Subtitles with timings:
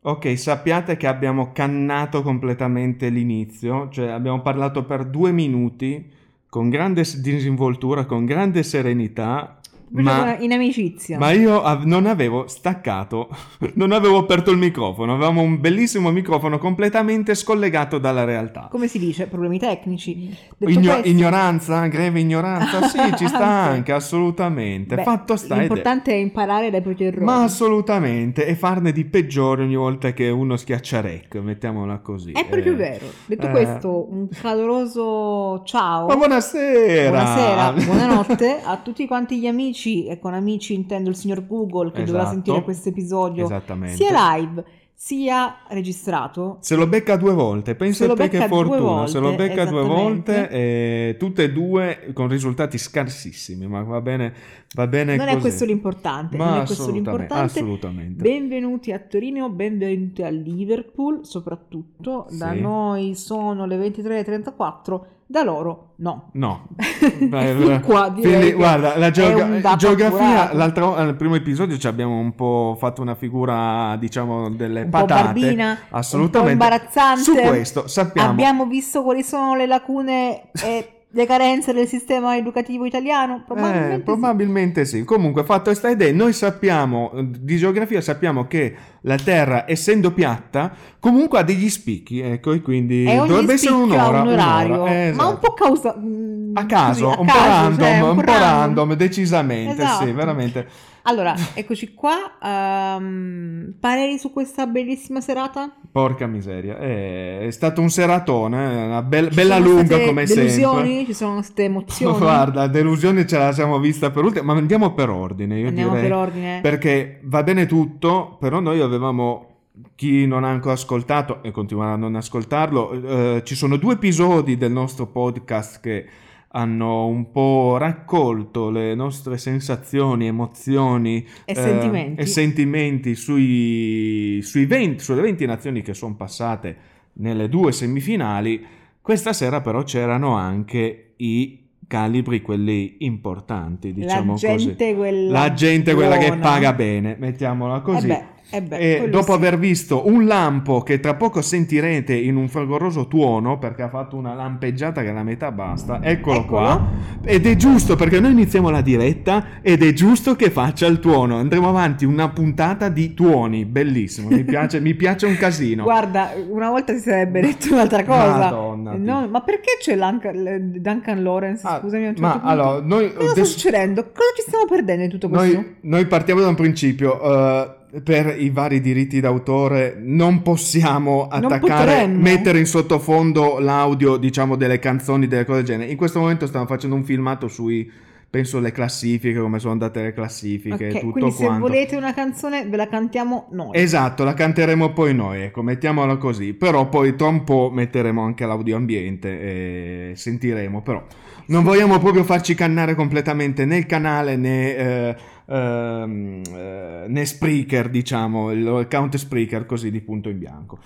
[0.00, 6.08] Ok, sappiate che abbiamo cannato completamente l'inizio, cioè abbiamo parlato per due minuti
[6.48, 9.57] con grande disinvoltura, con grande serenità,
[9.90, 11.18] ma, in amicizia.
[11.18, 13.28] ma io av- non avevo staccato,
[13.74, 18.68] non avevo aperto il microfono, avevamo un bellissimo microfono completamente scollegato dalla realtà.
[18.70, 19.26] Come si dice?
[19.26, 20.12] Problemi tecnici.
[20.58, 24.94] Igno- questo- ignoranza, greve ignoranza, sì, ci sta anche, assolutamente.
[24.96, 27.24] Beh, Fatto sta ed è- L'importante è imparare dai propri errori.
[27.24, 32.32] Ma assolutamente, e farne di peggiore ogni volta che uno schiaccia rec, mettiamola così.
[32.32, 33.06] È proprio Eh, vero.
[33.26, 33.50] Detto eh.
[33.50, 36.06] questo, un caloroso ciao.
[36.06, 37.10] Ma buonasera!
[37.10, 39.76] Buonasera, buonanotte a tutti quanti gli amici,
[40.06, 42.34] e con amici intendo il signor Google che dovrà Esatto.
[42.34, 43.46] sentire questo episodio
[43.86, 44.64] sia live
[45.00, 46.56] sia registrato.
[46.58, 49.82] Se lo becca due volte, pensa lo te che fortuna, se lo volte, becca due
[49.84, 54.32] volte, e tutte e due con risultati scarsissimi, ma va bene,
[54.74, 55.40] va bene Non è così.
[55.42, 57.32] questo l'importante, Ma non è questo l'importante.
[57.60, 58.20] assolutamente.
[58.20, 62.60] Benvenuti a Torino, benvenuti a Liverpool, soprattutto da Sì.
[62.60, 66.30] noi sono le 23.34, da loro no.
[66.32, 72.76] No, fin qua Quindi, guarda, la geogra- geografia, al primo episodio ci abbiamo un po'
[72.78, 75.22] fatto una figura, diciamo, delle un patate.
[75.24, 76.52] barbina, Assolutamente.
[76.52, 77.20] imbarazzante.
[77.22, 78.30] Su questo sappiamo.
[78.30, 83.42] Abbiamo visto quali sono le lacune e le carenze del sistema educativo italiano?
[83.46, 84.02] Probabilmente Eh, sì.
[84.02, 85.04] probabilmente sì.
[85.04, 90.70] Comunque, fatto sta idea, noi sappiamo di geografia, sappiamo che la Terra, essendo piatta,
[91.00, 94.20] comunque ha degli spicchi, ecco, e quindi E dovrebbe essere un'ora.
[94.20, 95.38] un orario, un'ora, eh, ma un esatto.
[95.38, 95.96] po' causa...
[95.98, 99.82] mm, a caso, così, a un, po caso, random, cioè, un po' random, decisamente, sì,
[99.82, 100.12] Esatto.
[100.14, 100.66] veramente.
[101.08, 102.36] Allora, eccoci qua.
[102.42, 105.74] ehm, pareri su questa bellissima serata?
[105.90, 110.86] Porca miseria, è, è stato un seratone, eh, una Ci bella lunga come delusioni?
[110.96, 111.04] sempre.
[111.06, 112.18] Ci sono state emozioni?
[112.18, 116.08] Guarda, delusione ce la siamo vista per ultima, ma andiamo per ordine, io Andiamo direi.
[116.08, 116.60] per ordine.
[116.60, 119.46] Perché va bene tutto, però noi avevamo,
[119.94, 124.58] chi non ha ancora ascoltato e continuerà a non ascoltarlo, eh, ci sono due episodi
[124.58, 126.06] del nostro podcast che
[126.50, 132.20] hanno un po' raccolto le nostre sensazioni, emozioni E eh, sentimenti.
[132.20, 136.76] e sentimenti sui, sui 20, sulle 20 nazioni che sono passate
[137.14, 138.64] nelle due semifinali.
[139.00, 144.94] Questa sera però c'erano anche i calibri, quelli importanti, diciamo la gente così.
[144.94, 148.08] quella La gente quella che paga bene, mettiamola così.
[148.08, 149.38] Eh eh beh, e dopo sì.
[149.38, 154.16] aver visto un lampo che tra poco sentirete in un fragoroso tuono perché ha fatto
[154.16, 156.44] una lampeggiata che la metà basta, eccolo, Eccolo.
[156.46, 156.86] qua.
[157.24, 161.36] Ed è giusto perché noi iniziamo la diretta ed è giusto che faccia il tuono.
[161.36, 164.28] Andremo avanti una puntata di tuoni, bellissimo.
[164.30, 165.82] Mi piace, mi piace un casino.
[165.82, 168.36] Guarda, una volta si sarebbe detto un'altra cosa.
[168.38, 171.66] Madonna, No, ma perché c'è Duncan Lawrence?
[171.66, 172.46] Ah, Scusami, un certo ma punto.
[172.46, 174.02] allora, noi Cosa sta adesso- succedendo?
[174.04, 175.54] Cosa ci stiamo perdendo in tutto questo?
[175.54, 177.20] Noi, noi partiamo da un principio.
[177.20, 182.20] eh, per i vari diritti d'autore non possiamo attaccare, potremmo.
[182.20, 185.90] mettere in sottofondo l'audio, diciamo, delle canzoni, delle cose del genere.
[185.90, 187.90] In questo momento stiamo facendo un filmato sui,
[188.28, 191.66] penso, le classifiche, come sono andate le classifiche, Ok, tutto quindi se quanto.
[191.66, 193.70] volete una canzone ve la cantiamo noi.
[193.78, 196.52] Esatto, la canteremo poi noi, ecco, mettiamola così.
[196.52, 200.82] Però poi tra un po' metteremo anche l'audio ambiente e sentiremo.
[200.82, 201.02] Però
[201.46, 205.16] non vogliamo proprio farci cannare completamente né il canale né, eh,
[205.48, 210.78] ehm, eh, né Spreaker, diciamo, il account Spreaker così di punto in bianco.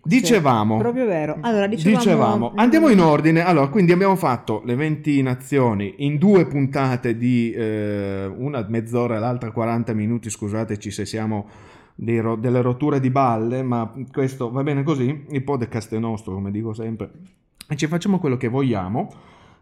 [0.00, 1.36] Dicevamo, Proprio vero.
[1.40, 3.44] Allora, dicevamo, dicevamo, andiamo in ordine.
[3.44, 9.18] Allora, quindi abbiamo fatto le 20 nazioni in due puntate di eh, una mezz'ora e
[9.18, 10.30] l'altra 40 minuti.
[10.30, 11.48] Scusateci se siamo
[11.96, 15.26] ro- delle rotture di balle, ma questo va bene così.
[15.30, 17.10] Il podcast è nostro, come dico sempre,
[17.68, 19.12] e ci facciamo quello che vogliamo.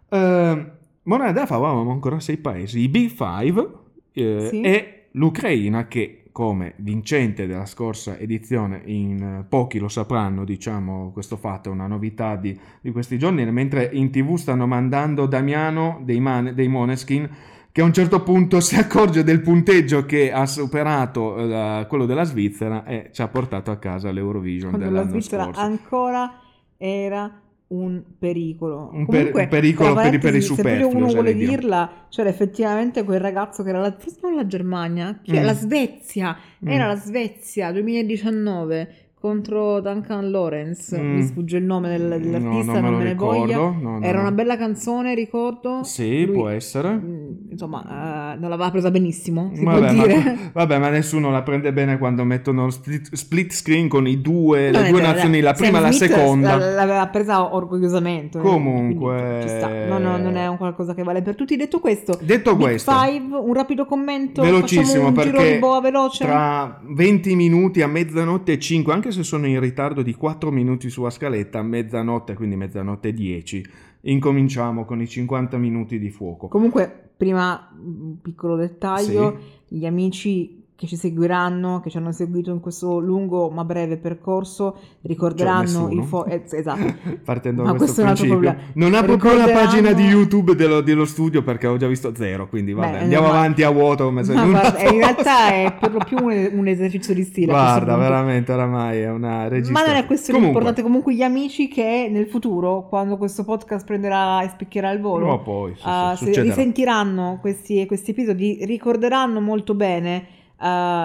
[0.09, 0.67] Eh,
[1.03, 3.85] Monada avevamo ancora sei paesi, i B5
[4.17, 4.61] eh, Sì.
[4.63, 11.37] e l'Ucraina che come vincente della scorsa edizione, in eh, pochi lo sapranno, diciamo, questo
[11.39, 16.21] fatto è una novità di, di questi giorni, mentre in tv stanno mandando Damiano dei,
[16.21, 17.29] Man- dei Moneskin
[17.73, 22.25] che a un certo punto si accorge del punteggio che ha superato eh, quello della
[22.25, 25.61] Svizzera e ci ha portato a casa l'Eurovision Quando la dell'anno Svizzera scorso.
[25.61, 26.33] ancora
[26.77, 28.91] era un pericolo.
[28.93, 32.07] Un per- Comunque, un pericolo per i- per i parentesi, se superflui, uno vuole dirla,
[32.09, 35.41] c'era effettivamente quel ragazzo che era la, forse non la Germania, chi è?
[35.41, 35.45] Mm.
[35.45, 36.89] la Svezia, era Mm.
[36.89, 41.15] la Svezia 2019 contro Duncan Lawrence, Mm.
[41.17, 43.57] mi sfugge il nome del- No, dell'artista, non me non lo me ne ricordo, voglia.
[43.57, 44.21] no, no, Era no.
[44.21, 45.81] una bella canzone, ricordo.
[45.83, 46.91] Sì, Lui- può essere.
[46.93, 50.05] Mm, Insomma, eh, non l'aveva presa benissimo, si Vabbè ma,
[50.53, 54.83] vabbè, ma nessuno la prende bene quando mettono split, split screen con i due, Non
[54.83, 56.57] le due vero, nazioni, la Sam prima e la Smith seconda.
[56.57, 58.39] L'aveva presa orgogliosamente.
[58.39, 59.87] Comunque-.
[59.89, 61.57] No, no, non è un qualcosa che vale per tutti.
[61.57, 64.43] Detto questo, Detto Big questo, Five, un rapido commento.
[64.43, 66.25] velocissimo un giro perché di boa veloce.
[66.25, 70.91] tra 20 minuti a mezzanotte e 5, anche se sono in ritardo di 4 minuti
[70.91, 73.67] sulla scaletta, mezzanotte, quindi mezzanotte e 10,
[74.03, 76.49] incominciamo con i 50 minuti di fuoco.
[76.49, 82.61] Comunque, prima un piccolo dettaglio, gli amici che ci seguiranno, che ci hanno seguito in
[82.61, 86.05] questo lungo ma breve percorso, ricorderanno Cioè, il nessuno.
[86.05, 86.95] fo- eh, esatto.
[87.25, 88.73] Partendo Ma da questo questo è un altro principio, problema.
[88.75, 92.15] non apro più la Ricorderanno- pagina di YouTube dello, dello studio perché ho già visto
[92.15, 92.47] zero.
[92.49, 95.49] Quindi vabbè, Beh, andiamo ma- avanti a vuoto come se Ma nulla guarda, in realtà
[95.55, 97.53] è per lo più un, un esercizio di stile.
[97.53, 99.93] Guarda, veramente oramai è una Ma registrazione.
[99.95, 104.43] non è questo Comunque, l'importante, comunque gli amici che nel futuro, quando questo podcast prenderà
[104.43, 106.43] e spiccherà il volo, poi, sì, sì, uh, se succederà.
[106.43, 110.65] risentiranno questi, questi episodi, ricorderanno molto bene uh,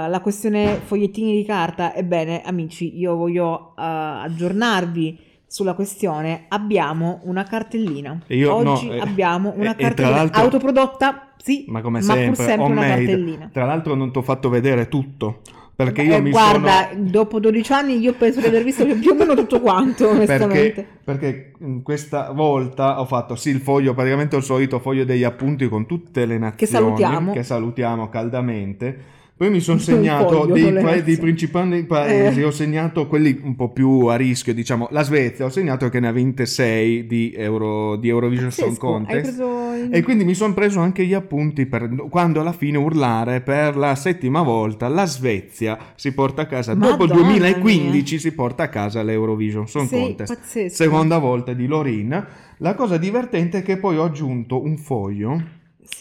[0.10, 1.94] la questione fogliettini di carta.
[1.96, 6.46] Ebbene, amici, io voglio uh, aggiornarvi sulla questione.
[6.48, 8.22] Abbiamo una cartellina.
[8.28, 12.36] E io- Oggi no, eh, abbiamo una e- cartellina autoprodotta, sì, ma come pur sempre,
[12.44, 13.06] sempre una homemade.
[13.06, 13.50] cartellina.
[13.52, 15.42] Tra l'altro non ti ho fatto vedere tutto,
[15.76, 17.04] perché io Eh, mi guarda, sono...
[17.10, 20.86] dopo 12 anni io penso di aver visto più o meno tutto quanto, onestamente.
[21.04, 25.24] Perché, perché in questa volta ho fatto sì il foglio, praticamente il solito foglio degli
[25.24, 27.32] appunti con tutte le nazioni salutiamo.
[27.34, 29.20] che salutiamo caldamente.
[29.42, 32.44] Poi mi sono segnato foglio dei, pa- dei principali paesi, Eh.
[32.44, 36.10] ho segnato quelli un po' più a rischio, diciamo la Svezia, ho segnato che ne
[36.10, 39.40] ha vinte 6 di, Euro, di Eurovision Song Pazzesco, hai Contest.
[39.40, 43.76] il- E quindi mi sono preso anche gli appunti per quando alla fine urlare per
[43.78, 46.76] la settima volta la Svezia si porta a casa.
[46.76, 50.36] Dopo il Madonna 2015 si porta a casa l'Eurovision Song Sei Contest.
[50.36, 50.76] pazzesco.
[50.76, 52.26] Seconda volta di Lorin.
[52.58, 55.42] La cosa divertente è che poi ho aggiunto un foglio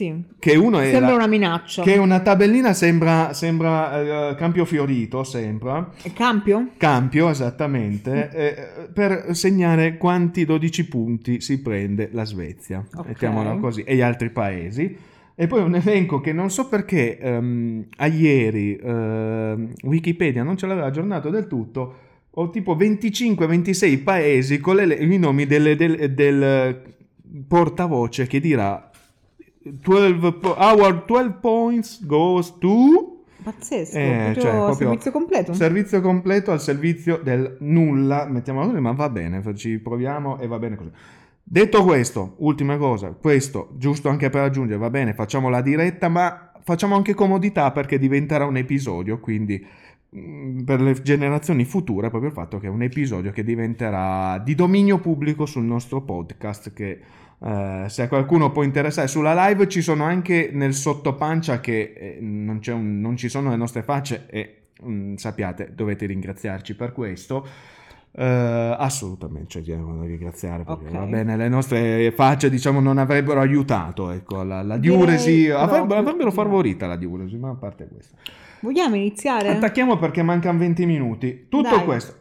[0.01, 0.25] Sì.
[0.39, 1.83] che uno era Sembra una minaccia.
[1.83, 5.91] che è una tabellina sembra, sembra eh, campio fiorito, sembra.
[6.01, 6.69] È Campio?
[6.79, 13.09] Campio, esattamente, eh, per segnare quanti 12 punti si prende la Svezia, Ok.
[13.09, 14.97] mettiamola così, e gli altri paesi.
[15.35, 20.67] E poi un elenco che non so perché ehm, a ieri ehm, Wikipedia non ce
[20.67, 21.95] l'aveva aggiornato del tutto.
[22.35, 26.83] Ho tipo 25-26 paesi con le- i nomi delle- del, del
[27.47, 28.90] portavoce che dirà
[29.63, 33.97] 12 po- our 12 points goes to Pazzesco.
[33.99, 35.53] eh, proprio cioè, proprio servizio completo.
[35.53, 40.59] Servizio completo al servizio del nulla, mettiamolo così, ma va bene, ci proviamo e va
[40.59, 40.91] bene così.
[41.43, 46.53] Detto questo, ultima cosa, questo giusto anche per aggiungere, va bene, facciamo la diretta, ma
[46.63, 49.67] facciamo anche comodità perché diventerà un episodio, quindi
[50.11, 54.55] mh, per le generazioni future proprio il fatto che è un episodio che diventerà di
[54.55, 57.01] dominio pubblico sul nostro podcast che
[57.43, 62.19] eh, se a qualcuno può interessare sulla live ci sono anche nel sottopancia che eh,
[62.21, 66.93] non, c'è un- non ci sono le nostre facce e mm, sappiate dovete ringraziarci per
[66.93, 67.47] questo
[68.13, 70.91] Eh, assolutamente cioè, dobbiamo ringraziare perché Ok.
[70.97, 76.33] va bene le nostre facce diciamo non avrebbero aiutato ecco la, la diuresi avrebbero, avrebbero
[76.33, 78.17] favorita la diuresi ma a parte questo
[78.63, 79.49] Vogliamo iniziare?
[79.51, 81.85] attacchiamo perché mancano 20 minuti tutto Dai.
[81.85, 82.15] questo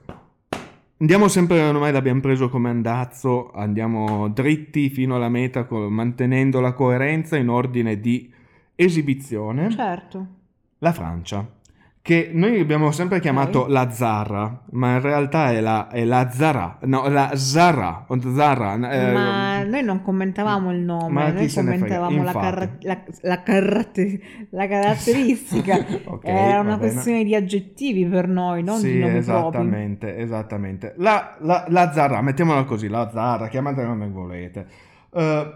[1.01, 7.37] Andiamo sempre, ormai l'abbiamo preso come andazzo, andiamo dritti fino alla meta mantenendo la coerenza
[7.37, 8.29] in ordine di
[8.75, 9.69] esibizione.
[9.69, 10.27] Certo.
[10.79, 11.47] La Francia,
[12.09, 16.79] che noi abbiamo sempre chiamato la Zara, ma in realtà è la, è la Zara,
[16.85, 18.73] no, la Zara, Zara.
[18.89, 24.19] eh, Ma noi non commentavamo il nome, ma noi commentavamo la, carra- la- la carratte-
[24.49, 25.85] la caratteristica.
[26.09, 29.19] Ok, Era una questione di aggettivi per noi, non sì, di nomi propri.
[29.19, 30.93] esattamente, esattamente.
[30.97, 34.65] La, la, la Zara, mettiamola così, la Zara, chiamatela come volete.
[35.13, 35.53] Eh,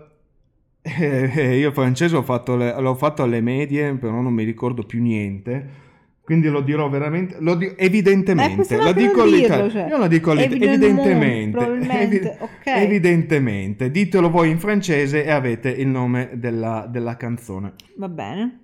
[0.83, 4.83] eh, eh, io francese ho fatto le- l'ho fatto alle medie, però non mi ricordo
[4.83, 5.81] più niente.
[6.23, 9.87] Quindi lo dirò veramente, lo di- Eh, evidentemente, questo lo dico all'italiano, cioè.
[9.89, 12.65] io lo dico all'it- Evidemment, evidentemente, evi- ok.
[12.65, 17.73] evidentemente, ditelo voi in francese e avete il nome della, della canzone.
[17.97, 18.59] Va bene.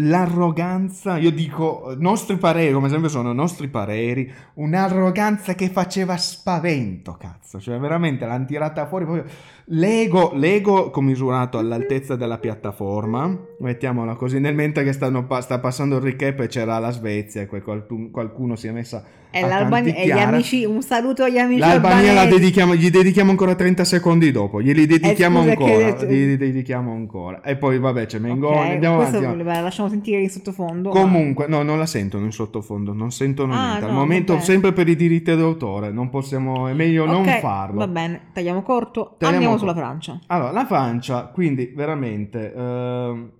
[0.00, 7.58] l'arroganza, io dico, nostri pareri, come sempre sono nostri pareri, un'arroganza che faceva spavento, cazzo,
[7.58, 9.24] cioè veramente l'hanno tirata fuori proprio
[9.70, 16.02] l'ego, l'ego commisurato all'altezza della piattaforma, mettiamola così, nel mentre che stanno sta passando il
[16.02, 20.64] recap e c'era la Svezia e qualcuno, qualcuno si è messa E, a gli amici,
[20.64, 25.54] un saluto agli amici L'Albania dedichiamo, gli dedichiamo ancora 30 secondi dopo, glieli dedichiamo Eh,
[25.54, 27.42] scusa, che ancora, detto- gli dedichiamo ancora.
[27.42, 29.42] E poi vabbè c'è Mengoni, Ok, andiamo avanti.
[29.42, 30.88] vabbè, lasciamo sentire in sottofondo.
[30.88, 33.84] Comunque, no, non la sentono in sottofondo, non sentono Ah, niente.
[33.84, 34.44] Al no, momento, vabbè.
[34.44, 37.78] sempre per i diritti d'autore, non possiamo, è meglio ma- non farlo.
[37.80, 39.14] Va bene, tagliamo corto.
[39.18, 39.72] Tagliamo Andiamo corto.
[39.72, 40.18] sulla Francia.
[40.28, 43.30] Allora, la Francia, quindi veramente ehm,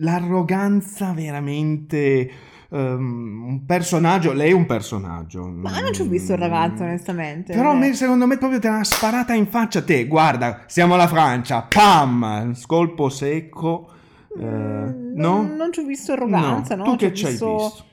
[0.00, 2.30] l'arroganza veramente
[2.70, 5.46] ehm, un personaggio, lei è un personaggio.
[5.46, 7.54] Ma non ci ho visto il ragazzo, onestamente.
[7.54, 10.06] Però me, secondo me proprio te l'ha sparata in faccia te.
[10.06, 13.90] Guarda, siamo alla Francia, pam, scolpo secco.
[14.38, 15.42] eh, Mm, no?
[15.42, 16.84] Non, non ci ho visto arroganza, no?
[16.84, 17.84] Tu Ci ho che ci hai visto- visto?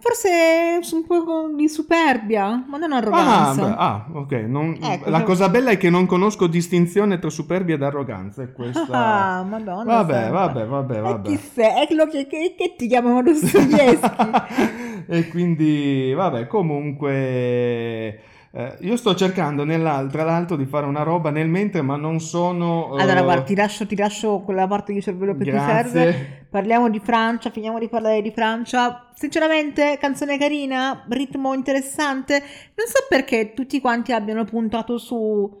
[0.00, 3.64] Forse un po' di superbia, ma non Ah, arroganza.
[3.66, 4.32] beh, ah, ok.
[4.46, 8.42] non- Ecco, la cosa bella è che non conosco distinzione tra superbia ed arroganza.
[8.42, 8.86] È questa.
[9.38, 9.82] Ah, madonna.
[9.84, 10.30] Vabbè, santa.
[10.30, 11.28] vabbè, vabbè, E vabbè.
[11.28, 11.86] chi sei?
[11.86, 13.98] Che, che- che ti chiamano Dostoevsky?
[15.08, 18.20] e quindi, vabbè, comunque.
[18.58, 22.18] Eh, io sto cercando nell'al- tra l'altro di fare una roba nel mentre, ma non
[22.20, 22.96] sono.
[22.98, 25.90] eh, Allora, guarda, ti lascio, ti lascio quella parte di cervello che ti Grazie.
[25.90, 26.46] serve.
[26.50, 29.08] Parliamo di Francia, finiamo di parlare di Francia.
[29.14, 32.38] Sinceramente, canzone carina, ritmo interessante.
[32.40, 35.60] Non so perché tutti quanti abbiano puntato su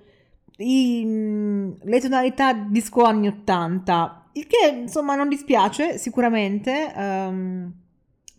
[0.56, 4.24] i- mm, le tonalità disco anni 80.
[4.32, 6.92] Il che, insomma, non dispiace, sicuramente.
[6.96, 7.72] ehm,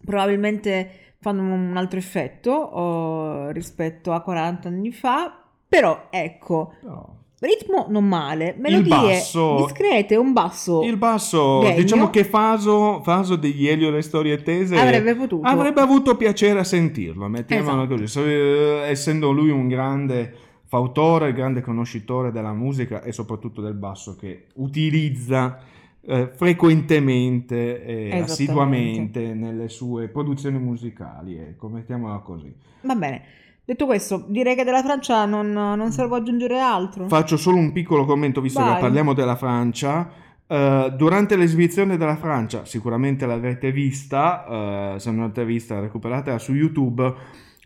[0.05, 5.37] probabilmente fanno un altro effetto oh, rispetto a 40 anni fa.
[5.67, 7.17] Però, ecco, No.
[7.41, 11.75] ritmo non male, melodie basso- discrete, un basso Il basso, Degno.
[11.75, 15.47] diciamo che Faso, Faso degli Elio le storie tese avrebbe potuto.
[15.47, 18.01] avrebbe avuto piacere a sentirlo, mettiamolo Esatto.
[18.01, 18.19] così.
[18.21, 20.33] Eh, essendo lui un grande
[20.65, 25.59] fautore, grande conoscitore della musica e soprattutto del basso che utilizza
[26.01, 32.53] eh, frequentemente e assiduamente nelle sue produzioni musicali, ecco, mettiamola così.
[32.81, 33.21] Va bene.
[33.65, 37.07] Detto questo, direi che della Francia non, non servo aggiungere altro.
[37.07, 38.73] Faccio solo un piccolo commento, visto Vai.
[38.73, 40.09] che parliamo della Francia.
[40.47, 46.55] Eh, durante l'esibizione della Francia, sicuramente l'avrete vista, eh, se non l'avete vista recuperatela su
[46.55, 47.13] YouTube,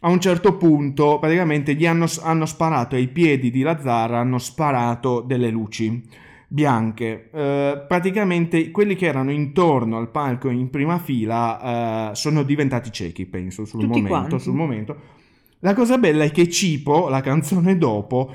[0.01, 5.21] a un certo punto praticamente gli hanno, hanno sparato ai piedi di Lazzara, hanno sparato
[5.21, 6.03] delle luci
[6.53, 7.29] bianche.
[7.33, 13.25] Eh, praticamente quelli che erano intorno al palco in prima fila eh, sono diventati ciechi,
[13.25, 14.95] penso, sul momento, sul momento.
[15.59, 18.31] La cosa bella è che Cipo, la canzone dopo,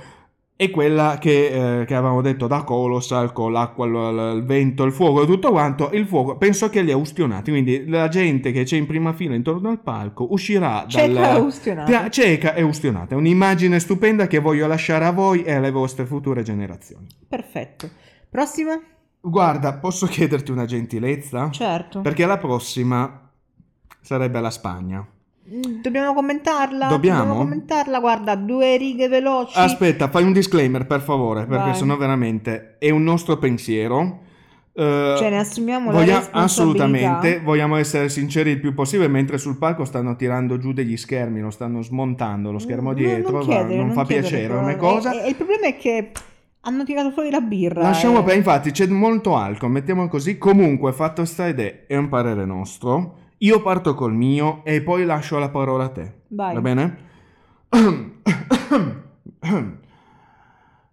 [0.60, 4.90] è quella che, eh, che avevamo detto da Colossal con l'acqua, il, il vento, il
[4.92, 5.88] fuoco e tutto quanto.
[5.92, 7.52] Il fuoco penso che li ha ustionati.
[7.52, 11.36] Quindi la gente che c'è in prima fila intorno al palco uscirà Cieca dal.
[11.36, 11.88] e ustionata.
[11.88, 13.14] Tia- Cieca e ustionata.
[13.14, 17.06] È un'immagine stupenda che voglio lasciare a voi e alle vostre future generazioni.
[17.28, 17.88] Perfetto.
[18.28, 18.76] Prossima?
[19.20, 21.50] Guarda, posso chiederti una gentilezza?
[21.50, 22.00] Certo.
[22.00, 23.30] Perché la prossima
[24.00, 25.06] sarebbe la Spagna.
[25.50, 26.88] Dobbiamo commentarla?
[26.88, 27.36] Dobbiamo?
[27.36, 28.00] commentarla?
[28.00, 29.58] Guarda, due righe veloci.
[29.58, 31.74] Aspetta, fai un disclaimer per favore, perché Vai.
[31.74, 34.20] sennò veramente è un nostro pensiero.
[34.74, 36.38] Eh, Cioè, ne assumiamo la voglia- responsabilità.
[36.44, 41.40] assolutamente, vogliamo essere sinceri il più possibile, mentre sul palco stanno tirando giù degli schermi,
[41.40, 44.76] lo stanno smontando lo schermo No, dietro, non, va, chiedere, non fa chiedere, piacere come
[44.76, 45.12] cosa.
[45.12, 46.12] E, e il problema è che
[46.60, 47.82] hanno tirato fuori la birra.
[47.82, 48.22] Lasciamo eh.
[48.22, 50.36] per, infatti c'è molto alcol, mettiamo così.
[50.36, 53.16] Comunque, fatto sta ed è, è un parere nostro.
[53.38, 56.14] Io parto col mio e poi lascio la parola a te.
[56.28, 56.54] Vai.
[56.54, 56.98] Va bene?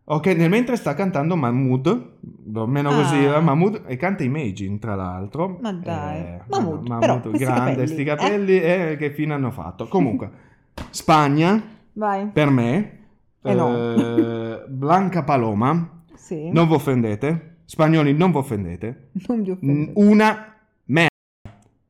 [0.08, 2.12] ok, nel mentre sta cantando Mahmood,
[2.54, 3.22] almeno così Ah.
[3.22, 5.58] era Mahmood, e canta Imagine tra l'altro.
[5.62, 6.20] Ma dai.
[6.20, 8.06] Eh, Mahmood, Mahmood, però, questi grande, capelli, sti eh?
[8.06, 9.88] capelli, eh, che fine hanno fatto.
[9.88, 10.30] Comunque,
[10.92, 11.62] Spagna,
[11.94, 12.28] Vai.
[12.28, 13.00] per me,
[13.42, 13.75] Eh no.
[13.75, 16.52] eh, Blanca Paloma, Sì.
[16.52, 19.92] non vi offendete, spagnoli non vi offendete, Non vi offendete.
[19.96, 20.55] una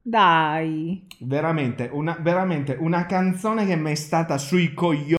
[0.08, 1.04] Dai.
[1.22, 5.16] veramente una, veramente una canzone che mi è stata sui coglioni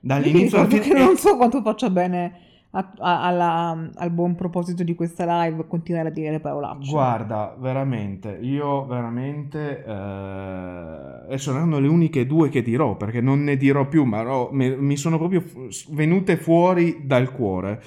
[0.00, 0.80] dall'inizio alla fine.
[0.80, 2.32] che non e- so quanto faccia bene
[2.72, 6.90] a- a- alla- al buon proposito di questa live continuare a dire le parolacce.
[6.90, 13.56] Guarda, veramente, io veramente, eh, adesso erano le uniche due che dirò, perché non ne
[13.56, 15.44] dirò più, ma ero- mi, mi sono proprio
[15.90, 17.80] venute fuori dal cuore.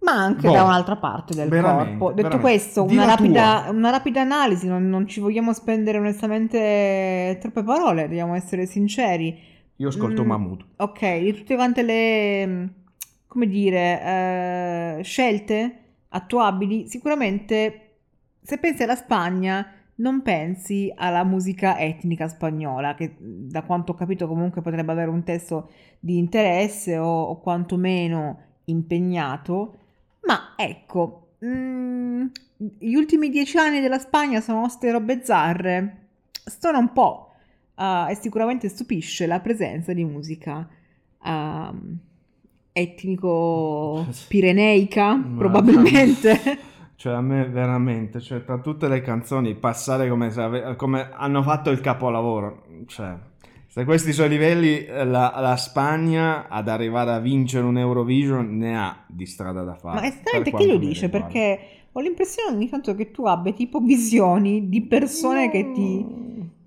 [0.00, 2.12] Ma anche Boh, da un'altra parte del corpo.
[2.12, 2.38] Detto veramente.
[2.38, 8.34] questo, una rapida, una rapida analisi, non, non ci vogliamo spendere onestamente troppe parole, dobbiamo
[8.34, 9.36] essere sinceri.
[9.76, 10.64] Io ascolto Mm, Mahmood.
[10.76, 12.64] Ok, di tutte quante le, mm,
[13.26, 15.78] come dire, eh, scelte
[16.08, 17.82] attuabili, sicuramente
[18.40, 24.26] se pensi alla Spagna, non pensi alla musica etnica spagnola, che da quanto ho capito
[24.26, 29.76] comunque potrebbe avere un testo di interesse o, o quantomeno impegnato,
[30.22, 32.26] ma ecco, mm,
[32.78, 37.32] gli ultimi dieci anni della Spagna sono ste robe zarre, stona un po'
[37.76, 40.68] uh, e sicuramente stupisce la presenza di musica
[41.22, 41.76] uh,
[42.72, 46.66] etnico-pireneica, Ma- probabilmente.
[46.98, 51.44] Cioè, a me veramente, cioè, tra tutte le canzoni, passare come, se ave- come hanno
[51.44, 52.64] fatto il capolavoro.
[52.86, 53.16] Cioè,
[53.78, 58.56] se questi sono i livelli, eh, la, la Spagna ad arrivare a vincere un Eurovision
[58.56, 60.00] ne ha di strada da fare.
[60.00, 61.06] Ma esattamente chi lo dice?
[61.06, 61.26] riguarda.
[61.28, 61.60] Perché
[61.92, 66.04] ho l'impressione ogni tanto che tu abbia tipo visioni di persone che ti,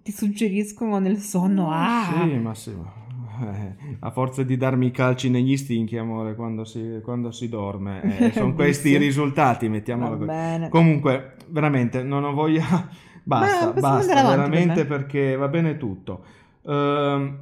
[0.01, 1.69] ti suggeriscono nel sonno.
[1.69, 2.71] Ah, Sì, ma sì.
[2.71, 2.99] ma-
[3.41, 8.29] eh, a forza di darmi i calci negli stinchi, amore, quando si, quando si dorme.
[8.29, 10.69] Eh, sono questi i risultati, mettiamolo così.
[10.69, 13.09] Comunque, veramente, non ho voglia.
[13.23, 14.85] Basta, basta, veramente me.
[14.85, 16.23] perché va bene tutto.
[16.65, 17.37] Ehm,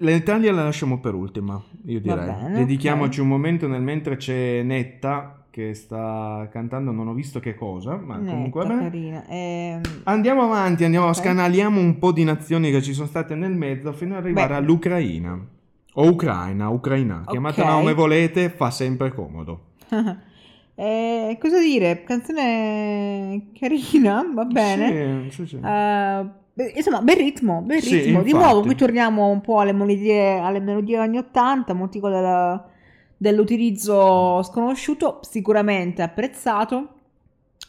[0.00, 2.52] L'Italia la lasciamo per ultima, io direi.
[2.54, 7.96] Dedichiamoci un momento nel mentre c'è Netta che sta cantando, non ho visto che cosa,
[7.96, 8.90] ma comunque Netta, bene.
[8.90, 9.24] carina.
[9.26, 11.16] Ehm, Andiamo avanti, andiamo, Ok.
[11.16, 14.54] scanaliamo un po' di nazioni che ci sono state nel mezzo fino ad arrivare Beh.
[14.54, 15.46] all'Ucraina.
[15.94, 17.78] O Ucraina, Ucraina, chiamatela Ok.
[17.80, 19.70] come volete, fa sempre comodo.
[20.76, 22.04] eh, cosa dire?
[22.04, 25.24] Canzone carina, va bene.
[25.30, 25.56] Sì, sì, sì.
[25.56, 26.30] Eh, beh,
[26.74, 28.22] insomma, bel ritmo, bel Sì, ritmo.
[28.22, 28.44] Di infatti.
[28.52, 32.68] nuovo, qui torniamo un po' alle melodie, alle melodie anni 80, motivo della-
[33.16, 36.88] dell'utilizzo sconosciuto, sicuramente apprezzato.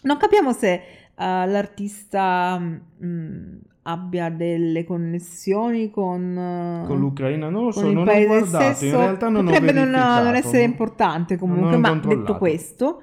[0.03, 0.81] Non capiamo se eh,
[1.15, 8.63] l'artista mm, abbia delle connessioni con, eh, Con l'Ucraina non lo so, non ho guardato,
[8.69, 8.97] in sesso.
[8.97, 13.01] realtà non potrebbe non, non essere importante comunque, ma detto questo,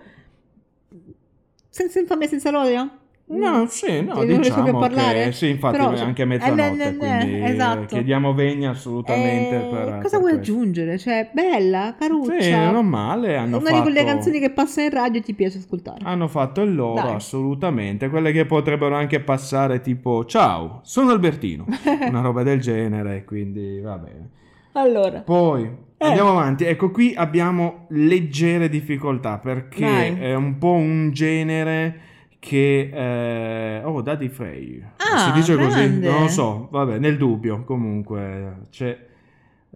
[1.68, 2.98] senza infamia, senza lodia?
[3.28, 5.24] No, sì, no, riesco diciamo a parlare?
[5.24, 7.86] che sì, infatti Però, anche eh, mezzanotte, eh, quindi esatto.
[7.86, 10.52] chiediamo vegna assolutamente Eh, per cosa per vuoi questo.
[10.52, 10.96] aggiungere?
[10.96, 12.40] Cioè, bella, caruccia.
[12.40, 15.34] Sì, non male, hanno Una di quelle fatto- canzoni che passa in radio e ti
[15.34, 15.98] piace ascoltare.
[16.04, 17.14] Hanno fatto il loro, Dai.
[17.14, 18.08] assolutamente.
[18.08, 21.64] Quelle che potrebbero anche passare tipo Ciao, sono Albertino.
[22.08, 24.30] Una roba del genere, quindi va bene.
[24.72, 25.64] Allora, Poi
[25.98, 26.06] Eh.
[26.06, 26.64] andiamo avanti.
[26.64, 30.16] Ecco, qui abbiamo leggere difficoltà perché Vai.
[30.20, 32.00] è un po' un genere
[32.38, 32.90] che...
[32.92, 34.82] eh, Oh, Daddy Frey.
[34.96, 35.68] Ah, si dice così?
[35.68, 36.08] grande.
[36.10, 38.98] Non lo so, vabbè, nel dubbio comunque c'è...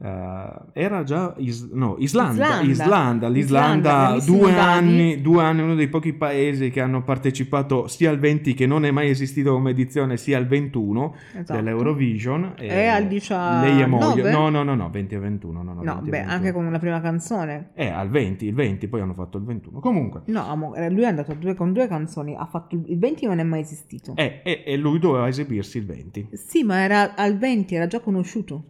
[0.02, 2.70] eh, era già Is- no, Islanda, Islanda.
[2.72, 8.18] Islanda, l'Islanda, due anni, due anni, uno dei pochi paesi che hanno partecipato sia al
[8.18, 11.52] 20 che non è mai esistito come edizione, sia al 21 esatto.
[11.52, 12.54] dell'Eurovision.
[12.56, 13.66] E al 19?
[13.68, 14.30] Lei è moglie.
[14.30, 15.62] No, no, no, no, 20 e 21.
[15.62, 16.32] No, no, No, 20 e beh, 21.
[16.34, 17.70] anche con la prima canzone.
[17.74, 19.80] Eh, al 20, il 20, poi hanno fatto il 21.
[19.80, 22.98] Comunque, No, amo- eh, lui è andato due, con due canzoni, ha fatto il il
[22.98, 24.12] 20 non è mai esistito.
[24.16, 26.28] eh, e, e lui doveva esibirsi il 20.
[26.32, 28.64] Sì, ma era al 20, era già conosciuto.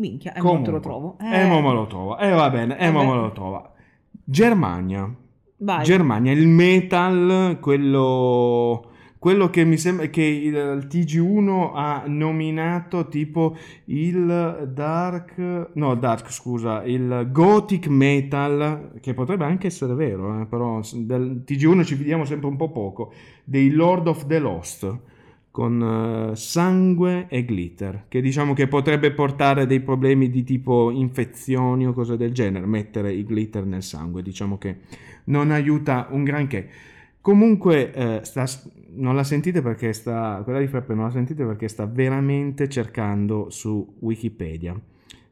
[0.00, 1.16] Minchia, e te lo trovo.
[1.20, 2.18] E mo me lo trova.
[2.18, 3.72] E va bene, e mo me lo trova.
[4.24, 5.14] Germania.
[5.58, 5.84] Vai.
[5.84, 13.54] Germania, il metal, quello, quello che mi sembra che il, il TG1 ha nominato tipo
[13.84, 20.80] il dark, no dark scusa, il gothic metal, che potrebbe anche essere vero, eh, però
[20.94, 23.12] del TG1 ci fidiamo sempre un po' poco,
[23.44, 24.98] dei Lord of the Lost
[25.50, 31.86] con eh, sangue e glitter, che diciamo che potrebbe portare dei problemi di tipo infezioni
[31.86, 34.78] o cose del genere, mettere i glitter nel sangue, diciamo che
[35.24, 36.68] non aiuta un granché.
[37.20, 38.46] Comunque, eh, sta-
[38.92, 43.50] non la sentite perché sta, quella di Freppe non la sentite perché sta veramente cercando
[43.50, 44.78] su Wikipedia.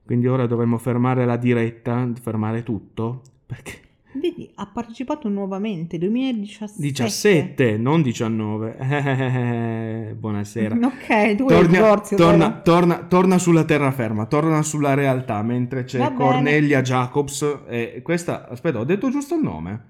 [0.04, 6.80] Quindi ora dovremmo fermare la diretta, fermare tutto, perché Vedi, ha partecipato nuovamente 2017.
[6.80, 8.76] 17, non 19.
[8.78, 10.76] Eh, buonasera.
[10.88, 16.10] Ok, tu Torna, divorzio, torna, torna, torna sulla terraferma, torna sulla realtà, mentre c'è Va
[16.10, 16.16] bene.
[16.16, 17.60] Cornelia Jacobs.
[17.68, 19.84] E questa, aspetta, ho detto giusto il nome?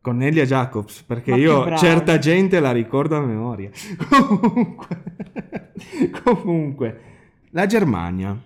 [0.00, 3.70] Cornelia Jacobs, perché Ma io certa gente la ricordo a memoria.
[4.08, 5.02] Comunque,
[6.24, 7.00] comunque,
[7.50, 8.36] la Germania.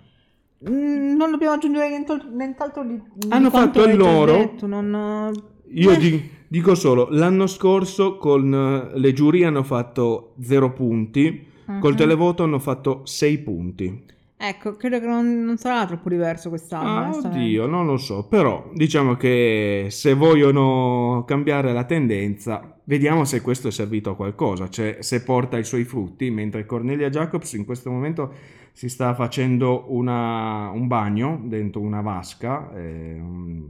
[0.68, 4.32] Mm, non dobbiamo aggiungere nient'al- nient'altro di, di Hanno fatto il loro.
[4.36, 5.32] detto, non...
[5.74, 8.52] Io Eh, di- dico solo, l'anno scorso con
[8.94, 11.46] eh, le giurie hanno fatto 0 punti,
[11.80, 11.96] col mhm.
[11.96, 14.04] televoto hanno fatto 6 punti.
[14.36, 16.88] Ecco, credo che non, non sarà troppo diverso quest'anno.
[16.88, 23.40] Ah, oddio, non lo so, però diciamo che se vogliono cambiare la tendenza vediamo se
[23.40, 27.64] questo è servito a qualcosa, cioè se porta i suoi frutti, mentre Cornelia Jacobs in
[27.64, 28.32] questo momento
[28.72, 33.16] si sta facendo una- un bagno dentro una vasca, eh,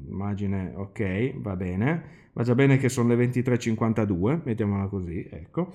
[0.09, 5.72] immagine, ok, va bene, va già bene che sono le 23.52, mettiamola così, ecco,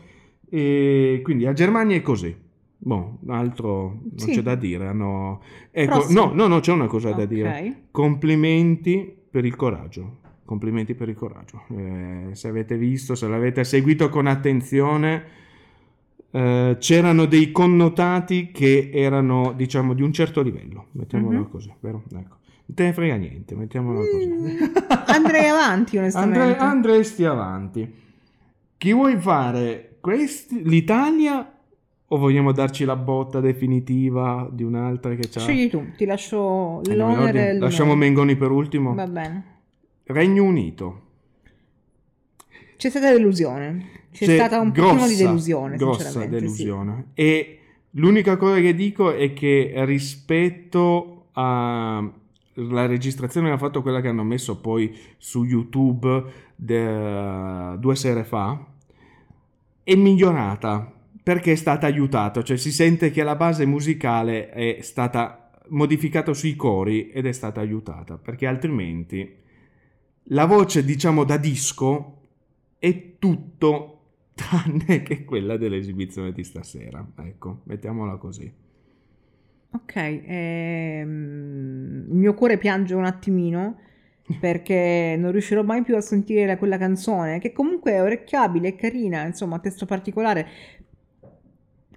[0.49, 2.45] e quindi a Germania è così.
[2.79, 4.31] Boh, altro non Sì.
[4.33, 4.87] c'è da dire.
[4.87, 5.41] Hanno...
[5.71, 7.27] Ecco, no, no, no, c'è una cosa da Ok.
[7.27, 7.81] dire.
[7.91, 10.17] Complimenti per il coraggio.
[10.47, 11.63] Complimenti per il coraggio.
[11.75, 15.23] Eh, se avete visto, se l'avete seguito con attenzione,
[16.31, 20.85] eh, c'erano dei connotati che erano, diciamo, di un certo livello.
[20.93, 21.49] Mettiamola Mhm.
[21.49, 22.01] così, vero?
[22.05, 22.35] Ecco.
[22.69, 24.25] Non te ne frega niente, mettiamola così.
[24.25, 24.57] Mm,
[25.07, 26.39] andrei avanti, onestamente.
[26.39, 27.93] Andre- andresti avanti.
[28.77, 29.97] Chi vuoi fare?
[29.99, 31.51] Questi, L'Italia
[32.07, 35.41] o vogliamo darci la botta definitiva di un'altra che c'ha?
[35.41, 37.49] Scegli tu, ti lascio Eh, l'onere.
[37.49, 37.95] e il Lasciamo.
[37.95, 38.93] Mengoni per ultimo.
[38.93, 39.55] Va bene.
[40.07, 41.01] Regno Unito.
[42.77, 44.05] C'è stata delusione.
[44.11, 46.37] C'è, C'è stata un grossa, pochino di delusione, grossa sinceramente.
[46.37, 46.43] sì.
[46.43, 47.05] delusione.
[47.13, 47.59] E
[47.91, 54.23] l'unica cosa che dico è che rispetto alla registrazione che ha fatto quella che hanno
[54.23, 56.23] messo poi su YouTube
[56.55, 58.65] de- due sere fa,
[59.83, 60.91] è migliorata
[61.21, 66.55] perché è stata aiutata, cioè si sente che la base musicale è stata modificata sui
[66.55, 69.45] cori ed è stata aiutata, perché altrimenti
[70.29, 72.21] la voce, diciamo, da disco
[72.79, 73.93] è tutto
[74.35, 77.05] tranne che quella dell'esibizione di stasera.
[77.17, 78.51] Ecco, mettiamola così.
[79.69, 83.79] Ok, ehm, il mio cuore piange un attimino
[84.39, 88.75] perché non riuscirò mai più a sentire la- quella canzone, che comunque è orecchiabile, è
[88.75, 90.47] carina, insomma, testo particolare,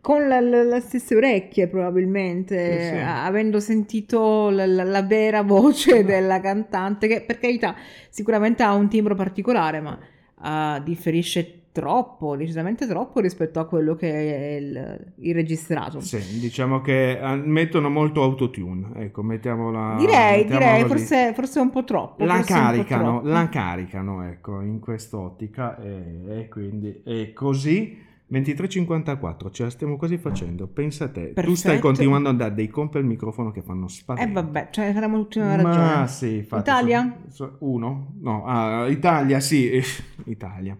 [0.00, 3.00] con la, la- le stesse orecchie probabilmente, Sì, sì.
[3.02, 7.74] avendo sentito la, la- vera voce della cantante, che per carità
[8.08, 9.98] sicuramente ha un timbro particolare, ma
[10.36, 16.00] ah, differisce troppo, decisamente troppo rispetto a quello che è il, il registrato.
[16.00, 18.88] Sì, diciamo che eh, mettono molto autotune.
[18.96, 19.94] Ecco, mettiamola.
[19.98, 22.24] Direi, direi, forse, forse un po' troppo.
[22.24, 23.28] La po' caricano, troppo.
[23.28, 30.16] la caricano, ecco, in quest'ottica e, e quindi è così 23.54, ce la stiamo quasi
[30.18, 30.66] facendo.
[30.68, 31.56] Pensa a te, tu Perfetto.
[31.56, 34.28] stai continuando a dare dei colpi al microfono che fanno spavento.
[34.30, 36.06] Eh vabbè, cioè saremo tutti una Ma ragione.
[36.08, 37.16] sì, infatti, Italia?
[37.28, 38.14] so- so- uno?
[38.20, 39.82] No, ah, Italia, sì, eh,
[40.26, 40.76] Italia.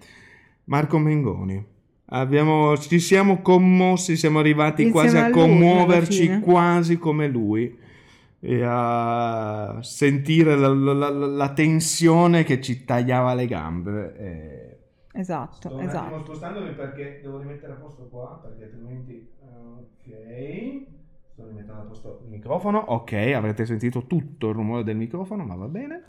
[0.65, 1.65] Marco Mengoni.
[2.13, 7.77] Abbiamo, ci siamo commossi, siamo arrivati Insieme quasi a a commuoverci quasi come lui
[8.41, 14.15] e a sentire la, la- la- la tensione che ci tagliava le gambe.
[14.19, 14.70] E...
[15.21, 16.19] Esatto, Sto esatto.
[16.21, 19.29] spostandomi perché devo rimettere a posto qua, perché altrimenti...
[19.43, 20.83] Ok.
[21.33, 22.79] Sto rimettendo a posto il microfono.
[22.79, 26.03] Ok, avrete sentito tutto il rumore del microfono, ma va bene.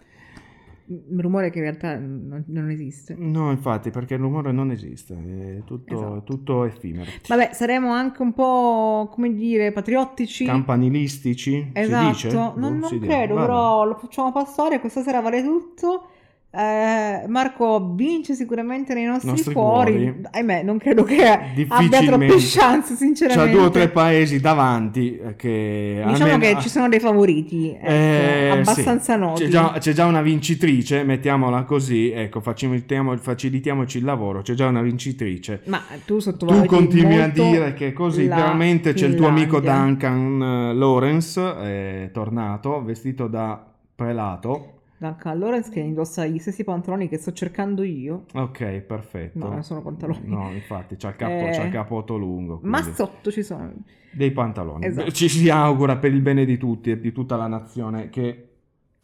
[0.88, 3.15] Un rumore che in realtà non, non esiste.
[3.17, 5.13] No, infatti, perché il rumore non esiste,
[5.60, 6.24] è tutto, Esatto.
[6.24, 7.10] tutto effimero.
[7.30, 10.43] Vabbè, saremo anche un po', come dire, patriottici.
[10.43, 12.38] Campanilistici, Esatto, si dice?
[12.38, 13.08] non, non si dice.
[13.13, 13.45] credo, Vabbè.
[13.45, 14.80] però lo facciamo passare.
[14.82, 16.08] Questa sera vale tutto.
[16.53, 19.91] Eh, Marco vince sicuramente nei nostri, Nostri cuori.
[19.93, 20.21] cuori.
[20.31, 21.23] Ahimè, non credo che
[21.69, 23.51] abbia troppe chance, C'ha sinceramente.
[23.51, 26.03] due o tre paesi davanti eh, che...
[26.05, 29.19] Diciamo almeno- che ci sono dei favoriti, ecco, Eh, abbastanza sì.
[29.19, 29.43] noti.
[29.45, 34.67] C'è già, c'è già una vincitrice, mettiamola così, ecco, facilitiamo- facilitiamoci il lavoro, c'è già
[34.67, 35.61] una vincitrice.
[35.67, 39.61] Ma tu Tu sottovaluti continui a dire che così, veramente c'è il tuo amico.
[39.61, 44.79] Duncan eh, Lawrence, è tornato, vestito da prelato.
[45.01, 48.25] Duncan Lawrence che indossa gli stessi pantaloni che sto cercando io.
[48.35, 49.39] Ok, perfetto.
[49.39, 50.27] No, non sono pantaloni.
[50.27, 52.59] No, infatti, c'ha il, capo, Eh, c'ha il capotto lungo.
[52.61, 53.73] Ma quindi sotto ci sono.
[54.11, 54.85] Dei pantaloni.
[54.85, 55.09] Esatto.
[55.09, 58.49] Ci si augura per il bene di tutti e di tutta la nazione che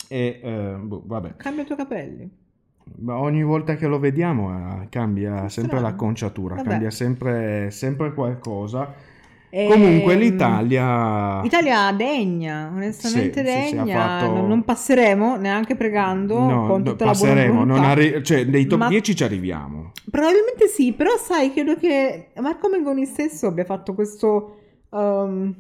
[0.08, 0.40] è...
[0.44, 1.36] eh, boh, vabbè.
[1.38, 2.30] Cambia i tuoi capelli.
[3.00, 6.70] Ma ogni volta che lo vediamo eh, cambia sempre l'acconciatura, Vabbè.
[6.70, 8.94] cambia sempre, sempre qualcosa.
[9.50, 11.42] Ehm, Comunque l'Italia...
[11.44, 13.96] Italia degna, onestamente Sì, sì, sì, degna.
[14.20, 17.88] fatto- non, non passeremo neanche pregando No, con no, tutta la buona passeremo, volontà.
[17.88, 19.92] arri- cioè nei top Ma- 10 ci arriviamo.
[20.12, 24.58] Probabilmente sì, però sai, credo che Marco Mengoni stesso abbia fatto questo
[24.90, 25.54] um,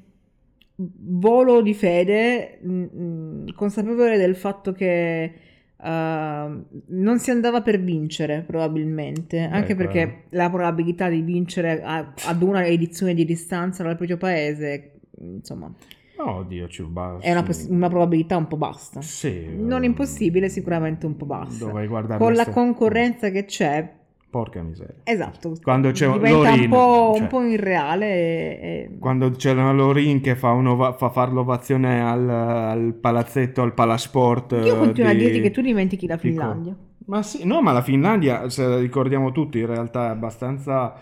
[0.75, 5.33] volo di fede, mm, mm, consapevole del fatto che
[5.77, 9.91] uh, non si andava per vincere, probabilmente, anche quello.
[9.91, 15.71] perché la probabilità di vincere a- ad una edizione di distanza dal proprio paese, insomma,
[16.19, 19.01] Oddio, ci ba- è una, poss- una probabilità un po' basta.
[19.01, 21.65] Sì, Non eh, impossibile, sicuramente un po' basta.
[21.69, 23.96] Guardare Con la concorrenza che c'è,
[24.37, 24.93] Porca miseria.
[25.03, 29.53] Esatto, Quando c'è diventa Lorin, un po', cioè- un po' irreale e, e- Quando c'è
[29.55, 34.51] la Lorin che fa, un'ova- fa fare l'ovazione al, al palazzetto, al palasport.
[34.63, 36.75] Io continuo a di- dirti che tu dimentichi la Finlandia.
[37.05, 40.93] Ma sì, no, ma la Finlandia, se la ricordiamo tutti, in realtà è abbastanza...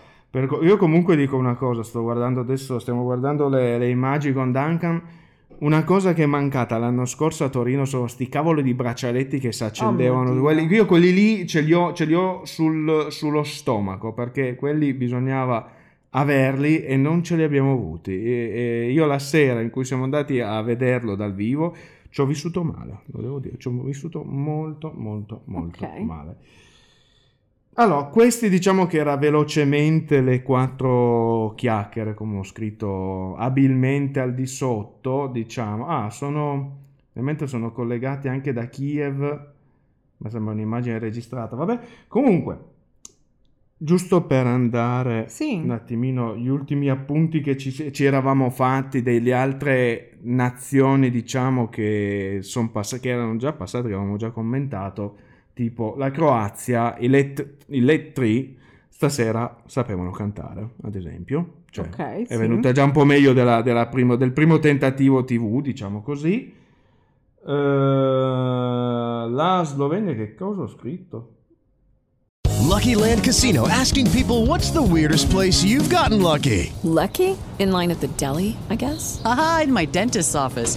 [0.62, 5.02] Io comunque dico una cosa, sto guardando adesso, stiamo guardando le, le immagini con Duncan.
[5.58, 9.52] Una cosa che è mancata l'anno scorso a Torino sono sti cavolo di braccialetti che
[9.52, 10.32] si accendevano.
[10.32, 14.54] Oh Quelli- io quelli lì ce li ho, ce li ho sul- sullo stomaco perché
[14.54, 15.70] quelli bisognava
[16.10, 18.12] averli e non ce li abbiamo avuti.
[18.12, 21.74] E, e io la sera in cui siamo andati a vederlo dal vivo
[22.10, 25.98] ci ho vissuto male, lo devo dire, ci ho vissuto molto, molto, molto Ok.
[26.00, 26.36] male.
[27.78, 34.46] Allora, questi diciamo che era velocemente le quattro chiacchiere, come ho scritto abilmente al di
[34.46, 35.86] sotto, diciamo.
[35.86, 36.78] Ah, sono,
[37.10, 39.20] ovviamente sono collegati anche da Kiev,
[40.16, 41.78] ma sembra un'immagine registrata, vabbè.
[42.08, 42.58] Comunque,
[43.76, 45.60] giusto per andare Sì.
[45.62, 52.40] un attimino, gli ultimi appunti che ci, ci eravamo fatti delle altre nazioni, diciamo, che,
[52.72, 55.18] pass- che erano già passate, che avevamo già commentato,
[55.56, 58.54] tipo la Croazia, i Let, i Let 3,
[58.90, 61.62] stasera sapevano cantare, ad esempio.
[61.70, 62.36] Cioè, Ok, è sì.
[62.36, 66.52] venuta già un po' meglio della- della primo- del primo tentativo TV, diciamo così.
[67.48, 67.50] Eh,
[69.30, 71.30] la Slovenia, che cosa ho scritto?
[72.68, 76.70] Lucky Land Casino asking people what's the weirdest place you've gotten lucky?
[76.82, 77.34] Lucky?
[77.58, 79.20] In line at the deli, I guess?
[79.24, 80.76] Aha, in my dentist's office.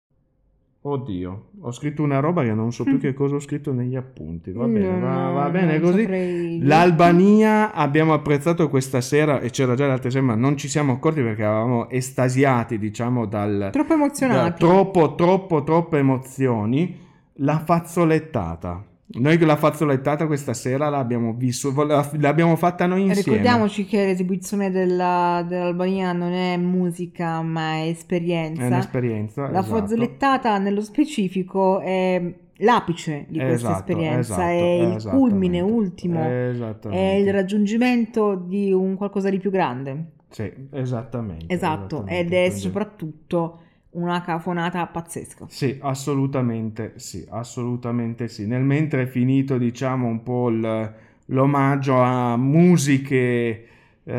[0.83, 4.51] Oddio, ho scritto una roba che non so più che cosa ho scritto negli appunti.
[4.51, 6.01] Va bene, va, va no, bene così.
[6.01, 10.93] saprei L'Albania abbiamo apprezzato questa sera e c'era già l'altra sera, ma non ci siamo
[10.93, 14.59] accorti perché eravamo estasiati, diciamo, dal Troppo da emozionati.
[14.59, 16.97] troppo, troppo, troppe emozioni.
[17.35, 18.83] La fazzolettata.
[19.13, 21.73] Noi la fazzolettata questa sera l'abbiamo visto,
[22.17, 23.21] l'abbiamo fatta noi insieme.
[23.37, 28.61] Ricordiamoci che l'esibizione della- dell'Albania non è musica ma è esperienza.
[28.63, 29.49] È un'esperienza.
[29.49, 29.75] La esatto.
[29.77, 37.15] fazzolettata nello specifico è l'apice di questa Esatto, esperienza, esatto, è il culmine ultimo, è
[37.15, 40.05] il raggiungimento di un qualcosa di più grande.
[40.29, 41.53] Sì, esattamente.
[41.53, 43.59] Esatto, esattamente, ed è quindi- soprattutto
[43.91, 45.45] una cafonata pazzesca.
[45.49, 48.45] Sì, assolutamente sì, assolutamente sì.
[48.47, 50.93] Nel mentre è finito, diciamo, un po' il-
[51.25, 53.65] l'omaggio a musiche
[54.03, 54.13] eh,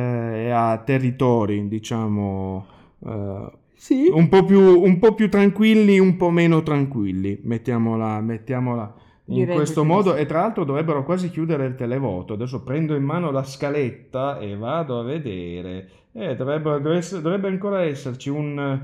[0.47, 2.67] e a territori, diciamo,
[3.05, 4.09] eh, Sì.
[4.13, 8.95] un po' più, un po' più tranquilli, un po' meno tranquilli, mettiamola, mettiamola
[9.27, 10.15] in Direi questo modo.
[10.15, 10.21] sì.
[10.21, 12.35] E tra l'altro dovrebbero quasi chiudere il televoto.
[12.35, 15.89] Adesso prendo in mano la scaletta e vado a vedere.
[16.13, 16.79] Eh, dovrebbe,
[17.21, 18.81] dovrebbe ancora esserci un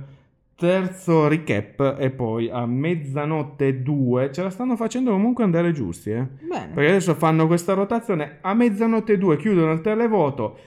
[0.59, 6.11] terzo recap e poi a mezzanotte e due ce la stanno facendo comunque andare giusti,
[6.11, 6.27] eh?
[6.41, 6.73] Bene.
[6.75, 10.59] Perché adesso fanno questa rotazione a mezzanotte e due, chiudono il televoto.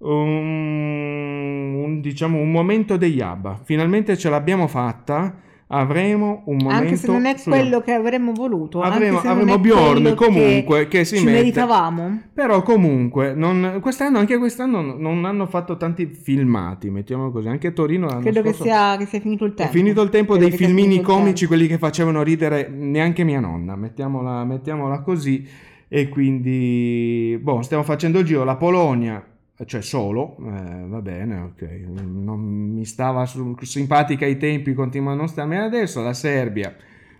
[0.00, 3.60] Un, un, diciamo un momento degli ABBA.
[3.64, 5.34] Finalmente ce l'abbiamo fatta.
[5.70, 6.82] Avremo un momento.
[6.82, 11.18] Anche se non è quello che avremmo voluto, Avremo- avremo è Bjorn comunque che si
[11.18, 12.20] ci mette- meritavamo.
[12.32, 17.48] Però comunque, non- quest'anno, anche quest'anno non hanno fatto tanti filmati, mettiamo così.
[17.48, 19.72] Anche a Torino l'anno Credo che scorso sia, che sia finito il è tempo.
[19.72, 23.76] finito il tempo Credo dei che filmini comici, quelli che facevano ridere neanche mia nonna,
[23.76, 25.46] mettiamola, mettiamola così.
[25.90, 28.44] E quindi, boh, stiamo facendo il giro.
[28.44, 29.22] La Polonia,
[29.64, 31.62] cioè solo, eh, va bene, ok.
[32.04, 36.02] Non mi stava su- simpatica ai tempi, continua a non starmi adesso.
[36.02, 36.74] La Serbia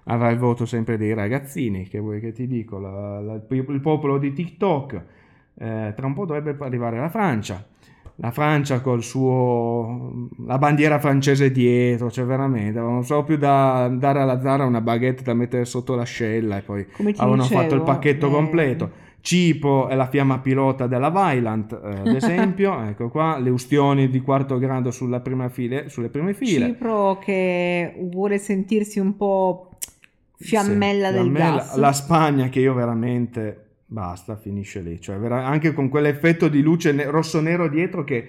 [0.05, 4.19] avrà il voto sempre dei ragazzini, che vuoi che ti dico, la- la- il popolo
[4.19, 5.03] di TikTok.
[5.61, 7.67] Eh, tra un po' dovrebbe arrivare la Francia.
[8.21, 14.21] La Francia col suo la bandiera francese dietro, cioè veramente non so più da dare
[14.21, 16.85] alla Zara una baguette da mettere sotto l'ascella e poi
[17.17, 18.91] avevano dicevo, fatto il pacchetto eh, completo.
[19.21, 24.21] Cipro è la fiamma pilota della Vailant, eh, ad esempio, ecco qua, le ustioni di
[24.21, 26.67] quarto grado sulla prima file- sulle prime file.
[26.67, 29.71] Cipro che vuole sentirsi un po'
[30.37, 31.57] fiammella Sì, del fiammella.
[31.57, 31.77] gas.
[31.77, 35.01] La Spagna che io veramente basta, finisce lì.
[35.01, 38.29] Cioè, vera- anche con quell'effetto di luce ne- rosso-nero dietro che,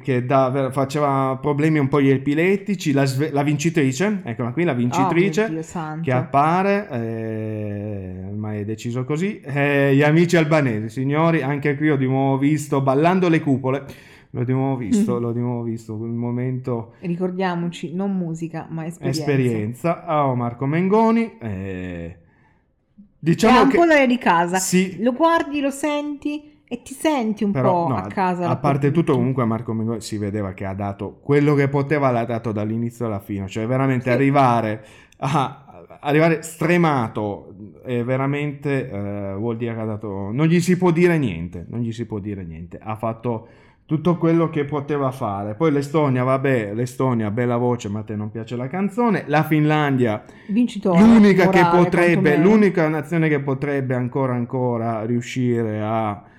[0.00, 2.92] che da- faceva problemi un po' epilettici.
[2.92, 5.62] La, sve- la vincitrice, eccola qui, la Oh, vincitrice.
[5.62, 6.02] Santo.
[6.02, 11.96] che appare, eh, ormai è deciso così, eh, gli amici albanesi, signori, anche qui ho
[11.96, 13.84] di nuovo visto, ballando le cupole,
[14.30, 19.20] l'ho di nuovo visto, l'ho di nuovo visto, quel momento Ricordiamoci, non musica, ma esperienza.
[19.20, 20.04] esperienza.
[20.04, 21.48] Ah, Marco Mengoni, eh,
[22.06, 22.16] È
[23.18, 23.76] diciamo un che...
[24.06, 24.56] di casa.
[24.58, 25.02] Sì.
[25.02, 28.48] Lo guardi, lo senti e ti senti un Però, po' no, a casa.
[28.48, 29.00] a parte dappertutto.
[29.00, 33.04] tutto, comunque, Marco Mengoni si vedeva che ha dato quello che poteva, l'ha dato dall'inizio
[33.04, 33.46] alla fine.
[33.46, 34.82] Cioè, veramente arrivare
[35.18, 35.66] a.
[36.04, 37.54] Arrivare stremato
[37.84, 40.30] è veramente eh, vuol dire che ha dato.
[40.32, 41.66] Non gli si può dire niente.
[41.68, 42.78] Non gli si può dire niente.
[42.82, 43.46] Ha fatto
[43.84, 45.54] tutto quello che poteva fare.
[45.54, 49.24] Poi l'Estonia, vabbè, l'Estonia, bella voce, ma a te non piace la canzone.
[49.26, 50.98] La Finlandia, Vincitore.
[50.98, 52.42] l'unica che morale, potrebbe, quantomeno.
[52.42, 56.30] l'unica nazione che potrebbe ancora ancora riuscire a eh,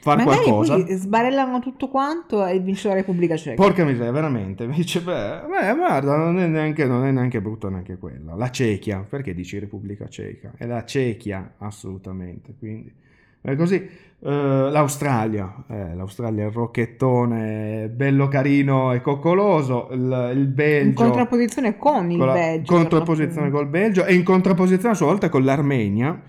[0.00, 0.74] far Magari qualcosa.
[0.74, 3.54] poi sbarellano tutto quanto e vince la Repubblica Ceca.
[3.62, 4.66] Porca miseria, veramente.
[4.68, 8.34] Dice, beh, beh, guarda, non è, neanche, non è neanche brutto neanche quella.
[8.34, 10.52] La Cechia, perché dici Repubblica Ceca?
[10.56, 12.54] È la Cechia, assolutamente.
[12.58, 12.92] Quindi,
[13.40, 13.74] è così.
[14.20, 19.88] Eh, L'Australia, eh, l'Australia è il rocchettone bello carino e coccoloso.
[19.92, 20.88] Il, il Belgio.
[20.88, 22.74] in contrapposizione con il con la Belgio.
[22.74, 26.20] contrapposizione per col Belgio e in contrapposizione a sua volta con l'Armenia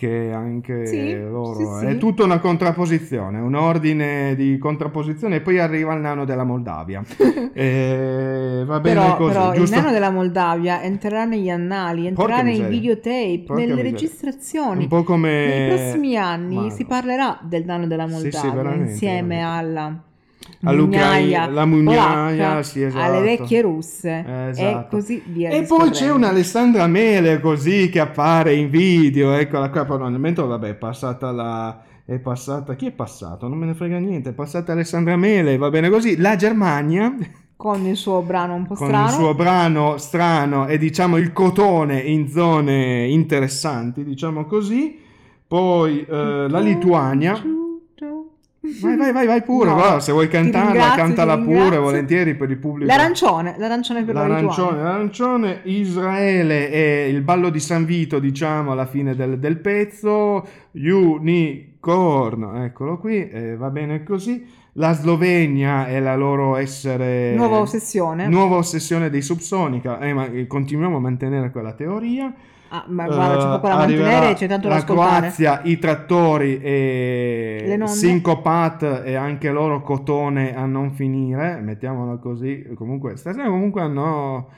[0.00, 1.98] che anche Sì, loro sì, è sì.
[1.98, 7.02] tutta una contrapposizione un ordine di contrapposizione e poi arriva il nano della Moldavia
[7.52, 9.76] e va bene Però, così però il giusto?
[9.76, 13.90] nano della Moldavia entrerà negli annali, entrerà nei videotape, Porca nelle miseria.
[13.92, 14.82] registrazioni.
[14.84, 19.40] un po' come Nei prossimi anni Ma- si parlerà del nano della Moldavia insieme veramente.
[19.42, 20.02] alla
[20.62, 23.02] All'Ucraina, la mugnaia, sì, esatto.
[23.02, 24.96] alle vecchie russe Eh, e esatto.
[24.96, 25.48] così via.
[25.48, 30.46] E poi c'è un'Alessandra Mele così che appare in video, eccola qua, però nel momento
[30.46, 31.80] vabbè è passata la...
[32.04, 32.74] è passata...
[32.74, 33.48] chi è passato?
[33.48, 36.18] Non me ne frega niente, è passata Alessandra Mele, va bene così.
[36.18, 37.16] La Germania,
[37.56, 39.06] con il suo brano un po' con strano.
[39.06, 44.98] il suo brano strano e diciamo il cotone in zone interessanti, diciamo così.
[45.48, 47.42] Poi eh, la Lituania...
[48.62, 52.58] Vai, vai, vai, vai pure, No, guarda, se vuoi cantarla, cantala pure, volentieri per il
[52.58, 52.90] pubblico.
[52.90, 58.84] L'arancione, l'arancione per la L'arancione, l'arancione, Israele e il ballo di San Vito, diciamo, alla
[58.84, 64.46] fine del, del pezzo, Unicorn, eccolo qui, eh, va bene così.
[64.74, 67.34] La Slovenia e la loro essere...
[67.34, 68.28] Nuova ossessione.
[68.28, 72.32] Nuova ossessione dei Subsonica, eh, ma continuiamo a mantenere quella teoria.
[72.72, 74.84] Ah, ma guarda, c'è Eh, poco da mantenere, c'è tanto da la.
[74.84, 77.64] Croazia, i trattori e.
[77.88, 82.64] Syncopat e anche loro cotone a non finire, mettiamola così.
[82.76, 84.48] Comunque, stasera comunque hanno,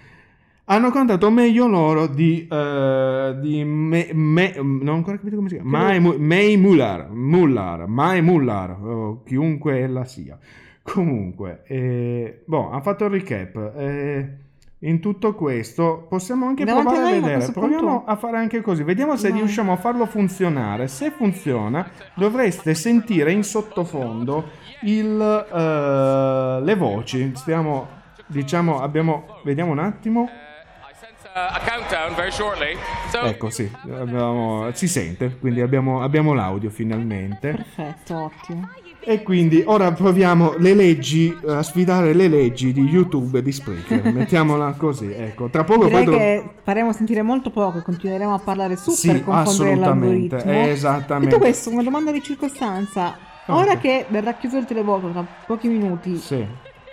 [0.67, 5.55] hanno cantato meglio loro di, eh, di me, me- non ho ancora capito come si
[5.55, 10.39] chiama, Mai, May Muller, Muller, Mai Muller, o chiunque ella sia.
[10.83, 13.73] Comunque, eh, boh, ha fatto il recap.
[13.77, 14.29] eh,
[14.85, 17.53] in tutto questo possiamo anche Davanti provare a a vedere.
[17.53, 18.83] Proviamo punto- a fare anche così.
[18.83, 19.37] Vediamo se No.
[19.37, 20.89] riusciamo a farlo funzionare.
[20.89, 24.45] Se funziona, dovreste sentire in sottofondo
[24.83, 27.31] il, eh, le voci.
[27.35, 27.87] Stiamo,
[28.27, 29.27] diciamo, abbiamo.
[29.45, 30.29] Vediamo un attimo.
[33.25, 35.39] Ecco, sì, abbiamo- si sente.
[35.39, 37.53] Quindi abbiamo, abbiamo l'audio finalmente.
[37.53, 38.69] Perfetto, ottimo.
[39.05, 43.51] E quindi ora proviamo le leggi, eh, a sfidare le leggi di YouTube e di
[43.51, 44.05] Spreaker.
[44.15, 45.49] Mettiamola così, ecco.
[45.49, 49.09] Tra poco Direi poi che faremo sentire molto poco e continueremo a parlare su Sì,
[49.09, 50.67] per confondere assolutamente, l'algoritmo.
[50.71, 51.29] esattamente.
[51.31, 53.17] Detto questo, una domanda di circostanza.
[53.47, 56.47] Ora che verrà chiuso il televoto tra pochi minuti, Sì.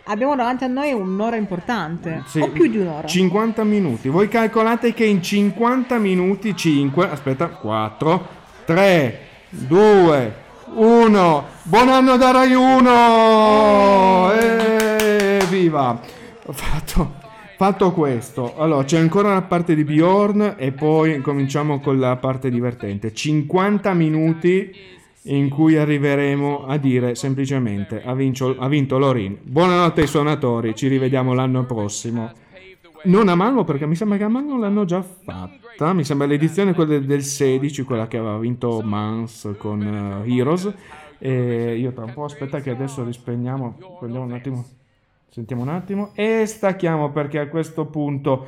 [0.06, 3.06] abbiamo davanti a noi un'ora importante, Sì, o più di un'ora.
[3.06, 4.10] 50 minuti.
[4.10, 8.28] Voi calcolate che in 50 minuti 5, aspetta, 4,
[8.66, 9.20] 3,
[9.50, 10.34] 2,
[10.74, 11.46] 1.
[11.64, 14.32] Buon anno da Rai 1!
[14.34, 16.00] Eh, viva!
[16.46, 17.14] Ho fatto,
[17.58, 18.56] fatto questo.
[18.58, 23.14] Allora, c'è ancora la parte di Bjorn e poi cominciamo con la parte divertente.
[23.14, 24.72] 50 minuti
[25.24, 29.38] in cui arriveremo a dire semplicemente ha, vincio- ha vinto Lorin.
[29.42, 32.32] Buonanotte ai suonatori, ci rivediamo l'anno prossimo.
[33.04, 36.74] Non a Malmo perché mi sembra che a Malmo l'hanno già fatta, mi sembra l'edizione
[36.74, 39.82] quella del- del 16, quella che aveva vinto Mans con
[40.26, 40.72] eh, Heroes.
[41.18, 44.66] E io tra un po' aspetta che adesso rispegniamo, prendiamo un attimo,
[45.30, 48.48] sentiamo un attimo e stacchiamo perché a questo punto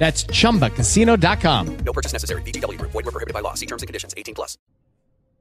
[0.00, 1.66] That's chumbacasino.com.
[1.84, 2.40] No purchase necessary.
[2.42, 2.90] Group.
[2.92, 3.52] Void were prohibited by law.
[3.54, 4.14] See terms and conditions.
[4.16, 4.56] 18 plus.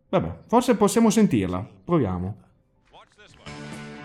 [0.09, 1.65] Vabbè, forse possiamo sentirla.
[1.85, 2.35] Proviamo.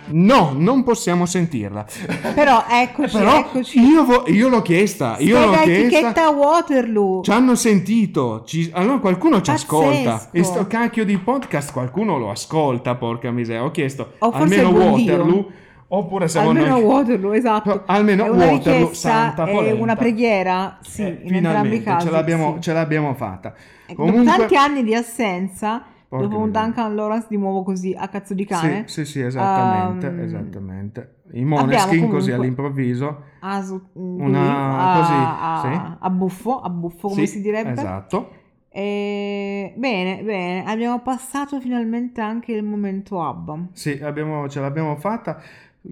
[0.06, 1.86] No, non possiamo sentirla.
[2.36, 3.80] Però eccoci, Però eccoci.
[3.80, 5.16] io, vo- io l'ho chiesta.
[5.18, 5.96] Io l'ho Spiega chiesta.
[5.96, 7.22] etichetta Waterloo.
[7.22, 8.44] Ci hanno sentito.
[8.44, 9.78] Ci- Allora qualcuno ci Pazzesco.
[9.80, 10.28] ascolta.
[10.30, 13.64] E sto cacchio di podcast qualcuno lo ascolta, porca miseria.
[13.64, 15.50] Ho chiesto O almeno buon Dio.
[15.96, 16.82] Oppure siamo Almeno noi.
[16.82, 17.82] Waterloo, esatto.
[17.86, 19.82] almeno è una Waterloo, santa polenta.
[19.82, 22.06] una preghiera, sì, in entrambi i casi.
[22.06, 22.60] ce l'abbiamo, sì.
[22.62, 23.54] ce l'abbiamo fatta.
[23.94, 26.50] Dopo tanti anni di assenza, Porca dopo un.
[26.50, 31.14] Duncan Lawrence di nuovo così a cazzo di cane, Sì, sì, sì, esattamente, ehm, esattamente.
[31.32, 33.22] I Moneskin così comunque- all'improvviso.
[33.40, 35.96] a, su- lui, Una- a- così, a, sì.
[36.00, 37.70] a buffo, a buffo come Sì, si direbbe.
[37.72, 38.30] Esatto.
[38.68, 39.72] E...
[39.76, 43.68] Bene, bene, abbiamo passato finalmente anche il momento ABBA.
[43.72, 45.40] Sì, abbiamo- ce l'abbiamo fatta.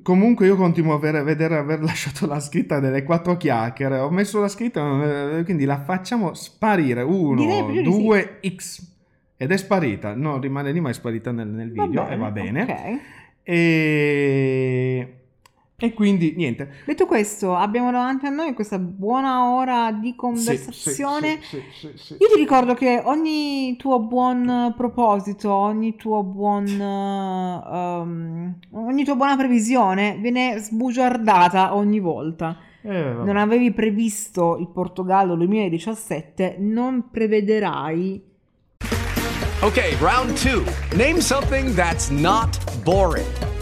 [0.00, 3.98] Comunque io continuo a avere- vedere aver lasciato la scritta delle quattro chiacchiere.
[3.98, 7.02] Ho messo la scritta, eh, quindi la facciamo sparire.
[7.02, 7.98] Uno, Direi proprio di sì.
[8.02, 8.90] due, X.
[9.36, 10.14] Ed è sparita.
[10.14, 12.62] No, rimane lì, ma è sparita nel, nel Va video bene, e va bene.
[12.62, 13.00] ok.
[13.42, 15.14] E...
[15.82, 16.70] e quindi niente.
[16.86, 21.38] Detto questo, abbiamo davanti a noi questa buona ora di Sì, conversazione.
[21.42, 22.12] sì, sì, sì, sì.
[22.20, 29.36] Io ti ricordo che ogni tuo buon proposito, ogni tuo buon ehm, ogni tua buona
[29.36, 32.56] previsione viene sbugiardata ogni volta.
[32.82, 33.14] Eh.
[33.14, 38.30] Non avevi previsto il Portogallo 2017, non prevederai
[39.62, 40.64] Okay, round two.
[40.96, 43.24] Name something that's not boring.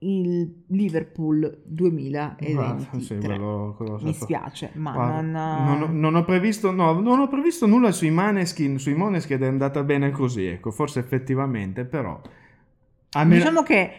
[0.00, 2.52] Il Liverpool 2023.
[2.52, 5.64] Guarda, sì, quello- quello Mi spiace, ma Guarda, non...
[5.64, 9.42] non, ho- non ho previsto, no, non ho previsto nulla sui Maneskin, sui Moneskin ed
[9.42, 12.20] è andata bene così, ecco, forse effettivamente, però...
[13.12, 13.90] almeno- Diciamo che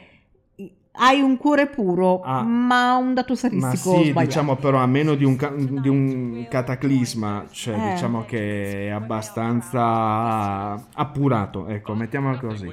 [1.02, 2.43] hai un cuore puro, Ah.
[2.43, 4.22] ma un dato Ma statistico sì, sbagliato.
[4.26, 7.91] diciamo però a meno di un, ca- di un cataclisma, cioè Eh.
[7.93, 12.72] diciamo che è abbastanza appurato, ecco, mettiamola così.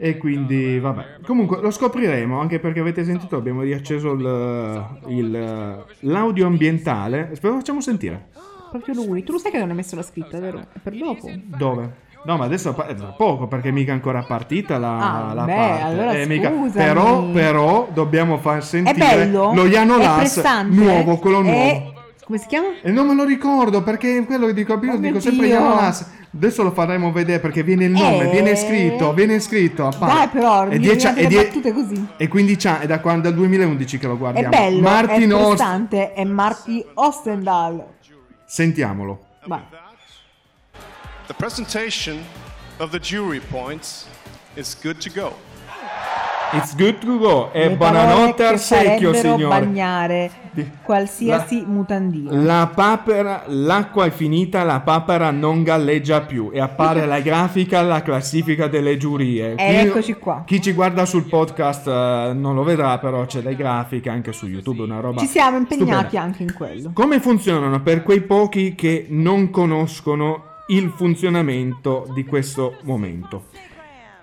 [0.00, 1.16] E quindi, vabbè.
[1.26, 7.30] Comunque lo scopriremo, anche perché avete sentito, abbiamo riacceso il- il- l'audio ambientale.
[7.34, 8.28] Spero lo facciamo sentire.
[8.70, 9.24] Proprio lui.
[9.24, 10.58] Tu lo sai che non hai messo la scritta, vero?
[10.72, 11.28] È per dopo.
[11.44, 12.06] Dove?
[12.24, 15.54] No, ma adesso è tra poco perché mica è ancora partita la, Ah, la beh,
[15.54, 15.82] parte.
[15.82, 16.50] allora Eh, mica-.
[16.72, 19.52] Però, però dobbiamo far È sentire bello?
[19.54, 20.74] lo Iano è Las pressante?
[20.76, 21.56] nuovo, quello nuovo.
[21.56, 21.92] È-
[22.28, 22.68] Come si chiama?
[22.82, 25.46] E non me lo ricordo perché è quello che dico, io Oh mio dico sempre
[25.46, 25.54] Dio.
[25.56, 26.06] Iano Las.
[26.34, 28.30] Adesso lo faremo vedere perché viene il nome, Eh.
[28.30, 29.86] viene scritto, viene scritto.
[29.86, 30.14] a parte.
[30.14, 32.06] Dai però, È dieci- è die- battute così.
[32.18, 33.22] E 15 anni, è da quando?
[33.22, 34.48] Dal 2011 che lo È guardiamo.
[34.50, 37.82] bello, Martin è Ost- pressante, è Marty Ostendal.
[38.44, 39.24] Sentiamolo.
[39.46, 39.62] Vai.
[41.28, 42.18] The presentation
[42.76, 44.06] of the jury points
[44.52, 45.34] is good to go.
[46.50, 47.52] It's good to go.
[47.52, 49.60] E buonanotte al secchio, signore.
[49.60, 50.30] bagnare
[50.82, 52.30] qualsiasi mutandino.
[52.42, 58.00] La papera, l'acqua è finita, la papera non galleggia più e appare la grafica, la
[58.00, 59.56] classifica delle giurie.
[59.56, 60.44] E Chi- eccoci qua.
[60.46, 64.46] Chi ci guarda sul podcast eh, non lo vedrà, però c'è le grafiche anche su
[64.46, 65.20] YouTube, una roba.
[65.20, 66.22] Ci siamo impegnati stupenda.
[66.22, 66.90] anche in quello.
[66.94, 73.44] Come funzionano per quei pochi che non conoscono il funzionamento di questo momento?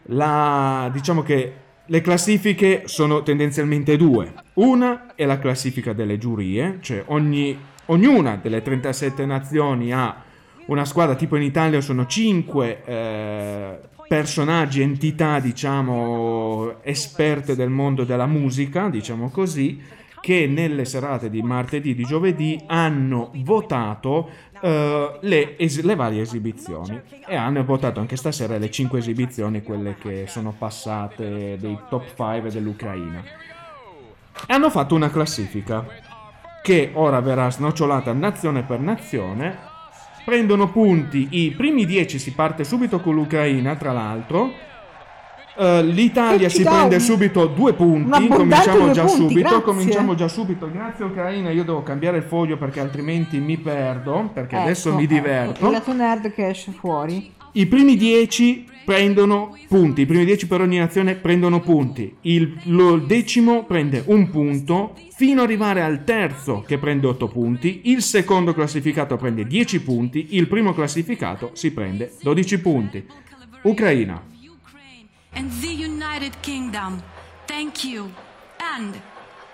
[0.07, 1.53] La, diciamo che
[1.87, 4.33] le classifiche sono tendenzialmente due.
[4.53, 10.23] Una è la classifica delle giurie, cioè ogni, ognuna delle 37 nazioni ha
[10.67, 12.81] una squadra, tipo in Italia sono 5
[14.07, 19.81] personaggi, entità, diciamo, esperte del mondo della musica, diciamo così,
[20.21, 24.29] che nelle serate di martedì e di giovedì hanno votato
[24.65, 29.95] eh, le, es- le varie esibizioni e hanno votato anche stasera le 5 esibizioni, quelle
[29.95, 33.23] che sono passate dei top 5 dell'Ucraina.
[34.47, 35.85] E hanno fatto una classifica
[36.63, 39.73] che ora verrà snocciolata nazione per nazione.
[40.25, 44.51] Prendono punti, i primi 10 si parte subito con l'Ucraina, tra l'altro,
[45.57, 48.27] Eh, L'Italia si prende subito due punti.
[48.27, 49.39] Cominciamo due già punti, subito.
[49.39, 49.61] grazie.
[49.61, 50.69] Cominciamo già subito.
[50.71, 51.49] Grazie Ucraina.
[51.51, 54.29] Io devo cambiare il foglio perché altrimenti mi perdo.
[54.33, 55.65] Perché adesso Ecco, mi ecco, diverto.
[55.65, 57.31] Il lato nerd che esce fuori.
[57.53, 62.95] I primi 10 prendono punti, i primi 10 per ogni nazione prendono punti, il, lo-
[62.95, 68.01] il decimo prende un punto fino ad arrivare al terzo che prende 8 punti, il
[68.01, 73.05] secondo classificato prende 10 punti, il primo classificato si prende 12 punti.
[73.63, 74.21] Ucraina.
[75.35, 77.03] And the United Kingdom.
[77.47, 78.11] Thank you.
[78.59, 78.99] And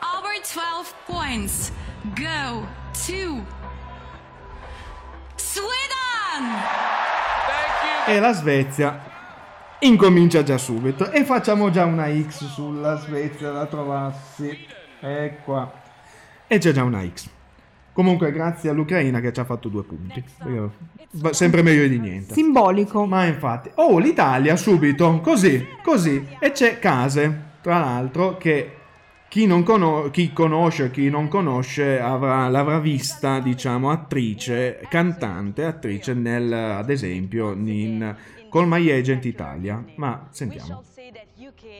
[0.01, 1.71] our 12 points
[2.15, 2.65] go
[3.05, 3.45] to
[5.37, 6.43] Sweden!
[8.07, 9.09] E la Svezia
[9.79, 14.67] incomincia già subito e facciamo già una X sulla Svezia da trovassi.
[14.99, 15.71] E qua.
[16.47, 17.29] E c'è già una X.
[17.93, 20.23] Comunque grazie all'Ucraina che ci ha fatto due punti.
[21.31, 22.33] Sempre meglio di niente.
[22.33, 23.05] Simbolico.
[23.05, 23.69] Ma infatti.
[23.75, 26.25] Oh, l'Italia subito, così, così.
[26.39, 28.75] E c'è Case, tra l'altro, che
[29.27, 36.13] chi, non cono- chi conosce, chi non conosce, avrà- l'avrà vista, diciamo, attrice, cantante, attrice
[36.13, 38.15] nel, ad esempio, in
[38.49, 39.83] Call My Agent Italia.
[39.95, 40.83] Ma sentiamo.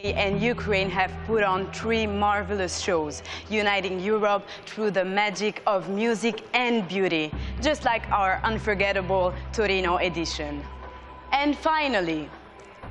[0.04, 6.44] And Ukraine have put on three marvelous shows, uniting Europe through the magic of music
[6.54, 10.64] and beauty, just like our unforgettable Torino edition.
[11.32, 12.30] And finally,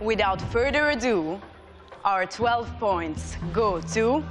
[0.00, 1.40] without further ado,
[2.04, 4.24] our 12 points go to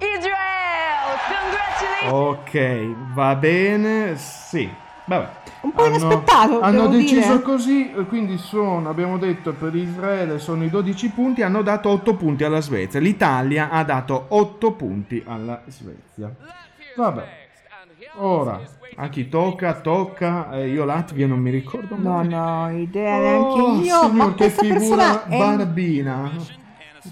[0.00, 1.18] Israel!
[1.26, 2.12] Congratulations!
[2.12, 4.70] Ok, va bene, sì.
[5.06, 5.45] Vabbè.
[5.66, 7.42] Un po' inaspettato, Hanno deciso dire.
[7.42, 12.44] così, quindi sono, abbiamo detto per Israele sono i 12 punti, hanno dato 8 punti
[12.44, 13.00] alla Svezia.
[13.00, 16.32] L'Italia ha dato 8 punti alla Svezia.
[16.94, 17.24] Vabbè.
[18.18, 18.60] Ora,
[18.96, 20.52] a chi tocca, tocca.
[20.52, 22.28] eh, io Latvia non mi ricordo No, mai.
[22.28, 24.00] no, idea Oh, neanche io.
[24.00, 25.36] signor, Ma che figura è.
[25.36, 26.30] barbina.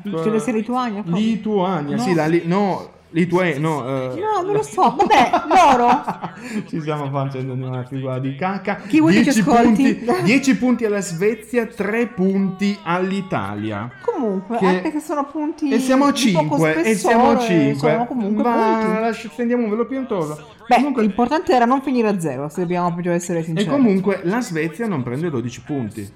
[0.03, 1.03] Credo sia Lituania.
[1.03, 1.13] poi.
[1.21, 2.03] Lituania, No.
[2.03, 4.93] sì, la no, Lituania, no, eh, No, non lo so.
[4.97, 6.03] Vabbè, loro.
[6.67, 8.75] Ci stiamo facendo una figura di cacca.
[8.89, 9.95] Chi ci 10 ascolti?
[9.95, 13.89] punti, 10 punti alla Svezia, 3 punti all'Italia.
[14.05, 15.71] Comunque, Che- anche se sono punti.
[15.71, 16.85] E siamo a di poco 5.
[16.85, 17.91] E siamo a spessore, 5.
[17.91, 20.49] Sono comunque Ma lascia- stendiamo un velo piantoso.
[20.67, 23.69] Beh, l'importante era non finire a zero, se dobbiamo proprio essere E sinceri.
[23.71, 26.13] comunque la Svezia non prende 12 punti.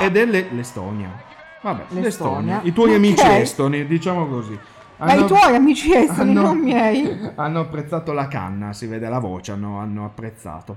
[0.00, 1.26] Ed è le- l'Estonia.
[1.60, 2.00] Vabbè, l'Estonia.
[2.02, 2.60] L'Estonia.
[2.62, 2.96] I tuoi Ok.
[2.96, 4.58] amici estoni, diciamo così.
[4.98, 7.30] Ma i tuoi amici estoni, hanno- non miei.
[7.36, 10.76] Hanno apprezzato la canna, si vede la voce, hanno, hanno apprezzato.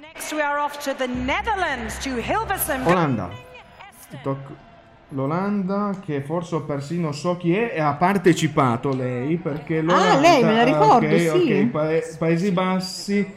[0.00, 2.86] Next, we are off to the Netherlands, to Hilversum.
[2.86, 3.30] Olanda.
[5.10, 10.42] L'Olanda, che forse persino so chi è, e ha partecipato lei perché l'Olanda, Ah, lei,
[10.42, 11.28] me la ricordo, ok, sì.
[11.28, 13.34] ok, Pa- Paesi Bassi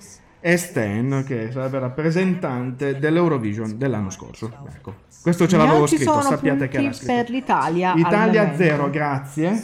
[0.50, 4.50] e Sten, che sarebbe rappresentante dell'Eurovision dell'anno scorso.
[4.74, 7.14] Ecco, questo ce l'avevo scritto, sono sappiate che era scritto.
[7.14, 7.91] per l'Italia.
[7.91, 8.64] al Italia momento.
[8.64, 9.64] 0, grazie.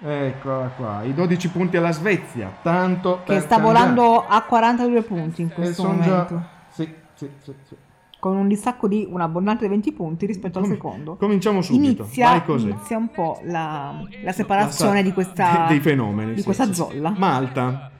[0.00, 3.78] Eccola qua, i 12 punti alla Svezia, tanto Che per sta cambiare.
[3.78, 6.34] volando a 42 punti in E questo momento.
[6.34, 6.48] già...
[6.68, 7.74] Sì, sì, sì, sì.
[8.20, 11.16] Con un distacco di un abbondante 20 punti rispetto al secondo.
[11.16, 12.68] Cominciamo subito, Inizia, vai così.
[12.68, 16.76] inizia un po' la, la separazione di questa, dei fenomeni di sì, questa sì, sì.
[16.76, 17.14] zolla.
[17.16, 17.90] Malta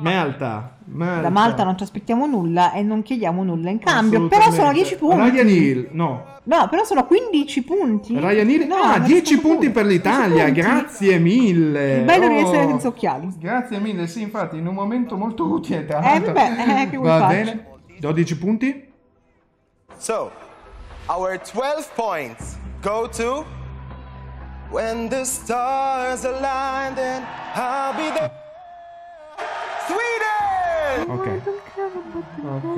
[0.00, 4.26] Malta Malta Da Malta non ci aspettiamo nulla e non chiediamo nulla in cambio.
[4.28, 4.82] Però sono Assolutamente.
[4.88, 5.30] 10 punti.
[5.30, 8.18] Ryan Hill no No, però sono 15 punti.
[8.18, 9.72] Ryan Hill No, ah non 10 sono punti pure.
[9.72, 10.60] per 10 l'Italia punti.
[10.60, 13.28] grazie mille Il bello di Oh, essere senza occhiali.
[13.38, 16.96] grazie mille sì infatti in un momento molto utile tra Eh, l'altro vabbè, eh, che
[16.96, 17.36] vuoi va farci?
[17.44, 17.66] bene
[18.00, 18.88] 12 punti
[19.98, 20.30] So,
[21.06, 23.44] our 12 points go to
[24.70, 27.24] When the stars aligned and
[27.56, 28.30] I'll be there.
[31.12, 31.40] Ok.
[32.44, 32.76] Ok.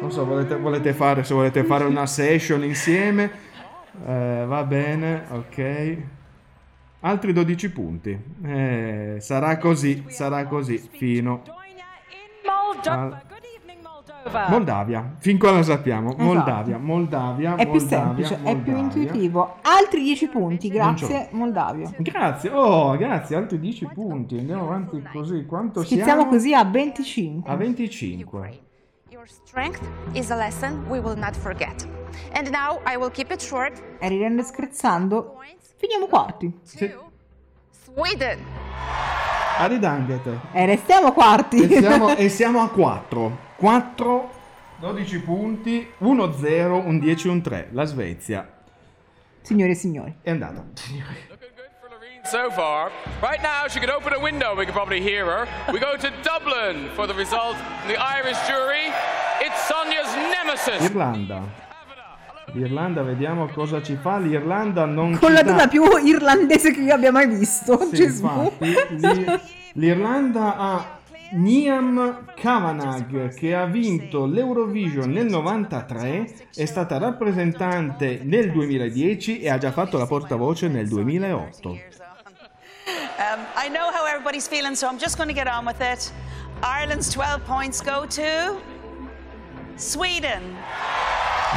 [0.00, 3.30] non so volete, volete fare se volete fare una session insieme.
[4.06, 5.96] Eh, va bene ok.
[7.00, 8.18] Altri 12 punti.
[8.44, 13.22] Eh, sarà così sarà così fino al- Moldova.
[14.48, 16.08] Moldavia, fin qua lo sappiamo.
[16.08, 16.22] Esatto.
[16.24, 17.54] Moldavia, Moldavia.
[17.54, 18.78] È più Moldavia, semplice, è più Moldavia.
[18.78, 19.56] intuitivo.
[19.62, 21.90] Altri 10 punti, grazie Moldavia.
[21.98, 24.38] Grazie, oh, grazie, altri 10 punti.
[24.38, 25.44] Andiamo avanti così.
[25.46, 26.26] Quanto Schizziamo siamo?
[26.28, 27.52] così a 25.
[27.52, 28.60] A 25.
[29.10, 29.80] Your strength
[30.12, 31.86] is a lesson we will not forget.
[32.32, 33.80] And now I will keep it short.
[33.98, 35.36] E ridendo e scherzando,
[35.76, 36.52] finiamo quarti.
[37.70, 38.38] Sweden.
[39.58, 40.40] Aridangete.
[40.52, 41.62] E restiamo quarti.
[41.62, 43.38] E siamo, e siamo a 4.
[43.56, 44.30] 4,
[44.80, 47.68] 12 punti, 1-0, un 10, un 3.
[47.72, 48.46] La Svezia
[49.40, 50.14] Signore e signori.
[50.22, 50.64] è andata.
[52.24, 52.90] So far,
[53.22, 54.56] right now she could open a window.
[54.56, 55.46] We could probably hear her.
[55.72, 57.56] We go to Dublin for the result.
[57.86, 58.90] The Irish jury.
[59.40, 60.90] It's Sonia's nemesis.
[60.90, 61.65] Irlanda.
[62.52, 64.18] L'Irlanda, vediamo cosa ci fa.
[64.18, 67.78] L'Irlanda non Con ci la dà- donna più irlandese che io abbia mai visto.
[67.90, 68.24] Sì, Gesù.
[68.24, 69.40] infatti, l'I-
[69.74, 70.98] l'Irlanda ha
[71.32, 79.58] Niam Kavanagh che ha vinto l'Eurovision nel 93, è stata rappresentante nel 2010 e ha
[79.58, 81.68] già fatto la portavoce nel 2008.
[81.68, 81.78] Um,
[83.56, 86.12] I know how everybody's feeling, so I'm just going to get on with it.
[86.62, 88.60] Ireland's 12 points go to
[89.74, 90.54] Sweden.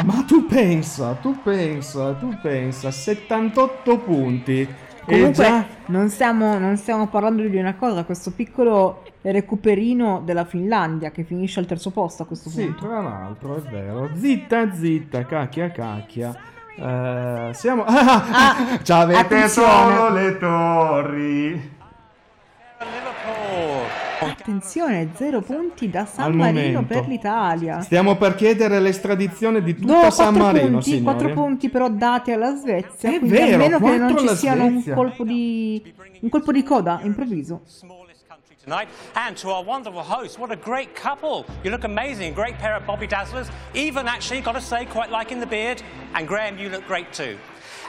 [0.05, 4.67] Ma tu pensa, tu pensa, tu pensa, 78 punti.
[5.03, 11.09] Comunque già non, stiamo, non stiamo parlando di una cosa, questo piccolo recuperino della Finlandia
[11.11, 12.85] che finisce al terzo posto a questo Sì, punto.
[12.85, 14.09] tra l'altro, è vero.
[14.15, 16.35] Zitta, zitta, cacchia, cacchia.
[16.77, 17.83] Eh, siamo...
[17.89, 19.95] Ah, ci avete attenzione.
[19.95, 21.77] solo le torri.
[24.21, 26.93] Attenzione, zero punti da San Al Marino momento.
[26.93, 27.81] per l'Italia.
[27.81, 31.03] Stiamo per chiedere l'estradizione di tutta No, San Marino, punti, signori.
[31.03, 33.09] quattro punti però dati alla Svezia.
[33.09, 36.63] È quindi vero, a meno che non ci siano un colpo di un colpo di
[36.63, 37.61] coda improvviso.
[38.63, 38.89] tonight.
[39.15, 41.45] And to our wonderful host, what a great couple.
[41.63, 42.33] You look amazing.
[42.33, 43.49] Great pair of Bobby Dazzlers.
[43.73, 45.81] Even actually, got to say, quite liking the beard.
[46.13, 47.37] And Graham, you look great too.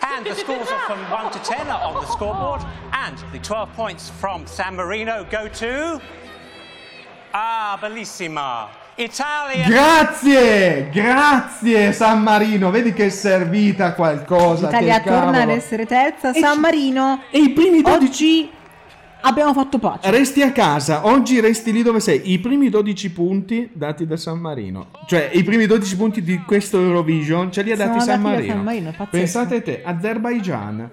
[0.03, 2.63] And the scores are from 1 to 10 are on the scoreboard.
[2.93, 6.01] And the 12 points from San Marino go to.
[7.33, 8.69] Ah, bellissima.
[8.97, 9.67] Italia.
[9.67, 14.67] Grazie, grazie San Marino, vedi che è servita qualcosa.
[14.67, 16.33] L'Italia torna ad essere terza.
[16.35, 17.23] San Marino.
[17.31, 18.51] E i primi 12
[19.21, 20.11] abbiamo fatto pace.
[20.11, 22.33] Resti a casa, oggi resti lì dove sei.
[22.33, 24.89] I primi 12 punti dati da San Marino.
[25.07, 28.55] Cioè, i primi 12 punti di questo Eurovision ce li ha dati San Marino.
[28.55, 28.95] San Marino.
[29.11, 30.91] Pensate te, Azerbaijan.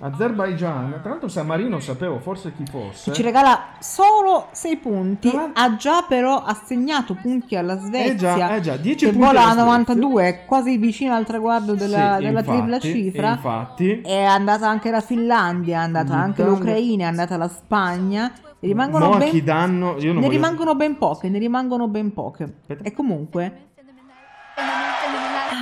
[0.00, 3.12] Azerbaijan, tra l'altro San Marino sapevo forse chi fosse.
[3.12, 5.30] Ci regala solo 6 punti.
[5.52, 8.10] Ha già però assegnato punti alla Svezia.
[8.10, 9.62] Eh già, eh già, 10 che punti vola a Svezia.
[9.62, 13.30] 92, quasi vicino al traguardo della, Sì, della infatti, tripla cifra.
[13.30, 18.32] Infatti, È andata anche la Finlandia, è andata anche L'Italia- l'Ucraina, è andata la Spagna.
[18.58, 19.44] Ne rimangono, mo ben...
[19.44, 20.28] danno, ne voglio...
[20.28, 22.54] rimangono ben poche, ne rimangono ben poche.
[22.66, 23.68] E comunque...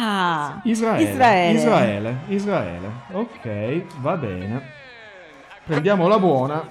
[0.05, 1.59] Ah, Israele, Israele.
[1.59, 2.91] Israele, Israele.
[3.13, 4.61] Ok, va bene.
[5.65, 6.67] Prendiamo la buona.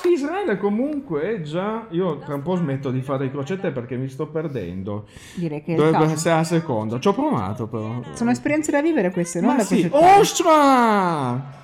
[0.00, 1.86] Sì, Israele comunque è già...
[1.90, 5.06] Io tra un po' smetto di fare i crocette perché mi sto perdendo.
[5.34, 6.98] Direi che Dovrebbe essere la seconda.
[6.98, 8.00] Ci ho provato però.
[8.14, 9.88] Sono esperienze da vivere queste, non Ma da sì.
[9.92, 11.58] Austria!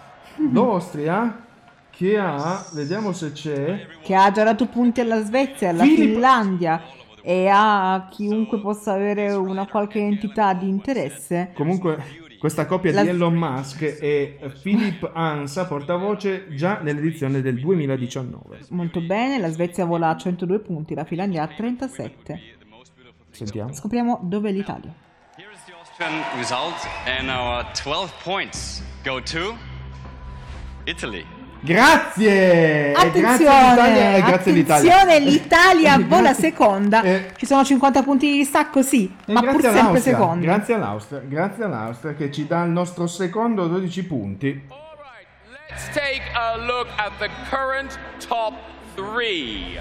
[0.53, 1.41] L'Austria
[1.91, 6.81] che ha, vediamo se c'è, che ha già dato punti alla Svezia, alla Filippo- Finlandia
[7.29, 11.51] e a chiunque possa avere una qualche entità di interesse.
[11.55, 11.99] comunque
[12.39, 18.61] questa coppia La- di Elon Musk e Philip Ansa, portavoce già nell'edizione del 2019.
[18.69, 22.41] Molto bene, la Svezia vola a 102 punti, la Finlandia a 37.
[23.31, 23.73] Sentiamo.
[23.73, 24.95] Scopriamo dove è l'Italia.
[25.99, 26.87] Austrian result,
[27.19, 29.57] and our 12 points go to
[30.85, 31.36] Italy.
[31.67, 32.93] Grazie!
[32.93, 37.03] Attenzione, grazie all'Italia attenzione, l'Italia vola seconda.
[37.37, 40.47] Ci sono 50 punti di distacco, sì, E ma pur sempre secondi.
[40.47, 44.63] Grazie all'Austria, grazie all'Austria che ci dà il nostro secondo 12 punti.
[45.69, 47.99] Let's take a look at the current
[48.29, 48.55] top
[48.95, 49.81] three.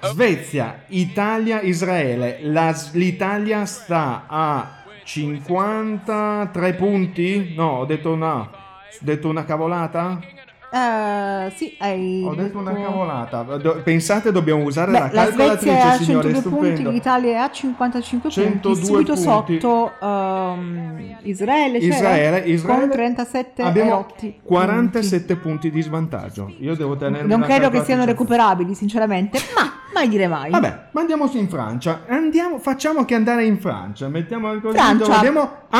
[0.00, 2.38] Svezia, Italia, Israele.
[2.42, 7.54] La- L'Italia sta a 53 punti?
[7.56, 8.34] No, ho detto una.
[8.40, 8.50] Ho
[8.98, 10.18] detto una cavolata?
[10.76, 13.42] Eh, sì, hai Ho detto una detto- cavolata.
[13.42, 16.28] Do- pensate, dobbiamo usare Beh, la la Svezia calcolatrice, signore.
[16.32, 16.90] 102 punti, Stupendo.
[16.90, 19.60] l'Italia è a 55 102 punti, subito punti.
[19.60, 24.40] sotto ehm, Israele, c'era, Israele, Israele con 37 abbiamo erotti.
[24.42, 26.52] 47 punti di svantaggio.
[26.58, 30.50] Io devo tenere Non credo che siano recuperabili, sinceramente, ma mai dire mai.
[30.50, 32.00] Vabbè, ma andiamo in Francia.
[32.08, 34.08] Andiamo, facciamo che andare in Francia.
[34.08, 35.20] Mettiamo così Francia,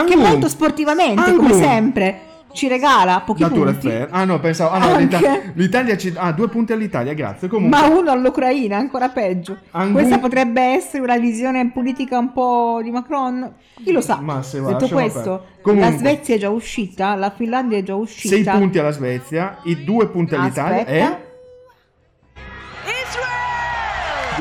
[0.06, 1.48] che molto sportivamente, Angoulême.
[1.50, 2.20] come sempre,
[2.54, 4.08] ci regala pochi La Tour punti, Eiffel.
[4.10, 4.70] Ah no, pensavo.
[4.70, 5.02] Ah, no, Anche.
[5.18, 7.48] l'Ita- l'Italia ci ah, due punti all'Italia, grazie.
[7.48, 9.58] Comunque, ma uno all'Ucraina, ancora peggio.
[9.72, 13.52] Angoulême- Questa potrebbe essere una visione politica un po' di Macron,
[13.82, 14.18] chi lo sa.
[14.20, 15.44] Ma se va, Detto questo.
[15.60, 15.90] Comunque.
[15.90, 18.34] la Svezia è già uscita, la Finlandia è già uscita.
[18.34, 21.18] 6 punti alla Svezia, i due punti all'Italia Aspetta.
[21.18, 21.22] e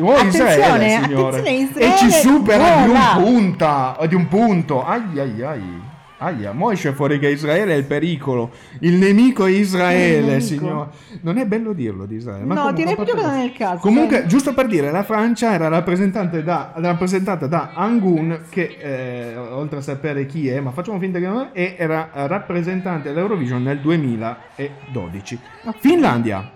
[0.00, 4.84] Oh, Attenzione, Israele, attenzione, Israele e ci supera di un punta, di un punto.
[4.84, 5.82] Ai ai ai.
[6.24, 8.50] Aia, mo esce fuori che Israele è il pericolo.
[8.80, 10.40] Il nemico è Israele, nemico.
[10.40, 10.90] signore.
[11.20, 12.44] Non è bello dirlo di Israele.
[12.44, 13.78] ma No, direi a più che non è il caso.
[13.80, 14.28] Comunque, dai.
[14.28, 19.82] giusto per dire, la Francia era rappresentante da- rappresentata da Angun, che eh, oltre a
[19.82, 25.38] sapere chi è, ma facciamo finta che non è, era rappresentante dell'Eurovision nel 2012.
[25.78, 26.50] Finlandia,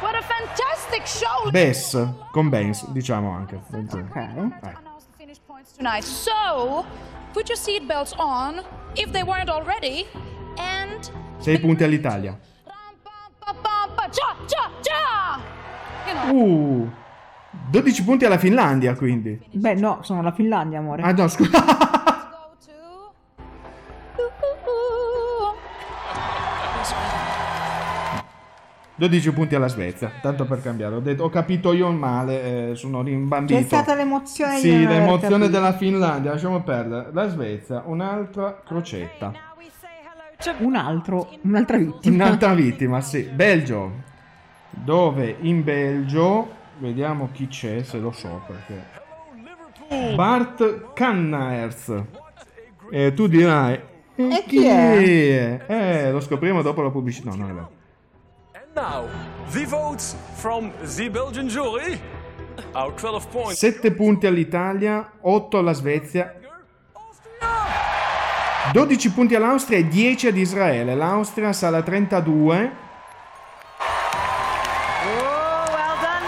[0.00, 3.60] What a fantastic show Bess, con Benz, diciamo anche.
[5.76, 6.02] tonight.
[6.04, 6.84] So,
[7.36, 8.62] put your seatbelts on
[8.94, 10.06] if they weren't already.
[10.56, 12.38] And 6 punti all'Italia.
[16.30, 16.88] Uh,
[17.70, 19.38] 12 punti alla Finlandia, quindi.
[19.50, 21.02] Beh, no, sono la Finlandia, amore.
[21.02, 21.60] Ah, no, scusa.
[28.98, 30.94] 12 punti alla Svezia, tanto per cambiare.
[30.94, 33.58] Ho, detto, ho capito io male, eh, sono rimbambito.
[33.58, 37.10] C'è stata l'emozione di Sì, l'emozione della Finlandia, lasciamo perdere.
[37.12, 39.32] La Svezia, un'altra crocetta.
[40.58, 42.14] Un altro, un'altra vittima.
[42.14, 43.22] Un'altra vittima, sì.
[43.22, 44.04] Belgio.
[44.70, 50.14] Dove in Belgio, vediamo chi c'è, se lo so perché.
[50.14, 52.02] Bart Kannaers.
[52.90, 53.78] E tu dirai...
[54.18, 55.60] E chi è?
[55.66, 57.30] Eh, lo scopriamo dopo la pubblicità.
[57.30, 57.75] No, non è vero.
[58.76, 59.08] Now,
[59.52, 61.98] the votes from the Belgian jury.
[62.74, 63.58] Our 12 points.
[63.58, 66.38] 7 punti all'Italia, 8 alla Svezia,
[68.72, 70.94] 12 punti all'Austria e 10 ad Israele.
[70.94, 72.72] L'Austria sale a 32.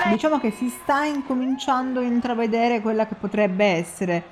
[0.09, 4.25] Diciamo che si sta incominciando a intravedere quella che potrebbe essere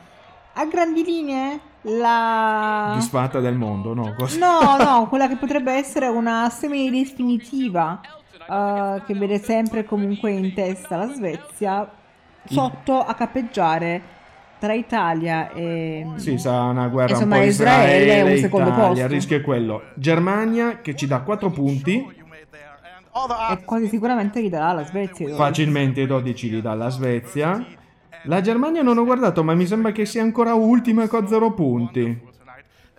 [0.55, 4.15] a grandi linee la Disfatta del mondo, no?
[4.17, 8.01] Cosa- No, no, quella che potrebbe essere una semi definitiva
[8.49, 11.89] eh, che vede sempre comunque in testa la Svezia
[12.45, 14.15] sotto a cappeggiare
[14.59, 18.69] tra Italia e Sì, sarà una guerra Insomma, un po' Israele Israele, è un secondo
[18.71, 19.03] Italia, posto.
[19.05, 19.83] il rischio è quello.
[19.95, 22.25] Germania che ci dà 4 punti,
[23.51, 25.35] e quasi sicuramente gli darà la Svezia.
[25.37, 27.65] facilmente i 12 li dà la Svezia.
[28.27, 32.35] La Germania non ho guardato, ma mi sembra che sia ancora ultima con 0 punti.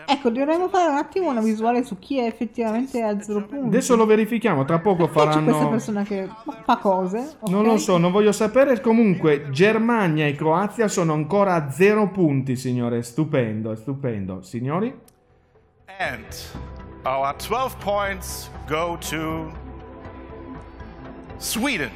[0.10, 3.68] Ecco, dovremmo fare un attimo una visuale su chi è effettivamente a zero punti.
[3.68, 5.70] Adesso lo verifichiamo, tra poco Poi c'è questa faranno...
[5.70, 6.30] persona che
[6.64, 7.36] fa cose.
[7.48, 7.66] Non ok?
[7.66, 8.80] lo so, non voglio sapere.
[8.80, 13.04] Comunque, Germania e Croazia sono ancora a 0 punti, signore.
[13.04, 14.42] Stupendo, stupendo.
[14.44, 14.98] Signori?
[16.00, 16.26] And
[17.04, 19.52] our 12 points go to
[21.38, 21.92] Sweden.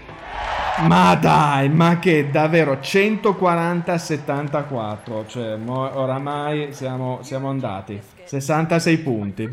[0.87, 9.49] Ma dai, ma che davvero 140 a 74, cioè oramai siamo, siamo andati 66 punti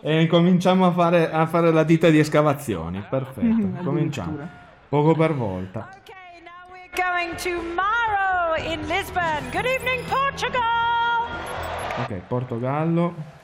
[0.00, 4.48] e cominciamo a fare, a fare la ditta di escavazioni, perfetto, cominciamo,
[4.88, 5.88] poco per volta.
[6.92, 9.50] Going to Maro in Lisbon.
[9.52, 10.60] Good evening, Portugal.
[12.02, 13.39] Ok, Portogallo.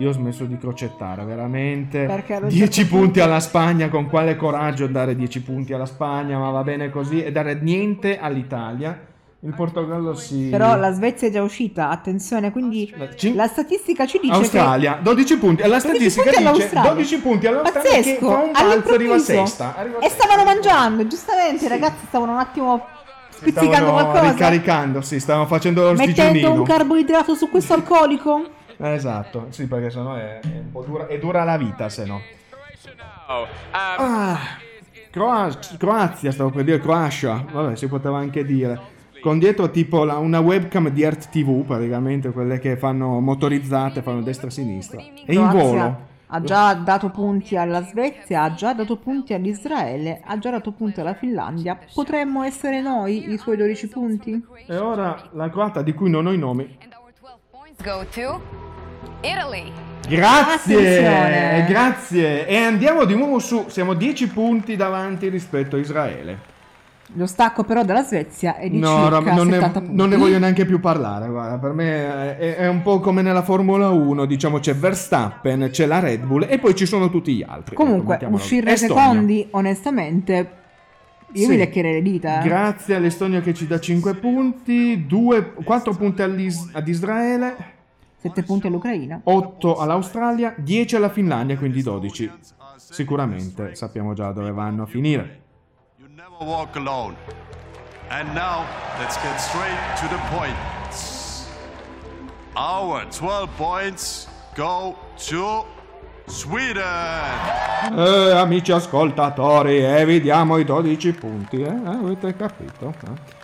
[0.00, 2.06] Io ho smesso di crocettare, veramente.
[2.06, 6.38] Perché lo 10 gioco- punti alla Spagna, con quale coraggio dare 10 punti alla Spagna,
[6.38, 8.98] ma va bene così, e dare niente all'Italia.
[9.42, 10.48] Il Portogallo si...
[10.50, 12.92] Però la Svezia è già uscita, attenzione, quindi
[13.34, 15.62] la statistica ci dice Australia, 12 punti.
[15.62, 16.90] La 12 statistica punti dice all'Australia.
[16.92, 19.74] 12 punti che all'Australia che pazzesco, fa un balzo arriva sesta.
[19.76, 22.84] Arriva E stavano mangiando, giustamente, i ragazzi stavano un attimo
[23.30, 24.30] spizzicando Stavano qualcosa.
[24.32, 26.52] ricaricando, sì, stavano facendo lo Mettendo stigiunino.
[26.52, 28.44] un carboidrato su questo alcolico.
[28.80, 32.20] Esatto, sì, perché sennò è, è un po' dura, è dura la vita, se no.
[33.72, 34.36] Ah,
[35.10, 38.98] Croa- Croazia, stavo per dire Croatia, vabbè, si poteva anche dire.
[39.20, 44.22] Con dietro tipo la- una webcam di Art TV, praticamente, quelle che fanno motorizzate, fanno
[44.22, 44.98] destra e sinistra.
[45.00, 46.08] E in Croazia volo.
[46.32, 51.00] Ha già dato punti alla Svezia, ha già dato punti all'Israele, ha già dato punti
[51.00, 51.76] alla Finlandia.
[51.92, 54.40] Potremmo essere noi i suoi 12 punti?
[54.68, 56.78] E ora la croata di cui non ho i nomi.
[57.82, 58.40] Go to
[59.22, 59.70] Italy.
[60.08, 62.46] Grazie, grazie.
[62.46, 66.48] E andiamo di nuovo su, siamo 10 punti davanti rispetto a Israele.
[67.14, 69.94] Lo stacco però dalla Svezia è di No, circa non, ne, 70 punti.
[69.96, 71.28] non ne voglio neanche più parlare.
[71.28, 75.86] Guarda, per me è, è un po' come nella Formula 1, diciamo c'è Verstappen, c'è
[75.86, 77.74] la Red Bull e poi ci sono tutti gli altri.
[77.74, 79.02] Comunque, Ecco, uscire Estonia.
[79.02, 80.50] secondi, onestamente,
[81.32, 81.48] io Sì.
[81.50, 82.40] mi leccherei le dita.
[82.40, 82.44] eh.
[82.44, 85.04] Grazie all'Estonia che ci dà 5 punti,
[85.64, 87.56] 4 punti all'Is- ad Israele,
[88.20, 89.20] 7 punti all'Ucraina.
[89.24, 92.30] 8 all'Australia, 10 alla Finlandia, quindi 12.
[92.76, 95.40] Sicuramente sappiamo già dove vanno a finire.
[95.96, 97.14] Never walk alone.
[98.08, 98.64] And now,
[98.98, 101.48] let's get straight to the points.
[102.54, 104.96] Our 12 points go
[105.28, 105.64] to
[106.26, 106.82] Sweden.
[107.96, 111.68] Eh, amici ascoltatori, e vi diamo i 12 punti, eh?
[111.68, 112.92] Eh, Avete capito?
[113.06, 113.39] eh?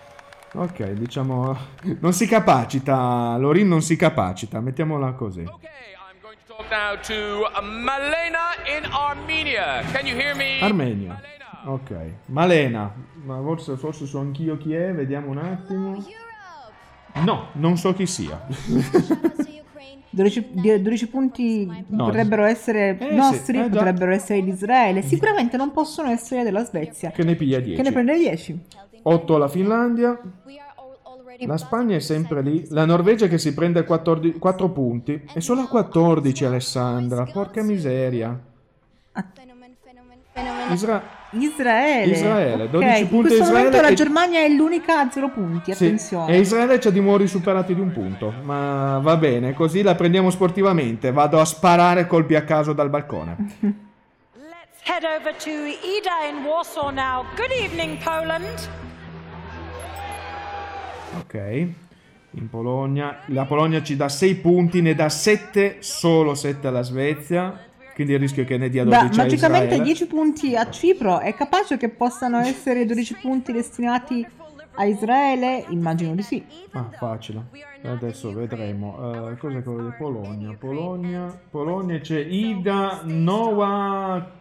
[0.57, 1.55] Ok, diciamo,
[2.01, 5.43] non si capacita, Lorin non si capacita, mettiamola così.
[5.45, 9.83] talk now to Malena in Armenia.
[9.93, 10.61] Can you hear me?
[10.61, 11.21] Armenia.
[11.67, 11.91] Ok,
[12.27, 12.91] Malena,
[13.25, 16.03] ma forse, forse so anch'io chi è, vediamo un attimo.
[17.25, 18.47] No, non so chi sia.
[20.09, 22.07] 12, di- 12 punti No.
[22.07, 23.69] potrebbero essere Eh, sì, nostri, eh, già.
[23.69, 25.03] potrebbero essere di Israele.
[25.03, 27.77] Sicuramente non possono essere della Svezia, che ne piglia 10.
[27.77, 28.59] che ne prende 10.
[29.09, 30.19] 8 alla Finlandia,
[31.47, 32.67] La Spagna è sempre lì.
[32.71, 35.23] La Norvegia che si prende 14 4 punti.
[35.35, 37.25] E solo a 14 Alessandra.
[37.25, 38.37] Porca miseria.
[40.73, 42.13] Isra- Israele.
[42.13, 45.31] Israele, Ok, 12 In punti questo Israele momento la e- Germania è l'unica a zero
[45.31, 46.33] punti, Sì, attenzione.
[46.35, 48.33] e Israele c'ha di muri superati di un punto.
[48.43, 51.13] Ma va bene, così la prendiamo sportivamente.
[51.13, 53.37] Vado a sparare colpi a caso dal balcone.
[53.61, 57.25] Head over to Ida in Warsaw now.
[57.37, 58.86] Good evening, Poland.
[61.21, 61.67] Ok.
[62.33, 63.21] In Polonia.
[63.27, 67.59] La Polonia ci dà 6 punti, ne dà 7, solo 7 alla Svezia.
[67.95, 69.85] Quindi il rischio è che ne dia 12 Da, a magicamente Israele.
[69.85, 74.27] 10 punti a Cipro, è capace che possano essere 12 punti destinati
[74.75, 75.65] a Israele?
[75.71, 76.45] Immagino di sì.
[76.73, 77.47] Ah, facile.
[77.83, 79.31] Adesso vedremo.
[79.31, 80.55] Eh, cos'è quello di Polonia?
[80.59, 81.41] Polonia.
[81.51, 84.35] Polonia c'è Ida Nowakowska,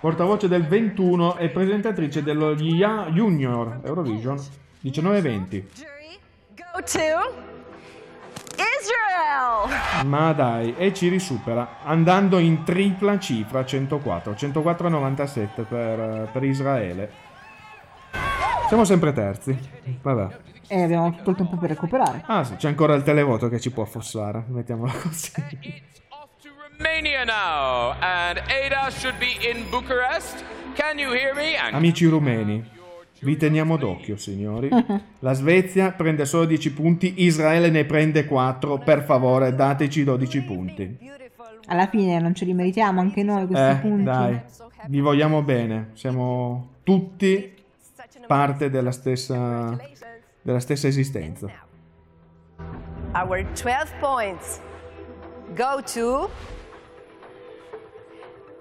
[0.00, 4.36] portavoce del 21 e presentatrice dello Junior Eurovision
[4.90, 5.64] 19-20.
[6.54, 7.44] Go to
[8.56, 10.06] Israel.
[10.06, 17.10] Ma dai, e ci risupera andando in tripla cifra 104, 104,97 per, per Israele.
[18.68, 19.58] Siamo sempre terzi.
[20.02, 20.38] Vabbè.
[20.68, 22.22] E abbiamo tutto il tempo per recuperare.
[22.26, 25.32] Ah sì, c'è ancora il televoto che ci può affossare, mettiamola così.
[31.72, 32.75] Amici rumeni,
[33.20, 34.68] vi teniamo d'occhio, signori.
[35.20, 38.78] La Svezia prende solo 10 punti, Israele ne prende 4.
[38.78, 40.98] Per favore, dateci 12 punti.
[41.68, 44.02] Alla fine non ce li meritiamo anche noi questi Eh, punti.
[44.04, 44.40] dai,
[44.88, 45.90] vi vogliamo bene.
[45.94, 47.52] Siamo tutti
[48.26, 49.76] parte della stessa,
[50.42, 51.48] della stessa esistenza.
[53.14, 54.60] Our 12 points
[55.56, 56.30] go to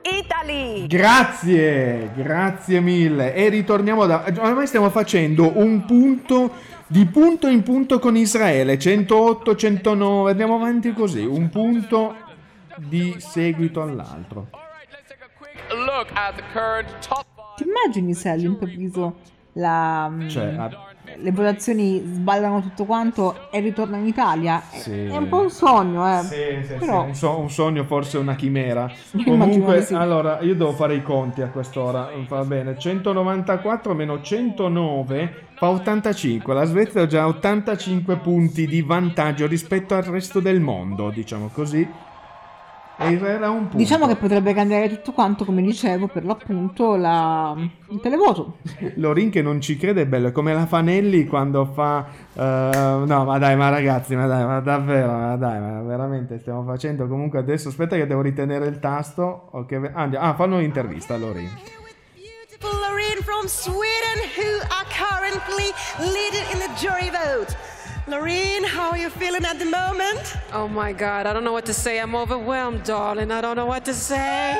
[0.05, 0.85] Italy.
[0.87, 3.33] Grazie, grazie mille.
[3.33, 4.23] E ritorniamo da...
[4.37, 6.51] Ormai stiamo facendo un punto
[6.87, 8.77] di punto in punto con Israele.
[8.77, 11.25] 108, 109, andiamo avanti così.
[11.25, 12.15] Un punto
[12.77, 14.49] di seguito all'altro.
[17.55, 19.15] Ti immagini se all'improvviso
[19.53, 20.69] la, mm, Cioè,
[21.17, 24.63] le votazioni sballano tutto quanto e ritorna in Italia?
[24.69, 25.05] È- Sì.
[25.05, 26.21] È un po' un sogno, eh.
[26.23, 28.89] Sì, Però un, so- un sogno, forse una chimera.
[29.23, 29.93] Comunque, sì.
[29.93, 32.09] allora, io devo fare i conti a quest'ora.
[32.27, 36.53] Va bene, 194 meno 109 fa 85.
[36.53, 41.81] La Svezia ha già 85 punti di vantaggio rispetto al resto del mondo, diciamo così.
[41.81, 42.84] E Israele ha un punto.
[43.71, 47.55] Diciamo che potrebbe cambiare tutto quanto, come dicevo, per l'appunto la...
[47.89, 48.57] il televoto.
[48.95, 52.05] Lorin che non ci crede è bello, è come la Fanelli quando fa...
[52.33, 56.63] eh, no, ma dai, ma ragazzi, ma dai, ma davvero, ma dai, ma veramente stiamo
[56.63, 57.69] facendo comunque adesso...
[57.69, 59.49] Aspetta che devo ritenere il tasto.
[59.51, 61.49] ok, ah, andiamo- ah, fanno un'intervista a Lorin.
[62.61, 67.55] Lorraine from Sweden, who are currently leading in the jury vote.
[68.07, 70.35] Lorraine, how are you feeling at the moment?
[70.53, 71.99] Oh my God, I don't know what to say.
[71.99, 73.31] I'm overwhelmed, darling.
[73.31, 74.55] I don't know what to say.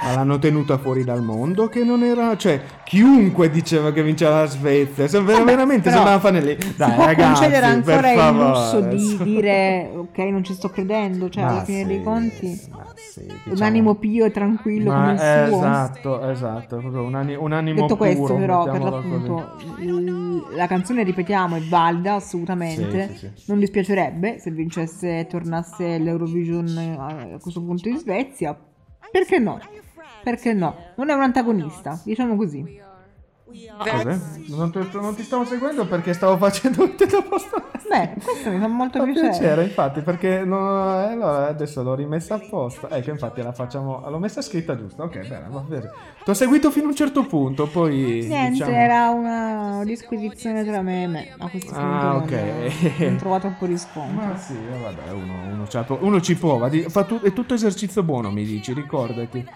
[0.00, 2.36] Ma l'hanno tenuta fuori dal mondo che non era...
[2.36, 5.08] Cioè, chiunque diceva che vinceva la Svezia.
[5.08, 6.56] Sem- ver- veramente sembrava Fanelli.
[6.60, 11.28] si Dai, può ragazzi, concedere ancora il lusso di dire ok non ci sto credendo
[11.28, 15.12] cioè Ma alla fine dei sì, conti un diciamo- animo pio e tranquillo Ma come
[15.12, 15.18] il
[15.48, 19.56] suo esatto, esatto, proprio un, ani- un animo detto puro, questo però per l'appunto
[20.54, 23.42] la canzone ripetiamo è valida assolutamente Sì, sì, sì.
[23.48, 28.56] non dispiacerebbe se vincesse e tornasse l'Eurovision eh, a questo punto in Svezia
[29.10, 29.58] perché no
[30.28, 32.86] perché no non è un antagonista diciamo così
[33.78, 34.18] Cos'è?
[34.48, 36.90] Non ti, non ti stavo seguendo perché stavo facendo il
[37.30, 37.62] posto.
[37.88, 40.58] beh questo mi fa molto piacere piacere, infatti, perché no,
[41.00, 42.90] eh, allora adesso l'ho rimessa a posto.
[42.90, 44.04] Ecco, infatti la facciamo.
[44.10, 45.04] L'ho messa scritta giusta.
[45.04, 45.90] Ok, bene, va bene.
[46.24, 48.26] Ti ho seguito fino a un certo punto, poi.
[48.28, 48.72] Niente, diciamo...
[48.76, 51.34] era una disquisizione tra me e me.
[51.38, 52.98] A questo punto Ah, non- ok.
[52.98, 54.26] non ho trovato un po' di riscontro.
[54.26, 56.68] Ma sì, vabbè, uno, uno, uno ci prova.
[56.68, 59.46] di- fa tu- è tutto esercizio buono, mi dici, ricordati.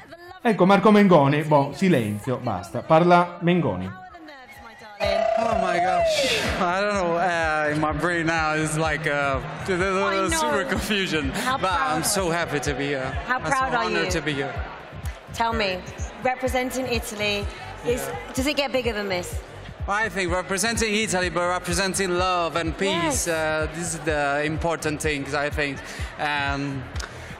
[0.44, 1.44] Ecco, Marco Mengoni.
[1.44, 2.82] Boh, silenzio, basta.
[2.82, 3.88] Parla Mengoni.
[5.38, 7.16] Oh my gosh, I don't know.
[7.16, 11.30] Uh, in my brain now is like uh, super confusion.
[11.30, 13.10] How but proud- I'm so happy to be here.
[13.26, 14.10] How I'm proud so are you?
[14.10, 14.54] to be here.
[15.32, 15.80] Tell me,
[16.22, 17.46] representing Italy,
[17.86, 19.40] is does it get bigger than this?
[19.88, 23.26] I think representing Italy, but representing love and peace.
[23.26, 25.78] Uh, this is the important things, I think.
[26.18, 26.82] And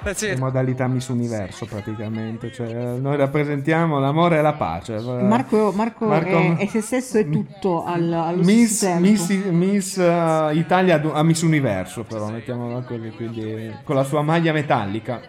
[0.04, 0.38] In it.
[0.38, 2.50] modalità Miss Universo, praticamente.
[2.52, 4.98] Cioè, noi rappresentiamo l'amore e la pace.
[5.00, 9.00] Marco, Marco, Marco- è, è se stesso e tutto al, allo Miss, stesso tempo.
[9.08, 14.22] Miss, Miss, uh, Italia a- a Miss Universo, però mettiamola così, quindi con la sua
[14.22, 15.20] maglia metallica.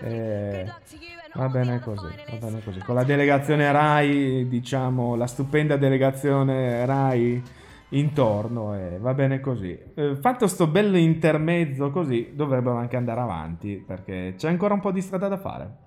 [0.00, 0.64] Eh,
[1.34, 2.78] va bene così, va bene così.
[2.80, 7.42] Con la delegazione Rai, diciamo, la stupenda delegazione Rai
[7.90, 9.78] intorno e va bene così.
[9.94, 14.90] Eh, fatto sto bello intermezzo così, dovrebbero anche andare avanti perché c'è ancora un po'
[14.92, 15.86] di strada da fare.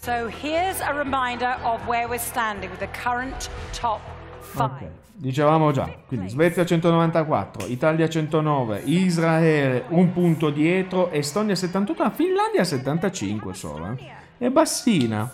[0.00, 3.48] So here's a reminder of where we're standing with the current
[3.78, 4.00] top
[4.40, 4.64] five.
[4.64, 12.64] Ok, dicevamo già, quindi Svezia 194, Italia 109, Israele un punto dietro, Estonia 78, Finlandia
[12.64, 13.92] 75 solo.
[13.92, 14.10] eh.
[14.38, 15.30] È bassina,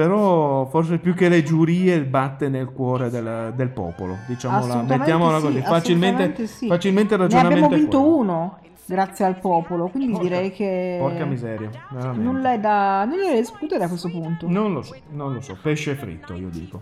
[0.00, 5.44] però forse più che le giurie batte nel cuore del, del popolo, diciamola, mettiamola sì,
[5.44, 6.66] così, facilmente, sì.
[6.68, 8.16] facilmente il Ne ragionamento abbiamo vinto quello.
[8.16, 12.22] uno grazie al popolo, quindi direi che Porca miseria, veramente.
[12.24, 14.48] nulla è da, nulla è da discutere a questo punto.
[14.48, 16.80] Non lo so, non lo so, pesce fritto io dico.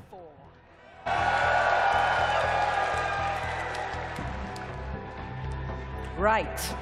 [6.21, 6.77] Right.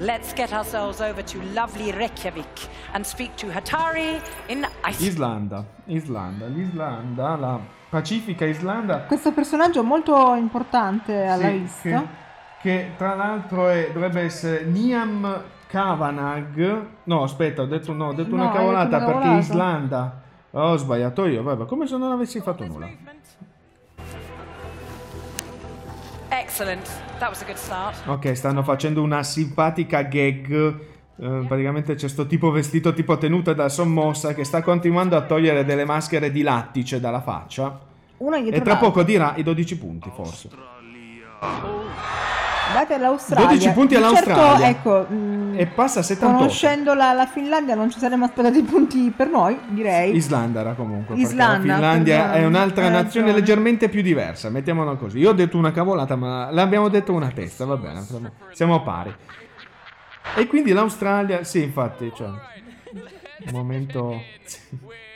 [0.00, 5.00] Let's get ourselves over to lovely Reykjavik and speak to Hatari in Iceland.
[5.12, 7.58] Islanda, Islanda, l'Islanda, la
[7.90, 11.88] pacifica Islanda Questo personaggio molto importante alla Sì, vista.
[11.88, 12.06] Che,
[12.60, 16.86] che tra l'altro è- dovrebbe essere Niam Kavanagh.
[17.04, 19.28] No, aspetta, ho detto, no, ho detto No, una detto cavolata una perché.
[19.38, 20.20] Islanda.
[20.52, 22.88] Oh, ho sbagliato io, vabbè, come se non avessi fatto nulla.
[28.06, 30.50] Ok, stanno facendo una simpatica gag.
[31.20, 35.64] eh, praticamente c'è sto tipo vestito tipo tenuta da sommossa che sta continuando a togliere
[35.64, 37.80] delle maschere di lattice dalla faccia.
[38.18, 40.48] Una E tra poco dirà i 12 punti, forse.
[42.72, 43.46] Date all'Australia.
[43.48, 44.66] 12 punti Di all'Australia.
[44.66, 46.36] Certo, ecco, mh, E passa a 78.
[46.36, 50.14] conoscendo la, la Finlandia non ci saremmo aspettati punti per noi, direi.
[50.14, 51.16] Islanda era comunque.
[51.16, 53.32] Islanda, la Finlandia è un'altra hai nazione ragione.
[53.32, 55.18] leggermente più diversa, mettiamola così.
[55.18, 58.04] Io ho detto una cavolata, ma l'abbiamo detto una testa, va bene,
[58.52, 59.14] siamo, pari.
[60.36, 64.22] E quindi l'Australia, sì, infatti, cioè, un momento,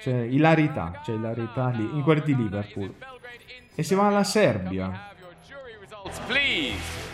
[0.00, 2.92] c'è ilarità, c'è ilarità lì, in quelli di Liverpool.
[3.74, 5.10] E si va alla Serbia,
[6.26, 7.11] please.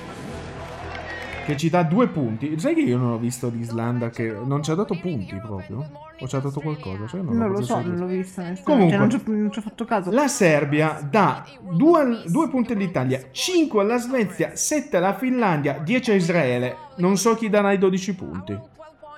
[1.49, 2.59] Che ci dà due punti.
[2.59, 5.90] Sai che io non ho visto l'Islanda che non ci ha dato punti proprio?
[6.20, 7.09] O ci ha dato qualcosa?
[7.09, 8.42] Sai, Non ho lo so, non l'ho vista.
[8.42, 8.62] onestamente.
[8.64, 8.90] Comunque.
[8.90, 10.11] Cioè, non, ci ho, non ci ho fatto caso.
[10.11, 11.42] La Serbia dà
[11.72, 16.76] 2 punti all'Italia, 5 alla Svezia, 7 alla Finlandia, 10 a Israele.
[16.96, 18.53] Non so chi darà i 12 punti.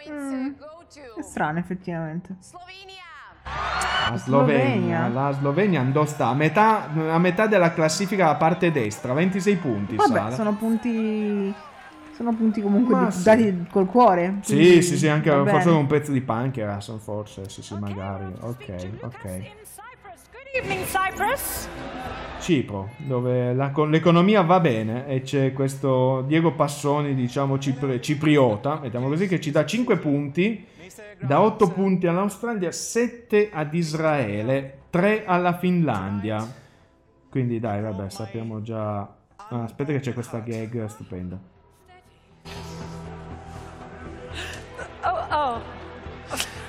[0.08, 0.46] Mm,
[1.18, 2.36] è strano, effettivamente.
[4.10, 9.14] La Slovenia, la Slovenia andò sta a metà, a metà della classifica a parte destra,
[9.14, 9.96] 26 punti.
[9.96, 10.34] Vabbè, sale.
[10.36, 11.52] sono punti.
[12.20, 13.22] Sono punti comunque Ma di- sì.
[13.22, 14.40] dati col cuore.
[14.42, 15.78] Sì, quindi sì, sì, anche va forse bene.
[15.80, 18.26] un pezzo di Pancras, forse, sì, sì, magari.
[18.40, 19.24] Ok, ok.
[20.52, 20.84] Evening.
[22.40, 28.78] Cipro, dove la- con- l'economia va bene e c'è questo Diego Passoni, diciamo cipri- cipriota,
[28.82, 30.66] mettiamo così, che ci dà 5 punti,
[31.20, 36.46] da 8 punti all'Australia, 7 ad Israele, 3 alla Finlandia.
[37.30, 38.98] Quindi dai, vabbè, sappiamo già...
[38.98, 41.38] Ah, aspetta che c'è questa gag stupenda.
[45.02, 45.60] Oh, oh.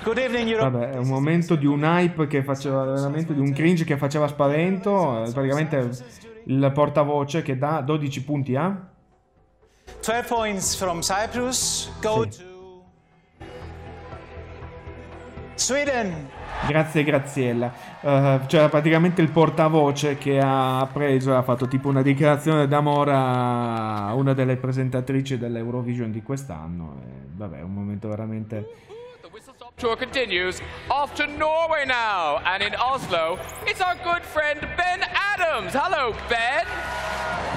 [0.03, 0.69] Good evening, Europe.
[0.72, 4.28] Vabbè, è un momento di un hype che faceva veramente di un cringe che faceva
[4.28, 5.22] spavento.
[5.32, 5.89] Praticamente
[6.45, 8.89] il portavoce che dà 12 punti a
[10.01, 12.38] 12 points from Cyprus go Sì.
[12.38, 12.49] to
[15.55, 16.30] Sweden.
[16.68, 17.72] Grazie Graziella.
[18.01, 24.14] Eh, c'era praticamente il portavoce che ha preso ha fatto tipo una dichiarazione d'amore a
[24.14, 27.01] una delle presentatrici dell'Eurovision di quest'anno.
[27.01, 28.89] E, vabbè, un momento veramente...
[29.78, 30.62] Tour continues.
[30.89, 32.39] Off to Norway now.
[32.43, 35.01] And in Oslo, it's our good friend Ben
[35.34, 35.74] Adams.
[35.74, 36.66] Hello, Ben.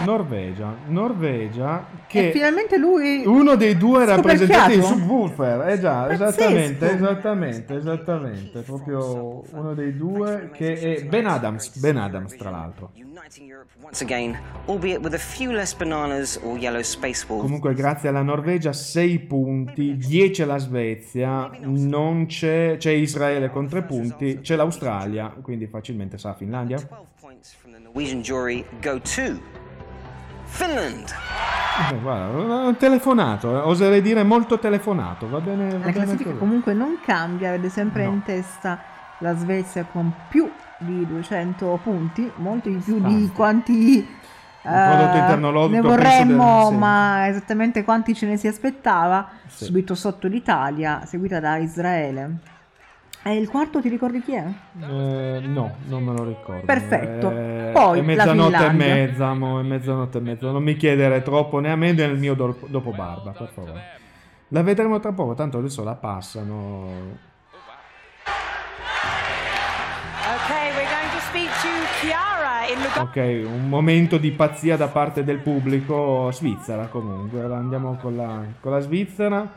[0.06, 0.74] Norvegia.
[0.86, 1.84] Norvegia
[2.14, 2.30] E che...
[2.32, 3.24] finalmente lui.
[3.26, 4.94] Uno dei due rappresentanti Scoperchiato.
[4.94, 6.24] del subwoofer, eh già, Pazzesco.
[6.24, 12.92] esattamente, esattamente, esattamente, proprio uno dei due che è Ben Adams, Ben Adams tra l'altro.
[17.26, 23.82] Comunque grazie alla Norvegia 6 punti, 10 alla Svezia, non c'è, c'è Israele con 3
[23.82, 26.78] punti, c'è l'Australia, quindi facilmente sa Finlandia.
[26.78, 29.40] The Norwegian jury go to
[30.54, 31.12] Finland.
[31.90, 36.38] Eh, guarda, telefonato, eh, oserei dire molto telefonato, va bene, va La bene classifica così.
[36.38, 38.78] comunque non cambia, vede sempre in testa
[39.18, 40.48] la Svezia con più
[40.78, 43.30] di 200 punti, molto di più di Tanti.
[43.32, 44.08] quanti
[44.62, 49.64] prodotto eh, ne vorremmo, del- ma esattamente quanti ce ne si aspettava, Sì.
[49.64, 52.38] subito sotto l'Italia, seguita da Israele.
[53.26, 54.44] E il quarto ti ricordi chi è?
[54.80, 56.66] Eh, no, non me lo ricordo.
[56.66, 57.30] Perfetto.
[57.30, 60.50] Eh, Poi è la mezzanotte e mezza, mo, è mezzanotte e mezza.
[60.50, 63.82] Non mi chiedere troppo né a me né al mio do- dopo barba, per favore.
[64.48, 67.32] La vedremo tra poco, tanto adesso la passano.
[72.96, 73.16] Ok,
[73.46, 76.30] un momento di pazzia da parte del pubblico.
[76.30, 77.42] Svizzera comunque.
[77.42, 79.50] Andiamo con la, con la Svizzera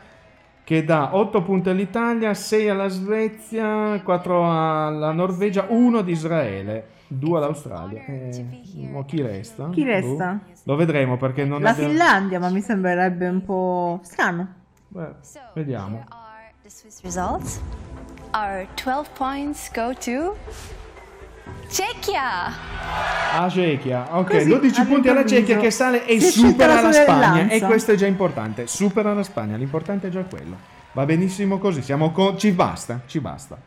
[0.68, 7.38] che dà 8 punti all'Italia, 6 alla Svezia, 4 alla Norvegia, 1 ad Israele, 2
[7.38, 8.03] all'Australia.
[8.03, 8.63] Eh,
[9.05, 9.70] chi resta?
[9.70, 10.34] Chi resta?
[10.34, 10.53] Boh.
[10.63, 11.91] Lo vedremo perché non La abbiamo...
[11.91, 14.55] Finlandia, ma mi sembrerebbe un po' strano.
[14.89, 15.13] Beh,
[15.53, 16.03] vediamo.
[16.63, 17.61] The Swiss results.
[18.34, 20.36] Our 12 points go to
[21.70, 22.51] Czechia.
[23.34, 26.91] A Cechia, ok, Così, 12 punti alla Cechia che sale e si supera la la
[26.91, 27.49] Spagna.
[27.49, 28.68] E questo è già importante.
[28.68, 30.57] Supera la Spagna, l'importante è già quello.
[30.93, 32.38] Va benissimo così, siamo con...
[32.38, 33.57] ci basta, ci basta.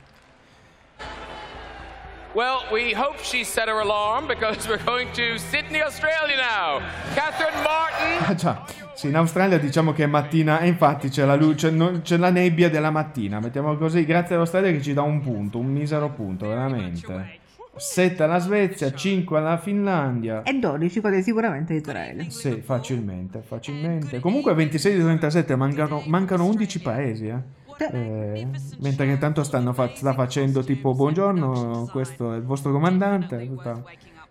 [2.32, 6.80] Well, we hope she set her alarm because we're going to Sydney, Australia now.
[7.14, 8.24] Catherine Martin.
[8.24, 12.16] Ah già, sì, in Australia diciamo che è mattina e infatti c'è la luce, c'è
[12.16, 16.08] la nebbia della mattina, mettiamo così, grazie all'Australia che ci dà un punto, un misero
[16.10, 17.39] punto, veramente.
[17.80, 20.42] 7 alla Svezia, 5 alla Finlandia.
[20.42, 22.28] E 12 quasi sicuramente Israele.
[22.28, 24.20] Sì, facilmente, facilmente.
[24.20, 27.58] Comunque 26 di 37 mancano, mancano 11 paesi, eh.
[27.78, 28.46] Eh,
[28.80, 33.82] mentre che intanto stanno fa- sta facendo tipo buongiorno, questo è il vostro comandante, sta,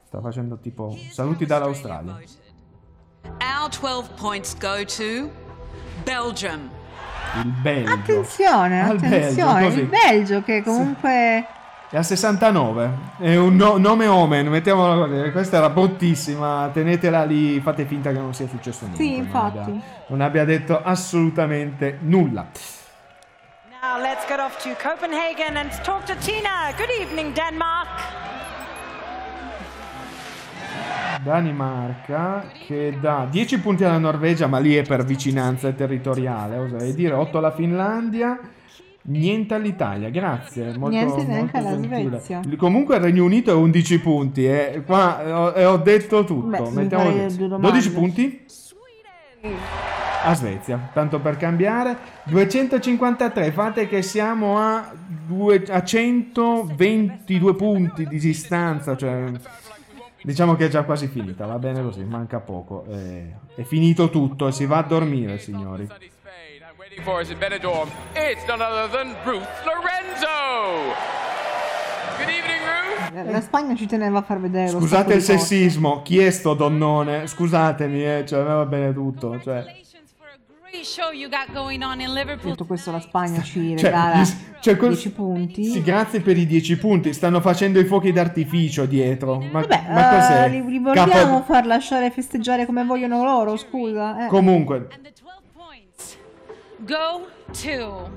[0.05, 2.19] sta facendo tipo saluti dall'Australia.
[3.39, 5.31] Our 12 points go to
[6.03, 6.69] Belgium.
[7.43, 7.91] Il Belgio.
[7.91, 9.63] Attenzione, Belgio, attenzione.
[9.63, 9.79] così.
[9.79, 11.47] il Belgio che comunque...
[11.91, 17.59] È a 69, è un no- nome omen, mettiamolo così, questa era bruttissima, tenetela lì,
[17.61, 19.01] fate finta che non sia successo niente.
[19.01, 19.57] Sì, non infatti.
[19.57, 22.45] abbia- non abbia detto assolutamente nulla.
[23.81, 26.71] Now let's get off to Copenhagen and talk to Tina.
[26.77, 27.87] Good evening, Denmark.
[31.23, 37.15] Danimarca che dà 10 punti alla Norvegia, ma lì è per vicinanza territoriale, oserei dire
[37.15, 38.39] 8 alla Finlandia,
[39.03, 40.65] niente all'Italia, grazie.
[40.77, 41.77] Molto, Niente neanche alla.
[41.77, 42.41] Svezia.
[42.57, 44.83] Comunque il Regno Unito è 11 punti, eh.
[44.85, 46.47] qua ho, e ho detto tutto.
[46.47, 47.37] Beh, mi Mettiamo farei così.
[47.37, 47.67] due domande.
[47.67, 48.45] 12 punti
[50.23, 51.97] a Svezia, tanto per cambiare.
[52.25, 54.91] 253, fate che siamo a,
[55.25, 59.31] due- a 122 punti di distanza, cioè
[60.21, 62.85] diciamo che è già quasi finita, va bene così, manca poco.
[62.89, 65.87] eh, è finito tutto e si va a dormire, signori.
[66.89, 67.87] Waiting for us in Benidorm.
[68.15, 70.95] It's none other than Ruth Lorenzo.
[72.17, 73.31] Good evening, Ruth.
[73.31, 77.27] La Spagna ci teneva a far vedere Scusate il sessismo, chi è sto donnone?
[77.27, 79.39] Scusatemi, eh, cioè, va bene tutto.
[79.39, 79.65] Cioè.
[82.41, 84.23] Detto questo la Spagna ci Cioè, regala
[84.59, 85.65] cioè, quel- 10 punti.
[85.65, 87.11] sì, grazie per i 10 punti.
[87.13, 89.39] Stanno facendo i fuochi d'artificio dietro.
[89.51, 90.43] Ma, Vabbè, ma cos'è?
[90.45, 94.25] eh, li, li vogliamo Capo- far lasciare festeggiare come vogliono loro, scusa.
[94.25, 94.27] eh.
[94.27, 94.87] Comunque,
[96.89, 98.09] Go to.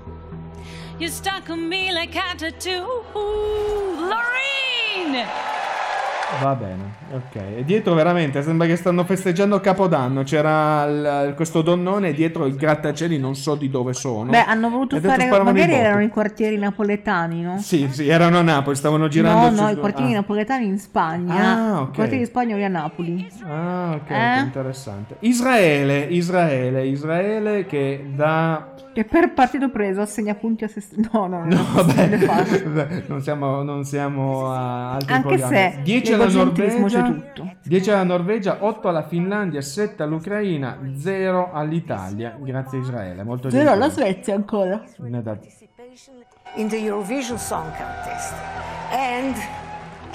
[0.98, 3.04] You stuck on me like a tattoo.
[3.14, 5.26] Lorraine!
[6.40, 7.36] va bene, ok.
[7.58, 10.22] E dietro veramente sembra che stanno festeggiando Capodanno.
[10.22, 14.30] C'era il- questo donnone dietro i grattacieli non so di dove sono.
[14.30, 15.28] Beh, hanno voluto fare.
[15.42, 17.58] Magari erano i quartieri napoletani, no?
[17.58, 19.50] Sì, sì, erano a Napoli, stavano girando.
[19.50, 20.16] No, no, su- i quartieri ah.
[20.16, 21.34] napoletani in Spagna.
[21.34, 21.88] Ah, ok.
[21.92, 23.28] I quartieri spagnoli a Napoli.
[23.46, 24.40] Ah, ok, Eh?
[24.40, 25.16] interessante.
[25.20, 28.74] Israele, Israele, Israele che da...
[28.92, 31.08] Che per partito preso assegna punti a se stesso.
[31.12, 31.54] No, no, no.
[31.54, 35.56] No, vabbè, non siamo, non siamo a altri Anche programmi.
[35.56, 37.50] se 10 alla l'egocentrismo Norvegia, tutto.
[37.64, 42.36] 10 alla Norvegia, 8 alla Finlandia, 7 all'Ucraina, 0 all'Italia.
[42.40, 44.12] Grazie a Israele, molto Zero alla gentile.
[44.12, 44.82] Svezia ancora.
[46.56, 48.34] In the Eurovision Song Contest.
[48.92, 49.34] And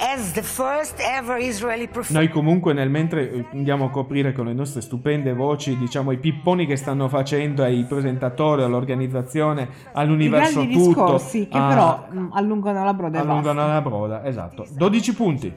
[0.00, 2.22] as the first ever Israeli performer.
[2.22, 6.18] Noi comunque nel mentre eh, andiamo a coprire con le nostre stupende voci, diciamo, i
[6.18, 10.86] pipponi che stanno facendo ai presentatori, all'organizzazione, I all'universo grandi tutto.
[10.88, 13.28] discorsi che a- però mh, allungano la broda basta.
[13.32, 14.64] allungano la broda, esatto.
[14.70, 15.54] 12 punti.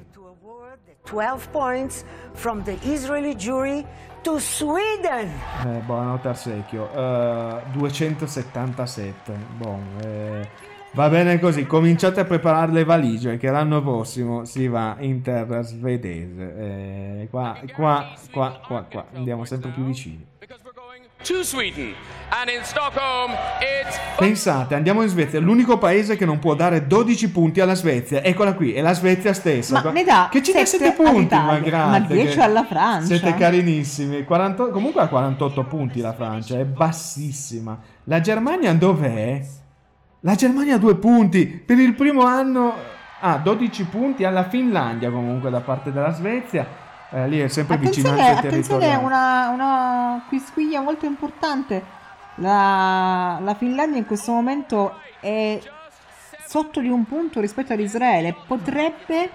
[1.03, 3.85] 12 points from the Israeli jury
[4.21, 5.29] to Sweden.
[5.65, 6.89] Eh, buonanotte al secchio.
[6.93, 9.33] Eh, 277.
[9.57, 10.47] Bon, eh,
[10.93, 11.65] va bene così.
[11.65, 16.55] Cominciate a preparare le valigie che l'anno prossimo si va in terra svedese.
[17.21, 19.05] Eh, qua, qua, qua, qua, qua.
[19.13, 20.25] Andiamo sempre più vicini.
[24.17, 28.23] Pensate, andiamo in Svezia, l'unico paese che non può dare 12 punti alla Svezia.
[28.23, 29.81] Eccola qui, è la Svezia stessa.
[29.83, 31.89] Ma ne dà che ci dà 7 sette punti, ma grazie.
[31.89, 33.15] ma 10 che- alla Francia.
[33.17, 34.23] Siete carinissimi.
[34.23, 37.77] 40 comunque ha 48 punti la Francia, è bassissima.
[38.05, 39.41] La Germania dov'è?
[40.21, 41.45] La Germania ha 2 punti.
[41.47, 42.73] Per il primo anno
[43.19, 46.65] ha 12 punti alla Finlandia comunque da parte della Svezia.
[47.13, 49.03] Eh, lì è sempre Attenzione, vicinanza attenzione, territoriale.
[49.05, 51.83] una, una quisquiglia molto importante.
[52.35, 55.59] La, la Finlandia in questo momento è
[56.47, 58.35] sotto di un punto rispetto ad Israele.
[58.47, 59.29] Potrebbe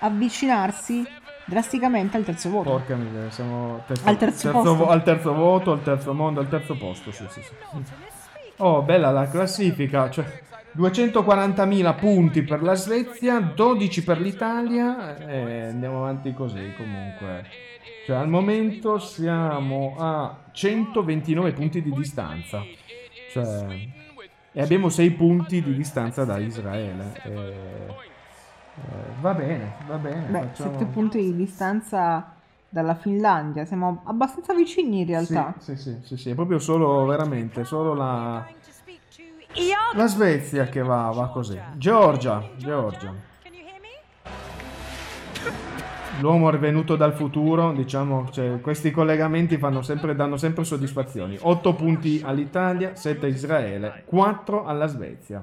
[0.00, 1.06] avvicinarsi
[1.46, 2.70] drasticamente al terzo voto.
[2.70, 4.76] Porca miseria, siamo terzo, Al terzo posto.
[4.76, 7.12] vo- al terzo voto, al terzo mondo, al terzo posto.
[7.12, 7.52] Sì, sì, sì.
[8.58, 10.10] Oh, bella la classifica.
[10.10, 10.24] Cioè,
[10.76, 15.16] 240.000 punti per la Svezia, 12 per l'Italia.
[15.18, 17.44] E andiamo avanti così comunque.
[18.06, 22.64] Cioè, al momento siamo a 129 punti di distanza.
[23.30, 23.66] Cioè,
[24.52, 27.12] e abbiamo 6 punti di distanza da Israele.
[27.24, 28.10] E-
[28.74, 30.26] eh, va bene, va bene.
[30.28, 32.34] Beh, facciamo- 7 punti di distanza
[32.68, 35.54] dalla Finlandia, siamo abbastanza vicini in realtà.
[35.58, 38.46] Sì, sì, sì, sì, sì, è proprio solo, veramente, solo la,
[39.94, 41.60] la Svezia che va, va così.
[41.76, 43.30] Georgia, Georgia.
[46.20, 51.36] L'uomo è venuto dal futuro, diciamo, cioè, questi collegamenti fanno sempre, danno sempre soddisfazioni.
[51.40, 55.42] 8 punti all'Italia, 7 a Israele, 4 alla Svezia,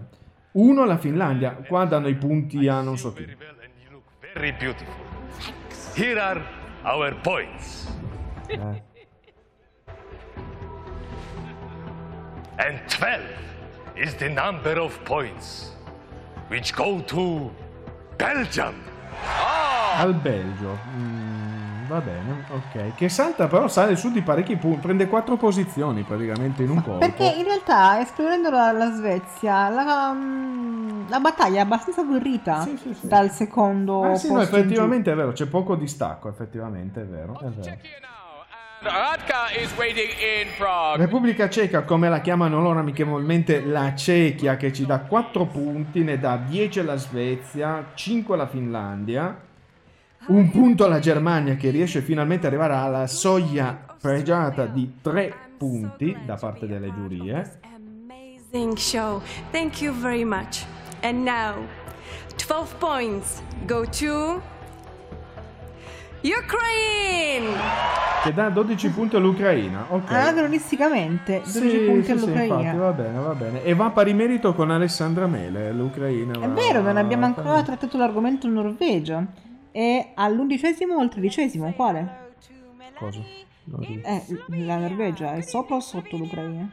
[0.51, 1.51] 1 alla Finlandia.
[1.67, 3.25] Qua danno i punti a non so chi.
[4.33, 4.93] Very beautiful.
[5.95, 6.41] Here are
[6.83, 7.91] our points.
[8.47, 8.83] Eh.
[12.57, 13.48] And 12
[14.01, 15.73] is the number of points
[16.49, 17.51] which go to
[18.15, 18.73] Belgium.
[19.97, 20.77] Al Belgio.
[20.95, 22.95] Mm, va bene, ok.
[22.95, 26.99] Che salta però, sale su di parecchi punti, prende 4 posizioni praticamente in un colpo.
[26.99, 32.65] Perché in realtà, escludendo la, la Svezia, la, mm, la battaglia è abbastanza agguerrita
[33.01, 34.67] dal secondo Ah, sì, no, posto in giù.
[34.69, 37.37] effettivamente è vero, c'è poco distacco, effettivamente è vero.
[37.39, 37.77] È vero.
[40.95, 46.17] Repubblica Ceca, come la chiamano loro amichevolmente, la Cechia, che ci dà 4 punti, ne
[46.17, 49.37] dà 10 alla Svezia, 5 alla Finlandia,
[50.27, 56.15] un punto alla Germania che riesce finalmente ad arrivare alla soglia pregiata di 3 punti
[56.25, 57.59] da parte delle giurie.
[57.75, 59.21] Amazing show.
[59.51, 60.63] Thank you very much.
[61.01, 61.67] And now,
[62.37, 64.41] 12 points go to
[66.21, 67.55] Ukraine.
[68.23, 69.85] Che dà 12 punti all'Ucraina.
[69.89, 70.11] Ok.
[70.11, 72.55] Anacronisticamente, 12 Sì, punti sì, sì, all'Ucraina.
[72.59, 73.63] infatti, va bene, va bene.
[73.63, 76.33] E va a pari merito con Alessandra Mele, l'Ucraina.
[76.33, 79.25] È vero, non abbiamo ancora trattato l'argomento Norvegia.
[79.71, 81.71] E all'undicesimo o al tredicesimo?
[81.73, 82.27] Quale?
[82.95, 83.19] Cosa?
[83.21, 84.23] Eh,
[84.65, 86.69] la Norvegia è sopra o sotto l'Ucraina?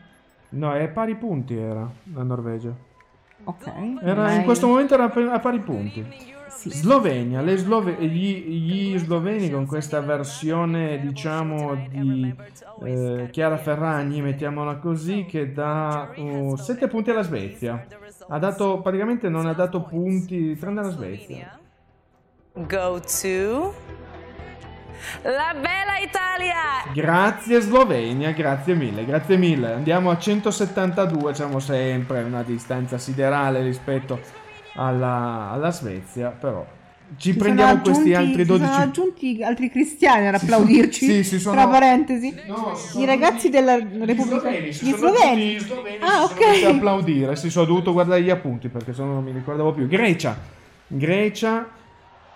[0.48, 2.73] No, è a pari punti era la Norvegia.
[3.44, 3.70] Ok.
[4.02, 6.35] Era- in questo momento era a pari punti.
[6.56, 12.34] Slovenia, Slove- gli, gli sloveni con questa versione diciamo di
[12.84, 17.86] eh, Chiara Ferragni, mettiamola così, che dà 7 punti alla Svezia.
[18.28, 21.58] Ha dato, praticamente non ha dato punti, tranne alla Svezia.
[22.52, 23.74] Go to
[25.22, 26.90] la bella Italia.
[26.92, 29.72] Grazie Slovenia, grazie mille, grazie mille.
[29.72, 34.44] Andiamo a 172, siamo sempre a una distanza siderale rispetto
[34.77, 36.65] alla, alla Svezia, però
[37.19, 41.07] ci Si prendiamo sono questi aggiunti- altri Si 12 sono aggiunti altri cristiani ad applaudirci.
[41.07, 42.35] sì, si sono- Tra parentesi.
[42.47, 44.40] No, sono I ragazzi della Repubblica.
[44.40, 45.57] sloveni, si Gli sono sloveni.
[45.57, 46.65] tutti sloveni, Ah, ok.
[46.74, 47.36] applaudire.
[47.36, 49.86] Si sono dovuto guardare gli appunti perché se no non mi ricordavo più.
[49.86, 50.36] Grecia,
[50.89, 51.69] Grecia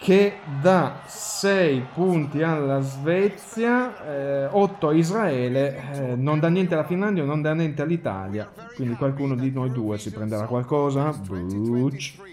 [0.01, 7.23] che dà 6 punti alla Svezia, 8 a Israele, eh, non dà niente alla Finlandia,
[7.23, 8.51] non dà niente all'Italia.
[8.75, 11.11] Quindi qualcuno di noi due si prenderà qualcosa.
[11.11, 12.29] Bucci.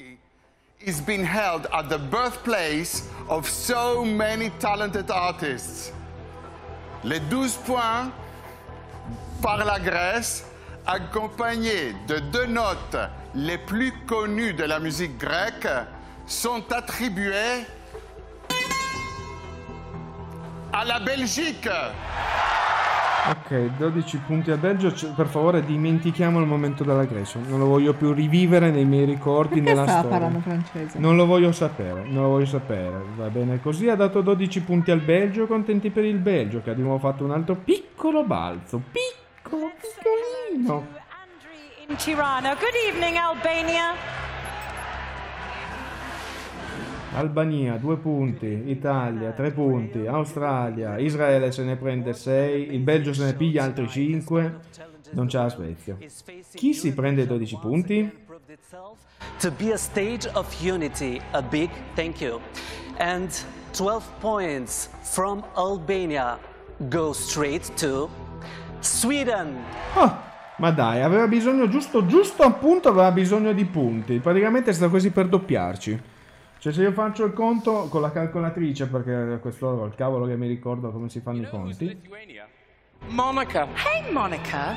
[0.85, 5.91] is being held at the birthplace of so many talented artists.
[7.03, 8.10] Les 12 points
[9.41, 10.45] par la Grèce,
[10.85, 12.95] accompagnés de deux notes
[13.35, 15.68] les plus connues de la musique grecque,
[16.28, 17.66] sont attribués
[20.74, 21.70] à la Belgique.
[23.30, 24.91] Ok, 12 punti al Belgio.
[24.91, 27.40] C- Per favore, dimentichiamo il momento della Grecia.
[27.45, 30.10] Non lo voglio più rivivere nei miei ricordi, Perché nella storia.
[30.10, 30.98] parlando francese?
[30.99, 33.02] Non lo voglio sapere, non lo voglio sapere.
[33.16, 33.90] Va bene così.
[33.90, 35.45] Ha dato 12 punti al Belgio.
[35.45, 38.82] Contenti per il Belgio, che abbiamo fatto un altro piccolo balzo.
[38.91, 40.88] Piccolo, piccolino.
[41.90, 42.54] in Tirana.
[42.56, 43.94] Good evening, Albania.
[47.14, 53.26] Albania 2 punti, Italia 3 punti, Australia, Israele se ne prende 6, il Belgio se
[53.26, 54.60] ne piglia altri 5,
[55.12, 55.98] non c'è la Svezia.
[56.54, 58.26] Chi si prende 12 punti?
[59.40, 62.42] to be a stage of unity, a big thank you.
[62.98, 63.30] And
[63.74, 66.40] 12 points from Albania
[66.90, 68.10] go straight to
[68.80, 69.56] Sweden.
[69.94, 70.24] Ah,
[70.58, 74.20] ma dai, aveva bisogno giusto, giusto appunto aveva bisogno di punti.
[74.20, 76.16] Praticamente è stato così per doppiarci.
[76.60, 80.36] Cioè se io faccio il conto con la calcolatrice, perché questo ho il cavolo che
[80.36, 82.02] mi ricordo come si fanno i conti.
[83.10, 83.68] Monica.
[83.76, 84.74] Hey, Monica.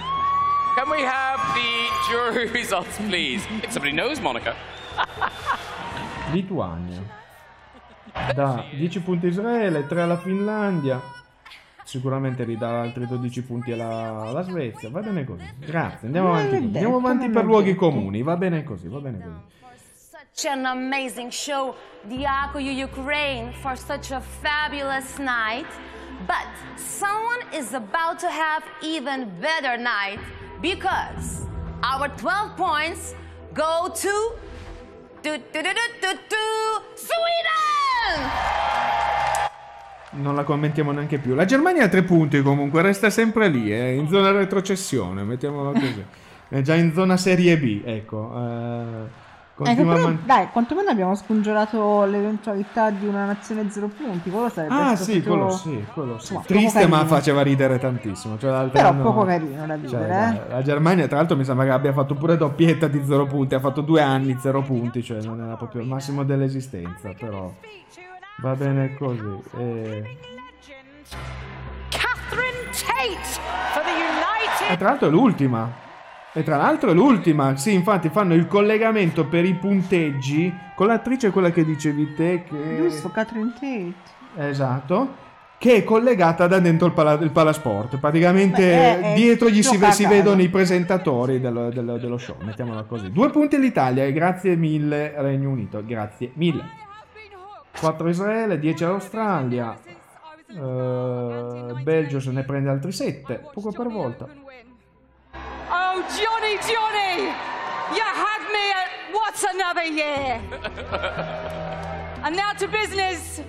[0.76, 3.46] Can we have the jury results, please?
[3.62, 4.54] If somebody knows Monica.
[6.32, 7.02] Lituania.
[8.34, 11.00] Da 10 punti Israele, 3 alla Finlandia.
[11.82, 14.90] Sicuramente ridà altri 12 punti alla, alla Svezia.
[14.90, 15.44] Va bene così.
[15.58, 16.06] Grazie.
[16.06, 16.54] Andiamo avanti.
[16.56, 18.22] Andiamo avanti per luoghi comuni.
[18.22, 19.58] Va bene così, va bene così.
[20.40, 21.74] Such an amazing show,
[22.08, 25.66] Diakoyu Ukraine, for such a fabulous night.
[26.26, 26.46] But
[26.76, 30.18] someone is about to have even better night
[30.62, 31.46] because
[31.82, 33.14] our 12 points
[33.52, 34.32] go to
[35.22, 35.62] do, do,
[36.94, 38.30] Sweden!
[40.12, 41.34] Non la commentiamo neanche più.
[41.34, 46.04] La Germania ha 3 punti comunque, resta sempre lì, è in zona retrocessione, mettiamolo così.
[46.48, 48.32] È già in zona Serie B, ecco.
[48.36, 49.19] eh, Ecco,
[49.64, 54.30] continua a però, man- dai, quantomeno abbiamo scongiurato l'eventualità di una nazione zero punti.
[54.30, 56.32] Quello sarebbe Ah stato sì, quello sì, quello sì.
[56.34, 58.38] Insomma, Triste ma faceva ridere tantissimo.
[58.38, 60.48] Cioè, Però anno- poco carino da cioè, vivere, la, eh.
[60.50, 63.54] la Germania, tra l'altro, mi sembra che abbia fatto pure doppietta di zero punti.
[63.54, 67.12] Ha fatto due anni zero punti, cioè non era proprio il massimo dell'esistenza.
[67.18, 67.52] Però
[68.38, 69.40] va bene così.
[69.58, 70.18] E,
[71.90, 73.18] Catherine Tate
[73.72, 75.88] for the United e tra l'altro è l'ultima.
[76.32, 77.56] E tra l'altro è l'ultima.
[77.56, 82.44] Sì, infatti fanno il collegamento per i punteggi con l'attrice, quella che dicevi te.
[82.44, 82.76] Che...
[82.76, 83.92] Giusto, Catherine Tate.
[84.48, 85.28] Esatto.
[85.58, 87.98] Che è collegata da dentro il, pala- il palasport.
[87.98, 90.08] Praticamente è- è dietro gli si, si casa.
[90.08, 92.36] vedono i presentatori dello, dello- dello show.
[92.40, 93.10] Mettiamola così.
[93.10, 95.82] Due punti all'Italia e grazie mille Regno Unito.
[95.84, 96.64] Grazie mille.
[97.78, 99.76] 4 Israele, 10 all'Australia.
[100.48, 103.42] Eh, Belgio se ne prende altri 7.
[103.52, 104.28] Poco per volta.
[106.02, 107.24] Oh, Johnny, Johnny!
[107.94, 110.40] You had me at what's another year?
[112.24, 113.42] and now to business.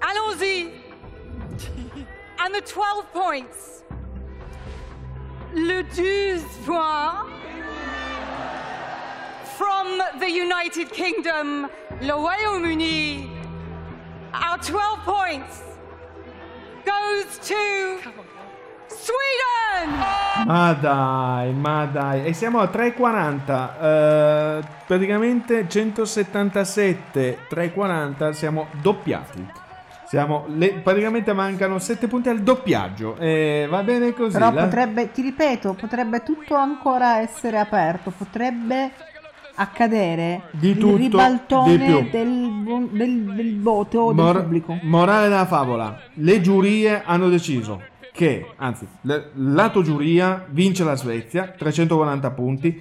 [0.00, 0.70] Allons-y.
[2.38, 3.82] and the 12 points.
[5.52, 7.30] Le 12 points.
[9.58, 11.68] From the United Kingdom,
[12.02, 13.30] le Royaume-Uni.
[14.32, 15.62] Our 12 points
[16.84, 18.13] goes to
[18.96, 20.46] Sweden!
[20.46, 22.24] Ma dai, ma dai.
[22.26, 23.80] E siamo a 3,40.
[23.80, 28.30] eh, praticamente 177, 3,40.
[28.32, 29.46] Siamo doppiati.
[30.06, 33.16] Siamo le- praticamente mancano 7 punti al doppiaggio.
[33.18, 34.32] E va bene così.
[34.32, 38.12] Però la- potrebbe, ti ripeto, potrebbe tutto ancora essere aperto.
[38.16, 38.90] Potrebbe
[39.56, 42.08] accadere Di il tutto, di ribaltone più.
[42.10, 44.78] del, del, del voto del Mor- pubblico.
[44.82, 45.96] morale della favola.
[46.14, 47.80] Le giurie hanno deciso
[48.14, 52.80] che, anzi, l- lato giuria vince la Svezia, 340 punti.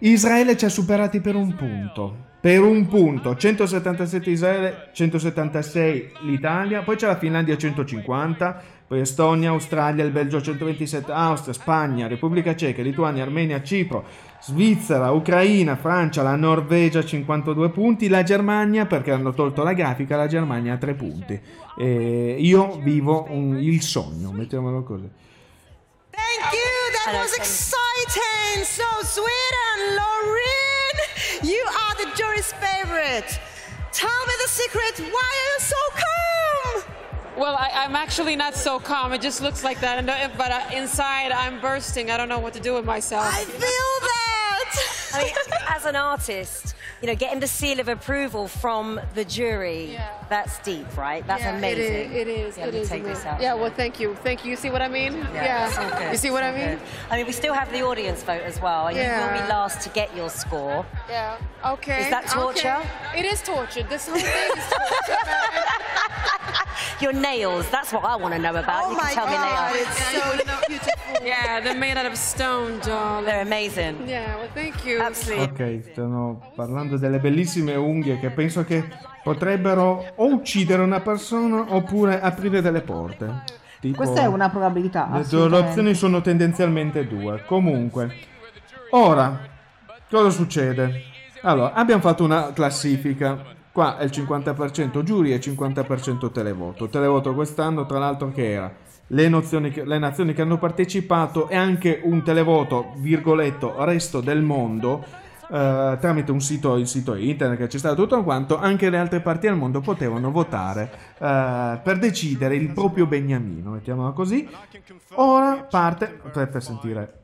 [0.00, 2.16] Israele ci ha superati per un punto.
[2.44, 10.04] Per un punto, 177 Israele, 176 l'Italia, poi c'è la Finlandia 150, poi Estonia, Australia,
[10.04, 14.04] il Belgio 127, Austria, Spagna, Repubblica Ceca, Lituania, Armenia, Cipro,
[14.42, 20.26] Svizzera, Ucraina, Francia, la Norvegia 52 punti, la Germania, perché hanno tolto la grafica, la
[20.26, 21.40] Germania ha 3 punti.
[21.78, 25.08] E io vivo un- il sogno, mettiamolo così.
[26.10, 26.60] Thank you.
[27.06, 28.64] That was exciting.
[28.64, 30.73] So, Sweden, Lauren,
[31.42, 33.40] you are the jury's favorite.
[33.92, 34.98] Tell me the secret.
[34.98, 36.94] Why are you so calm?
[37.36, 39.12] Well, I, I'm actually not so calm.
[39.12, 40.08] It just looks like that.
[40.08, 42.10] Uh, but uh, inside, I'm bursting.
[42.10, 43.26] I don't know what to do with myself.
[43.26, 45.14] I feel that.
[45.14, 45.34] I mean,
[45.68, 49.98] as an artist, you know, getting the seal of approval from the jury,
[50.34, 51.22] that's deep, right?
[51.26, 51.94] That's Yeah, amazing.
[51.94, 52.12] It is.
[52.22, 52.58] It is.
[52.58, 53.40] Yeah, it we is take this out.
[53.40, 53.54] Yeah.
[53.60, 54.08] Well, thank you.
[54.26, 54.50] Thank you.
[54.50, 55.12] You see what I mean?
[55.32, 55.70] Yeah.
[55.78, 56.68] all good, You see it's what I mean?
[56.78, 56.78] good.
[57.10, 59.80] I mean, we still have the audience vote as well, and you will be last
[59.84, 60.84] to get your score.
[61.08, 61.36] Yeah.
[61.74, 62.00] Okay.
[62.04, 62.78] Is that torture?
[62.80, 63.20] Okay.
[63.20, 63.84] It is torture.
[63.88, 65.20] This whole thing is torture.
[67.00, 68.84] Your nails, that's what I want to know about.
[68.84, 69.84] Oh you can my tell me God, later.
[69.84, 70.22] it's so
[70.68, 71.26] beautiful.
[71.26, 73.24] Yeah, they're made out of stone, darling.
[73.26, 74.06] They're amazing.
[74.08, 74.36] Yeah.
[74.36, 75.00] Well, thank you.
[75.00, 75.80] Absolutely.
[75.80, 78.84] Ok, stanno parlando delle bellissime unghie che penso che
[79.24, 83.42] potrebbero o uccidere una persona oppure aprire delle porte.
[83.80, 85.08] Tipo- Questa è una probabilità.
[85.10, 87.42] Le opzioni sono tendenzialmente due.
[87.44, 88.14] Comunque,
[88.90, 89.40] ora,
[90.08, 91.02] cosa succede?
[91.42, 93.52] Allora, abbiamo fatto una classifica.
[93.72, 96.88] Qua è il 50% giuri e il 50% televoto.
[96.88, 98.72] Televoto quest'anno, tra l'altro, che era
[99.08, 105.04] le, nozioni le nazioni che hanno partecipato e anche un televoto, virgoletto, resto del mondo,
[105.54, 109.20] eh, tramite un sito, il sito internet che c'è stato tutto quanto, anche le altre
[109.20, 114.48] parti del mondo potevano votare eh, per decidere il proprio beniamino, mettiamola così.
[115.14, 117.22] Ora parte, per sentire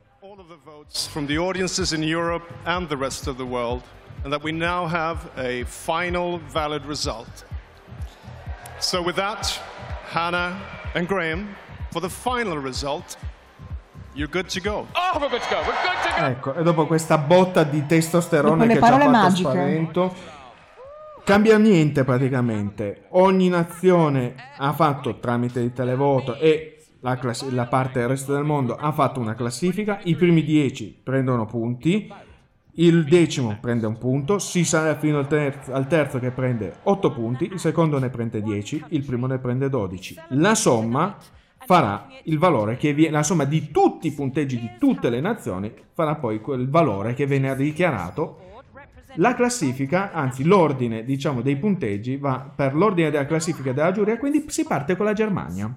[1.09, 3.81] from the audiences in Europe and the rest of the world,
[4.23, 7.45] and that we now have a final valid result.
[8.79, 9.47] So, with that,
[10.09, 10.57] Hannah
[10.95, 11.55] and Graham,
[11.91, 13.15] for the final result,
[14.13, 14.87] you're good to go.
[14.93, 15.55] Oh, we're good to go.
[15.61, 16.25] We're good to go.
[16.25, 19.41] Ecco, e dopo questa botta di testosterone Dopo che ci ha fatto magiche.
[19.49, 20.15] spavento,
[21.23, 23.05] Cambia niente praticamente.
[23.09, 28.43] Ogni nazione ha fatto tramite il televoto e la, classi- la parte del resto del
[28.43, 29.99] mondo ha fatto una classifica.
[30.03, 32.11] I primi 10 prendono punti.
[32.75, 37.11] Il decimo prende un punto, si sale fino al terzo, al terzo che prende 8
[37.11, 40.15] punti, il secondo ne prende 10, il primo ne prende 12.
[40.29, 41.17] La somma
[41.71, 45.71] farà il valore che viene, la somma di tutti i punteggi di tutte le nazioni
[45.93, 48.39] farà poi quel valore che viene dichiarato.
[49.15, 54.43] La classifica, anzi l'ordine diciamo dei punteggi va per l'ordine della classifica della giuria, quindi
[54.49, 55.73] si parte con la Germania.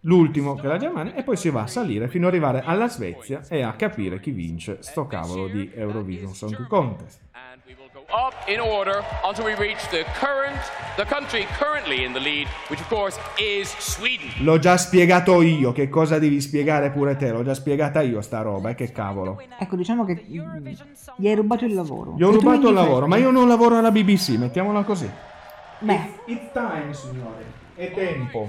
[0.00, 2.88] L'ultimo che è la Germania e poi si va a salire fino ad arrivare alla
[2.88, 7.20] Svezia e a capire chi vince sto cavolo di Eurovision Song Contest.
[8.14, 10.60] Up in order until we reach the current,
[10.98, 14.28] the country currently in the lead, which of course is Sweden.
[14.44, 17.30] L'ho già spiegato io, che cosa devi spiegare pure te?
[17.30, 19.40] L'ho già spiegata io sta roba, e che cavolo.
[19.58, 22.12] Ecco, diciamo che gli hai rubato il lavoro.
[22.14, 25.10] Gli ho E tu rubato il lavoro, ma io non lavoro alla BBC, mettiamola così.
[25.78, 27.44] Beh, It's time, signore.
[27.74, 28.46] È tempo.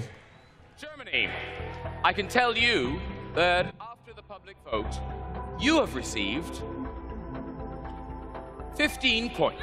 [0.78, 1.30] Germany,
[2.04, 3.00] I can tell you
[3.34, 5.00] that after the public vote,
[5.58, 6.62] you have received
[8.76, 9.62] 15 points.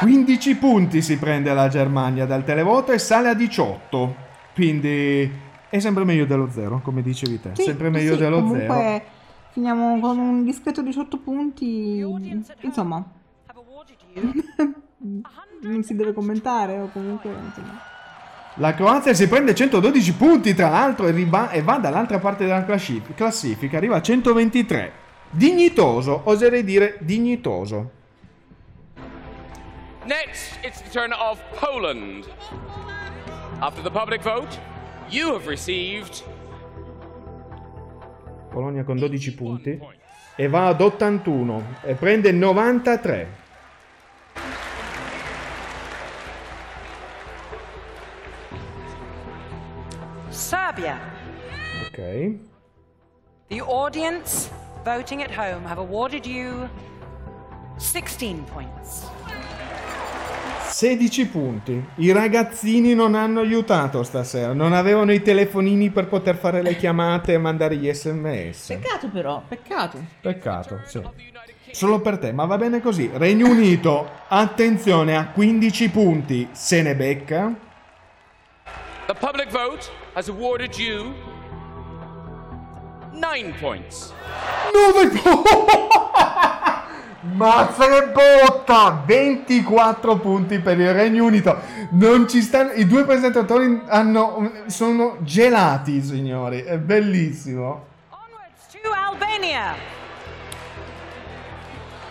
[0.00, 4.14] 15 punti si prende la Germania dal televoto e sale a 18.
[4.54, 5.30] Quindi
[5.68, 7.50] è sempre meglio dello zero, come dicevi te.
[7.54, 9.02] sì, sempre meglio sì, dello comunque zero.
[9.50, 11.98] finiamo con un discreto 18 punti.
[12.60, 13.04] Insomma,
[15.62, 17.78] non si deve commentare o comunque insomma.
[18.54, 22.64] La Croazia si prende 112 punti, tra l'altro, e, riba- e va dall'altra parte della
[22.64, 24.92] classi- classifica, arriva a 123.
[25.30, 27.98] Dignitoso, oserei dire dignitoso.
[30.06, 32.26] Next, it's the turn of Poland.
[33.60, 34.58] After the public vote,
[35.10, 36.22] you have received
[38.50, 39.78] Polonia con 12 punti
[40.36, 43.26] e va ad 81 e prende 93.
[50.30, 50.98] Serbia.
[51.86, 52.38] Ok.
[53.48, 54.48] The audience
[54.82, 56.70] voting at home have awarded you
[57.76, 59.04] 16 points.
[60.80, 61.84] 16 punti.
[61.96, 64.54] I ragazzini non hanno aiutato stasera.
[64.54, 68.68] Non avevano i telefonini per poter fare le chiamate e mandare gli sms.
[68.68, 70.02] Peccato però, peccato.
[70.22, 71.02] Peccato, sì.
[71.70, 73.10] Solo per te, ma va bene così.
[73.12, 76.48] Regno Unito, attenzione a 15 punti.
[76.52, 77.54] Se ne becca.
[79.06, 81.12] the public vote has awarded you
[83.12, 84.14] 9 points.
[84.72, 85.10] 9
[87.22, 89.02] Mazza che botta!
[89.04, 91.58] 24 punti per il Regno Unito.
[91.90, 92.72] Non ci stanno.
[92.72, 94.50] I due presentatori hanno.
[94.66, 96.60] sono gelati, signori.
[96.62, 97.88] È bellissimo.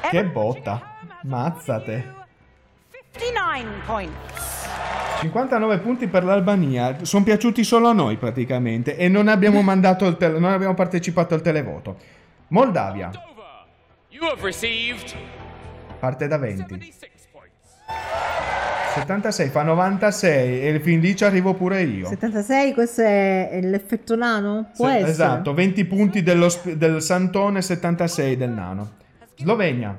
[0.09, 0.81] Che botta.
[1.23, 2.13] Mazzate.
[3.17, 4.67] 59 points.
[5.21, 6.97] 59 punti per l'Albania.
[7.01, 8.95] Sono piaciuti solo a noi praticamente.
[8.95, 11.97] E non abbiamo mandato il tele- non abbiamo partecipato al televoto.
[12.49, 13.09] Moldavia.
[14.19, 15.15] You have received
[15.99, 16.93] Parte da 20.
[18.95, 22.07] 76 fa 96 e fin lì ci arrivo pure io.
[22.07, 24.71] 76, questo è l'effetto nano?
[24.75, 25.11] Può Sì, essere.
[25.11, 28.91] esatto, 20 punti dello del Santone, 76 del Nano.
[29.35, 29.97] Slovenia,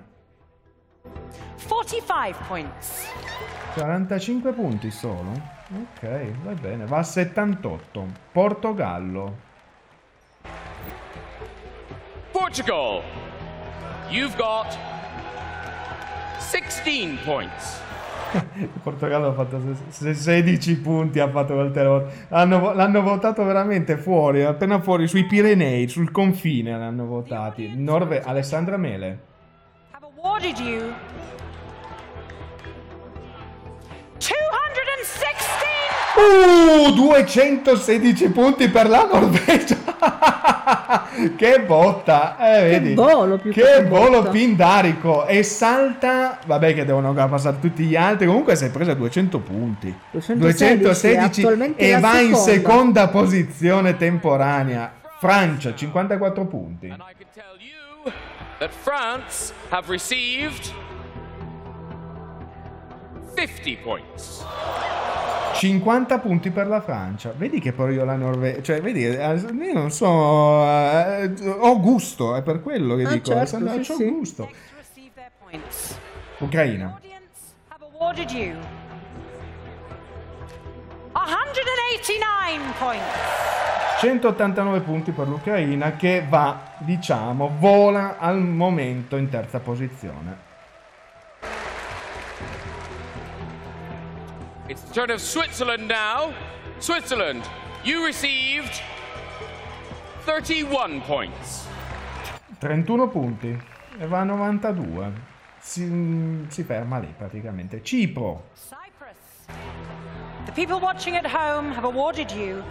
[1.67, 3.05] 45 points.
[3.75, 5.31] 45 punti solo.
[5.73, 8.07] Ok, va bene, va a 78.
[8.33, 9.37] Portogallo,
[12.33, 13.03] Portugal.
[14.11, 14.77] You've got
[16.39, 17.79] 16 points.
[18.55, 22.11] Il Portogallo ha fatto se- se- 16 punti, ha fatto quel televoto.
[22.31, 27.73] Hanno vo- l'hanno votato veramente fuori, appena fuori, sui Pirenei, sul confine l'hanno votati.
[27.77, 29.19] Norve- Alessandra Mele.
[30.01, 30.93] Awarded you
[34.19, 35.49] 216
[36.17, 39.79] Uh, 216 punti per la Norvegia.
[41.37, 42.95] che botta, eh, vedi?
[42.95, 44.31] volo più che che volo botta.
[44.31, 48.95] pindarico e salta, vabbè che devono ancora passare tutti gli altri, comunque si è presa
[48.95, 49.95] 200 punti.
[50.11, 52.39] 216, attualmente e la va in seconda.
[52.39, 54.93] seconda posizione temporanea.
[55.19, 56.95] Francia 54 punti.
[58.59, 60.73] That France have received
[63.35, 64.45] 50 points.
[65.53, 67.33] 50 punti per la Francia.
[67.37, 72.43] Vedi che poi io la Norvegia, cioè vedi, io non so, eh, ho gusto, è
[72.43, 74.09] per quello che Ah, dico, certo, Alessandra, sì, c'ho sì.
[74.09, 74.51] gusto.
[76.39, 76.99] Ucraina.
[77.69, 78.57] Have awarded you
[81.13, 83.05] 189 points.
[83.99, 90.49] 189 punti per l'Ucraina che va, diciamo, vola al momento in terza posizione.
[94.71, 96.33] It's the turn of Switzerland now.
[96.79, 97.43] Switzerland,
[97.83, 98.81] you received
[100.25, 101.67] 31 points.
[102.61, 103.61] 31 punti
[103.99, 105.13] e va a 92.
[105.59, 107.83] Si, si ferma lì praticamente.
[107.83, 108.45] Cipro.
[110.45, 112.63] The people watching at home have awarded you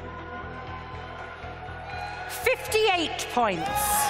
[2.44, 4.08] 58 points.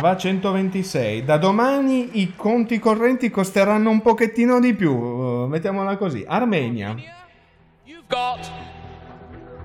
[0.00, 1.24] Va a 126.
[1.24, 4.92] Da domani i conti correnti costeranno un pochettino di più.
[4.92, 6.24] uh, mettiamola così.
[6.26, 6.94] Armenia.
[7.84, 8.50] You've got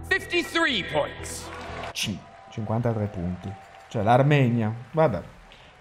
[0.09, 1.49] 53 points.
[1.91, 2.17] C-
[2.51, 3.51] 53 punti.
[3.89, 4.73] Cioè l'Armenia.
[4.91, 5.21] Vabbè.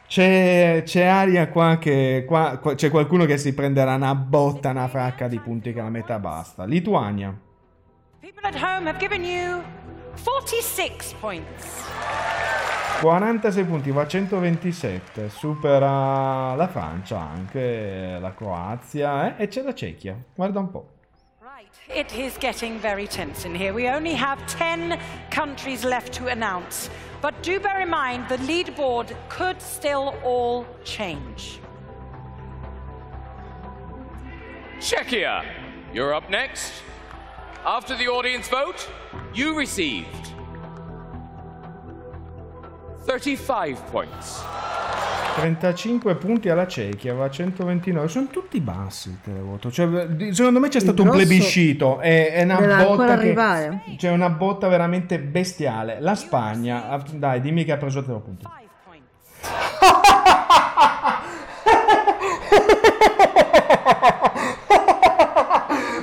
[0.06, 4.86] C'è, c'è aria qua che qua, qua- c'è qualcuno che si prenderà una botta, una
[4.89, 6.65] fracca di punti che la metà basta.
[6.65, 7.35] Lituania.
[8.20, 9.62] People at home have given you
[10.16, 11.82] 46 points.
[13.01, 19.74] 46 punti, va a 127, supera la Francia anche, la Croazia eh, e c'è la
[19.74, 20.89] Cechia, guarda un po'.
[21.95, 23.74] It is getting very tense in here.
[23.74, 24.99] We only have 10
[25.31, 26.89] countries left to announce.
[27.20, 31.61] But do bear in mind the leaderboard could still all change.
[34.78, 35.45] Czechia,
[35.93, 36.73] you're up next.
[37.66, 38.86] After the audience vote,
[39.32, 40.35] you received
[43.07, 44.45] 35 points.
[45.36, 49.70] 35 punti alla Cechia, va a 129, sono tutti bassi il televoto.
[49.70, 53.35] Cioè, secondo me c'è stato un plebiscito, è, è una botta che,
[53.97, 56.01] c'è una botta veramente bestiale.
[56.01, 58.45] La Spagna, ah, dai, dimmi che ha preso 0 punti.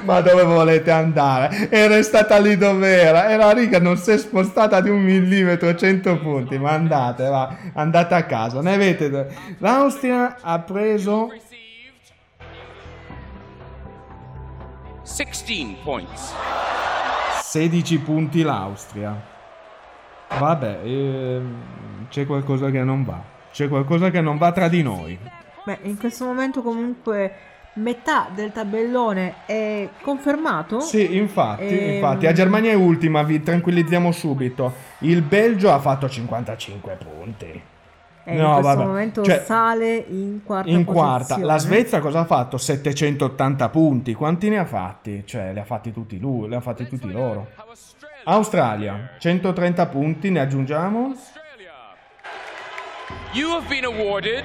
[0.03, 1.69] Ma dove volete andare?
[1.69, 3.29] Era stata lì dov'era.
[3.29, 6.57] E la riga non si è spostata di un millimetro, 100 punti.
[6.57, 8.61] Ma andate, va, andate a casa.
[8.61, 9.27] Ne avete.
[9.59, 11.29] L'Austria ha preso
[15.03, 16.33] 16 points.
[17.41, 19.29] 16 punti l'Austria.
[20.39, 21.55] Vabbè, ehm,
[22.07, 23.21] c'è qualcosa che non va.
[23.51, 25.19] C'è qualcosa che non va tra di noi.
[25.65, 30.79] Beh, in questo momento comunque metà del tabellone è confermato.
[30.81, 34.73] Sì, infatti, Ehm, infatti, la Germania è ultima, vi tranquillizziamo subito.
[34.99, 37.61] Il Belgio ha fatto 55 punti.
[38.23, 41.17] E in questo momento Cioè, sale in quarta in quarta.
[41.17, 41.43] posizione.
[41.45, 42.57] La Svezia cosa ha fatto?
[42.57, 44.13] 780 punti.
[44.13, 45.23] Quanti ne ha fatti?
[45.25, 47.47] Cioè, li ha fatti tutti lui, li ha fatti tutti loro.
[48.25, 51.15] Australia, 130 punti, ne aggiungiamo?
[53.33, 54.43] You have been awarded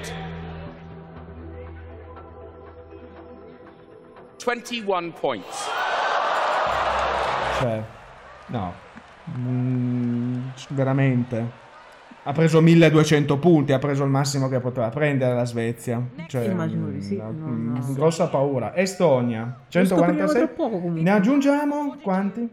[4.47, 5.67] 21 points.
[7.59, 7.83] Cioè,
[8.45, 8.73] no.
[9.37, 11.65] Mm, veramente.
[12.23, 16.01] Ha preso 1200 punti, ha preso il massimo che poteva prendere la Svezia.
[16.27, 18.73] Cioè, Immagino di sì, mm, non- mm, grossa paura.
[18.73, 20.45] Estonia, Lo scopriremo 146.
[20.45, 20.81] tra poco.
[20.93, 22.49] Ne aggiungiamo quanti?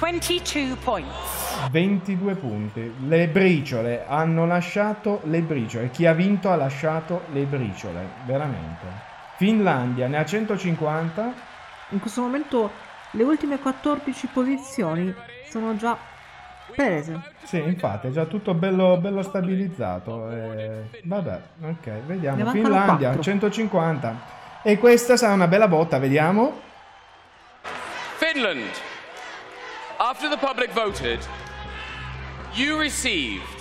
[0.00, 1.68] 22 points.
[1.72, 2.92] 22 punti.
[3.08, 5.90] Le briciole hanno lasciato le briciole.
[5.90, 9.08] Chi ha vinto ha lasciato le briciole, veramente.
[9.40, 11.32] Finlandia ne ha 150.
[11.90, 12.70] In questo momento
[13.12, 15.14] le ultime 14 posizioni
[15.48, 15.96] sono già
[16.74, 17.22] prese.
[17.44, 20.30] Sì, infatti, è già tutto bello, bello stabilizzato.
[20.30, 22.50] eh, vabbè, ok, vediamo.
[22.50, 23.22] Finlandia, quattro.
[23.22, 24.20] 150.
[24.62, 26.60] E questa sarà una bella botta, vediamo.
[28.18, 28.68] Finland,
[29.96, 31.26] after the public voted,
[32.52, 33.59] you received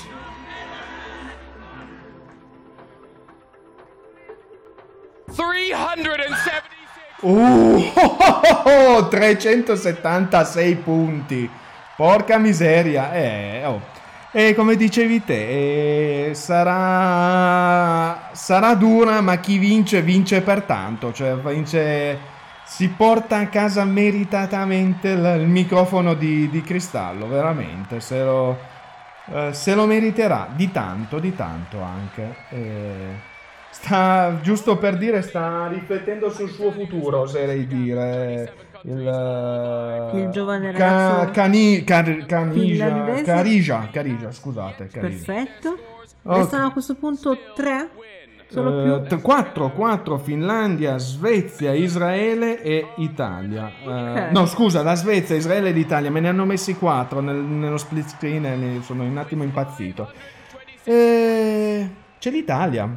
[5.40, 6.68] 370.
[7.22, 11.50] Uh, 376 punti.
[11.96, 13.14] Porca miseria.
[13.14, 13.82] Eh, oh.
[14.32, 21.12] E come dicevi te, eh, sarà, sarà dura, ma chi vince, vince per tanto.
[21.12, 22.20] Cioè, vince,
[22.64, 28.00] si porta a casa meritatamente il, il microfono di, di cristallo, veramente.
[28.02, 28.56] Se lo,
[29.34, 32.36] eh, se lo meriterà di tanto, di tanto anche.
[32.50, 33.29] Eh,
[33.82, 38.54] sta, giusto per dire, sta riflettendo sul suo futuro, oserei dire.
[38.84, 40.78] Il, eh, Il giovane Ca-
[41.18, 43.24] ragazzo Cani- Car- finlandese.
[43.24, 44.88] Carija, Carija, scusate.
[44.88, 45.02] Carija.
[45.26, 45.78] Perfetto.
[46.24, 46.38] Ok.
[46.38, 47.90] Restano a questo punto tre.
[48.48, 49.22] Solo più.
[49.22, 53.70] 4, 4 Finlandia, Svezia, Israele e Italia.
[53.86, 53.90] Eh,
[54.24, 54.32] Ok.
[54.32, 58.46] no, scusa, la Svezia, Israele e l'Italia me ne hanno messi 4 nello split screen
[58.46, 60.12] e sono un attimo impazzito.
[60.84, 62.90] Eh, c'è l'Italia.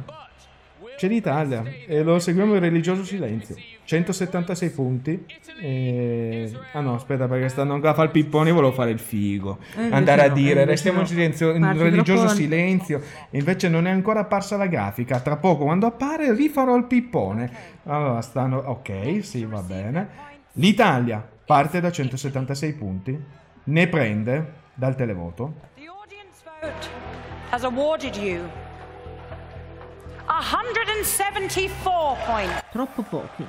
[1.03, 3.57] C'è l'Italia e lo seguiamo in religioso silenzio.
[3.83, 5.25] 176 punti.
[5.59, 6.49] E...
[6.71, 8.47] Ah no, aspetta, perché stanno ancora a fare il pippone.
[8.47, 9.57] Io volevo fare il figo.
[9.75, 11.09] E invece Andare a no, dire, restiamo in no.
[11.09, 13.01] silenzio, in Parti religioso troppo- silenzio.
[13.29, 15.19] E invece non è ancora apparsa la grafica.
[15.19, 17.51] Tra poco, quando appare, rifarò il pippone.
[17.83, 18.59] Allora, stanno.
[18.59, 20.07] Ok, sì, va bene.
[20.53, 23.21] L'Italia parte da 176 punti,
[23.65, 25.71] ne prende dal televoto
[26.63, 26.89] vote
[27.51, 28.49] has awarded you
[30.27, 32.63] 174 points.
[32.71, 33.45] Troppo pochi.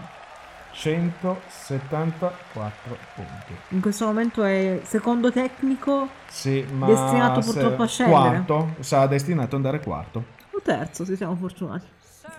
[0.73, 3.55] 174 punti.
[3.69, 8.19] In questo momento è secondo tecnico Sì, ma Destinato se- purtroppo a scendere.
[8.45, 10.25] Quarto, sarà destinato ad andare quarto.
[10.51, 11.87] o terzo, se siamo fortunati.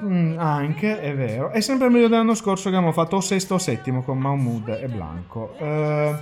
[0.04, 1.52] Mm, anche, è vero.
[1.52, 4.88] È sempre meglio dell'anno scorso che abbiamo fatto o sesto o settimo con Mahmoud e
[4.88, 5.56] Blanco.
[5.58, 6.16] Eh,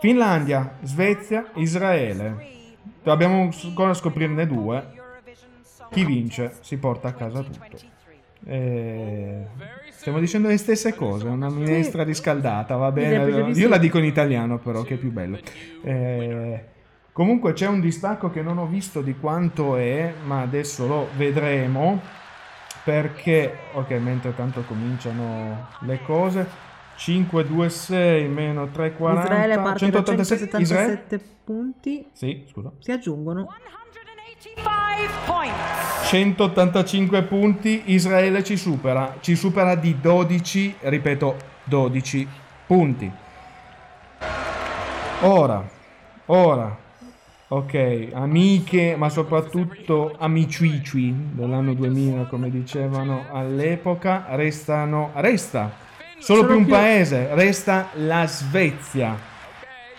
[0.00, 2.54] Finlandia, Svezia, Israele.
[3.04, 4.94] Dobbiamo ancora scoprirne due.
[5.90, 7.94] Chi vince si porta a casa tutto.
[8.48, 9.46] Eh,
[9.90, 13.50] stiamo dicendo le stesse cose, una minestra riscaldata, va bene.
[13.52, 15.38] Io la dico in italiano però, che è più bello.
[15.82, 16.64] Eh,
[17.12, 22.00] comunque c'è un distacco che non ho visto di quanto è, ma adesso lo vedremo
[22.84, 26.46] perché, ok, mentre tanto cominciano le cose,
[26.96, 30.86] 5, 2, 6 meno 3, 40, Israele parte 187, da Israele?
[30.92, 32.06] 177 punti.
[32.12, 32.70] Sì, scusa.
[32.78, 33.85] Si aggiungono 5 points.
[36.04, 42.28] 185 punti, Israele ci supera, ci supera di 12, ripeto, 12
[42.66, 43.10] punti.
[45.22, 45.68] Ora,
[46.26, 46.76] ora,
[47.48, 55.72] ok, amiche, ma soprattutto amicici dell'anno 2000, come dicevano all'epoca, restano, resta
[56.18, 59.34] solo Solo più un più- paese, resta la Svezia.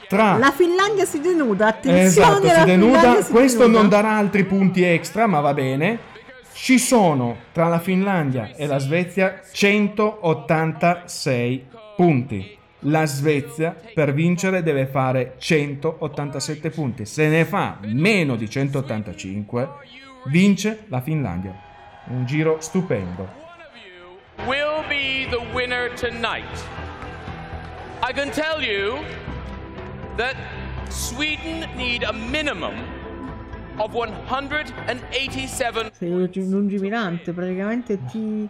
[0.08, 3.22] Tra La Finlandia si denuda, attenzione, Esatto, si denuda.
[3.22, 3.80] Si Questo denuda.
[3.80, 6.16] non darà altri punti extra, ma va bene.
[6.54, 11.66] Ci sono tra la Finlandia e la Svezia 186
[11.96, 12.58] punti.
[12.82, 17.06] La Svezia per vincere deve fare 187 punti.
[17.06, 19.70] Se ne fa meno di 185,
[20.26, 21.54] vince la Finlandia.
[22.10, 23.46] Un giro stupendo.
[24.46, 26.64] will be the winner tonight.
[28.04, 29.00] I can tell you
[30.18, 30.36] that
[30.90, 32.74] Sweden need a minimum
[33.78, 38.48] of 187 Sei lungi- lungimirante, praticamente ti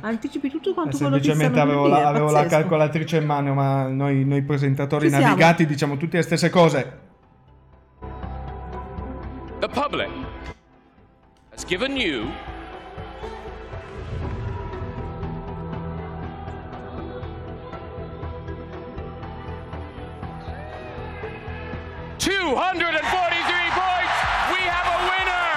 [0.00, 4.24] anticipi tutto quanto quello che Semplicemente avevo, la, avevo la calcolatrice in mano, ma noi,
[4.24, 5.24] noi presentatori Ci siamo.
[5.26, 6.98] navigati diciamo tutte le stesse cose.
[9.60, 10.10] The public
[11.54, 12.26] has given you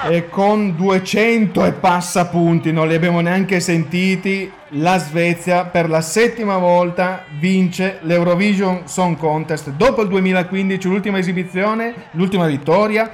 [0.08, 6.02] E con 200 e passa punti, non li abbiamo neanche sentiti, la Svezia per la
[6.02, 9.72] settima volta vince l'Eurovision Song Contest.
[9.72, 13.10] Dopo il 2015, l'ultima esibizione, l'ultima vittoria,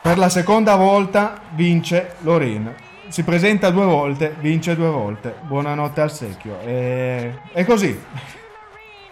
[0.00, 2.74] per la seconda volta vince Lorin.
[3.08, 5.34] Si presenta due volte, vince due volte.
[5.42, 6.60] Buonanotte al secchio.
[6.64, 7.40] E...
[7.52, 8.02] È così.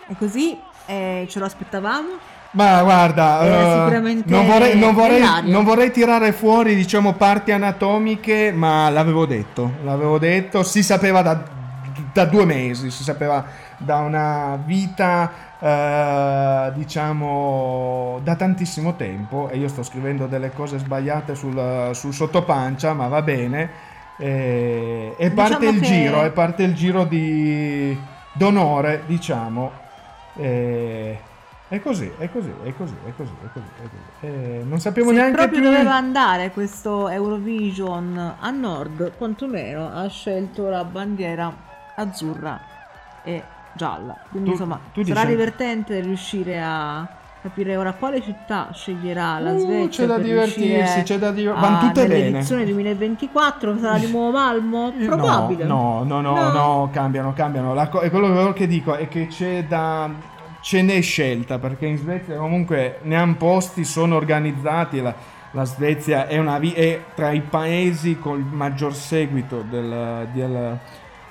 [0.09, 2.32] E così eh, ce lo aspettavamo.
[2.55, 3.39] Ma guarda,
[3.85, 9.73] sicuramente non, vorrei, non vorrei- non vorrei tirare fuori, diciamo, parti anatomiche, ma l'avevo detto,
[9.85, 11.43] l'avevo detto, si sapeva da,
[12.13, 13.43] da due mesi, si sapeva
[13.79, 21.35] da una vita, eh, diciamo, da tantissimo tempo, e io sto scrivendo delle cose sbagliate
[21.35, 23.71] sul, sul sottopancia, ma va bene,
[24.19, 27.99] e, e parte Diciamo il che- giro, e parte il giro di
[28.35, 29.71] d'onore, diciamo,
[30.37, 31.19] e...
[31.73, 33.65] È così, è così, è così, è così, è così.
[33.79, 34.27] È così.
[34.27, 35.71] Eh, non sappiamo Se neanche proprio più.
[35.71, 41.51] doveva andare questo Eurovision a nord, quantomeno ha scelto la bandiera
[41.97, 42.61] azzurra
[43.25, 43.43] e
[43.73, 44.15] gialla.
[44.29, 47.09] Quindi Tu- insomma tu sarà dici- divertente riuscire a
[47.41, 49.89] capire ora quale città sceglierà la Uh, Svezia.
[49.89, 52.21] c'è da divertirsi, c'è da div- a- vanno tutte bene.
[52.25, 54.93] Nell'edizione 2024 sarà di nuovo Malmo?
[55.07, 55.65] Probabile.
[55.65, 57.73] No, no, no, no, no, cambiano, cambiano.
[57.73, 60.11] La co- è quello che dico è che c'è da.
[60.63, 65.01] Ce n'è scelta perché in Svezia comunque ne hanno posti, sono organizzati.
[65.01, 65.15] La,
[65.51, 70.79] la Svezia è, una è tra i paesi col maggior seguito del- del-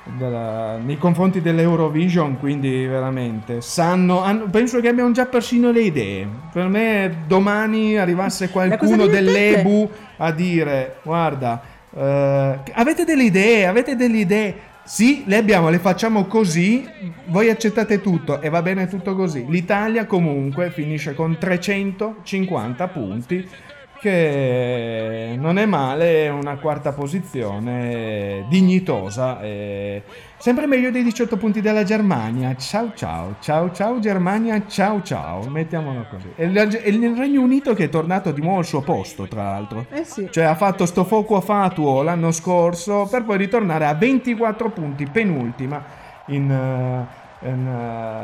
[0.03, 6.28] della- nei confronti dell'Eurovision, quindi veramente sanno, hanno- penso che abbiano già persino le idee.
[6.52, 11.62] Per me domani arrivasse qualcuno dell'EBU a dire guarda,
[11.95, 14.56] eh, avete delle idee, avete delle idee.
[14.92, 16.86] Sì, le abbiamo, le facciamo così,
[17.28, 19.46] voi accettate tutto e va bene tutto così.
[19.48, 23.48] L'Italia comunque finisce con 350 punti,
[24.02, 29.40] che non è male, è una quarta posizione dignitosa.
[29.41, 30.02] e
[30.38, 32.56] Sempre meglio dei 18 punti della Germania.
[32.56, 36.34] Ciao ciao, ciao ciao Germania, ciao ciao, mettiamolo così.
[36.36, 39.86] E il, Regno Unito che è tornato di nuovo al suo posto, tra l'altro.
[39.91, 40.28] Eh sì.
[40.32, 45.86] Cioè ha fatto sto fuoco fatuo l'anno scorso per poi ritornare a 24 punti, penultima
[46.28, 47.68] in, eh, in,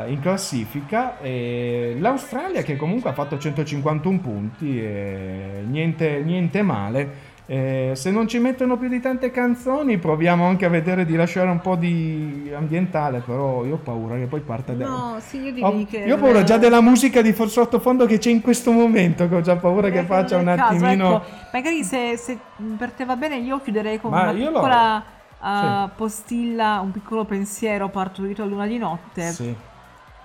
[0.06, 7.26] eh, in classifica e l'Australia che comunque ha fatto 151 punti e niente, niente male.
[7.50, 11.48] Eh, se non ci mettono più di tante canzoni, proviamo anche a vedere di lasciare
[11.48, 13.22] un po' di ambientale.
[13.24, 14.86] Però io ho paura che poi parta da.
[14.86, 15.96] No, sì, io direi Ho- che...
[15.96, 19.26] io ho paura già della musica di sottofondo che c'è in questo momento.
[19.26, 21.16] Che ho già paura che faccia un caso, attimino.
[21.16, 21.24] ecco,
[21.54, 22.38] magari se, se
[22.76, 25.02] per te va bene, io chiuderei con Ma una io lo- piccola
[25.40, 25.90] uh, Sì.
[25.96, 29.30] postilla, un piccolo pensiero partorito a luna di notte.
[29.30, 29.56] Sì.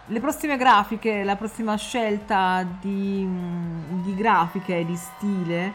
[0.08, 5.74] Le prossime grafiche, la prossima scelta di, mm, di grafiche e di stile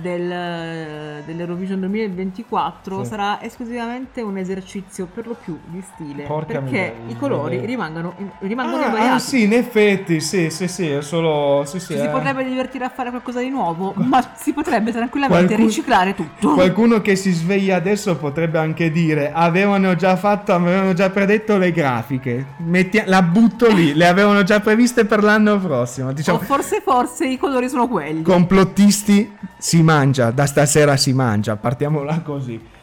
[0.00, 3.08] del, dell'Eurovision 2024 Sì.
[3.08, 7.12] sarà esclusivamente un esercizio per lo più di stile Porca perché miseria.
[7.14, 9.14] i colori rimangono, rimangono Ah, invariati.
[9.14, 11.64] ah, sì, in effetti, sì, sì, sì, è solo.
[11.66, 12.08] Sì, sì, Ci si eh.
[12.08, 16.52] potrebbe divertire a fare qualcosa di nuovo, ma si potrebbe tranquillamente Qualcun- riciclare tutto.
[16.54, 21.72] Qualcuno che si sveglia adesso potrebbe anche dire: Avevano già fatto, avevano già predetto le
[21.72, 22.46] grafiche.
[22.58, 26.08] Metti- la butto lì, le avevano già previste per l'anno prossimo.
[26.08, 28.22] O Diciamo, forse, forse i colori sono quelli.
[28.22, 31.56] complottisti si mangia, da stasera si mangia.
[31.56, 32.74] Partiamo là così.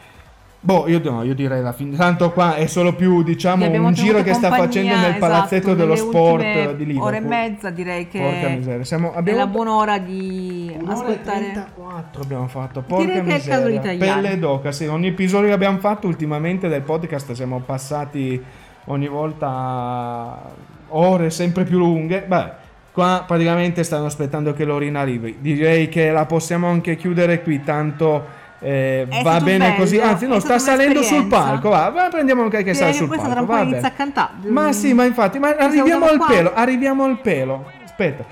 [0.60, 1.94] Boh, io, no, io direi la fine.
[1.94, 5.94] Tanto qua è solo più, diciamo, un giro che sta facendo nel esatto, palazzetto dello
[5.94, 6.40] sport
[6.74, 7.06] di Liverpool.
[7.06, 11.50] Ora e mezza direi che Porca miseria, siamo- è abbiamo- la buona ora di ascoltare.
[11.52, 13.56] 34 abbiamo fatto, porca Direi che è il miseria.
[13.56, 14.22] caso di tagliare.
[14.22, 18.42] Pelle d'oca, sì, ogni episodio che abbiamo fatto ultimamente del podcast siamo passati
[18.86, 20.50] ogni volta
[20.88, 22.22] ore sempre più lunghe.
[22.26, 22.52] Beh,
[22.94, 25.38] qua praticamente stanno aspettando che Lorina arrivi.
[25.40, 28.24] Direi che la possiamo anche chiudere qui, tanto
[28.60, 29.98] eh, va bene bello, così.
[29.98, 31.70] Anzi, no, sta salendo sul palco.
[31.70, 33.24] Va, va, prendiamo anche che sale sul palco.
[33.24, 34.32] sarà un va po' inizia a cantare.
[34.48, 36.26] Ma sì, ma infatti, ma arriviamo al qua.
[36.26, 37.68] pelo, arriviamo al pelo.
[37.82, 38.24] Aspetta.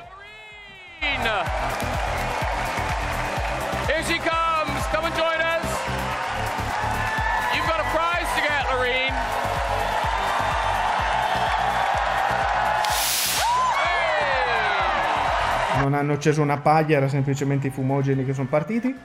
[1.00, 1.91] Here
[15.92, 18.96] Non hanno acceso una paglia, era semplicemente i fumogeni che sono partiti.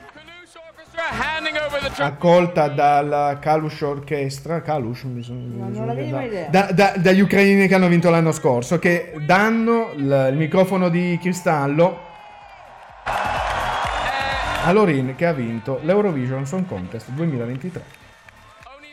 [1.98, 4.62] Accolta dalla Kalush Orchestra.
[4.62, 6.48] Kalush, mi sono, mi non sono- avevo da- idea.
[6.50, 11.20] da- da- dagli ucraini che hanno vinto l'anno scorso, che danno il, il microfono di
[11.22, 12.00] cristallo
[14.64, 17.84] a Lorin che ha vinto l'Eurovision Song Contest 2023.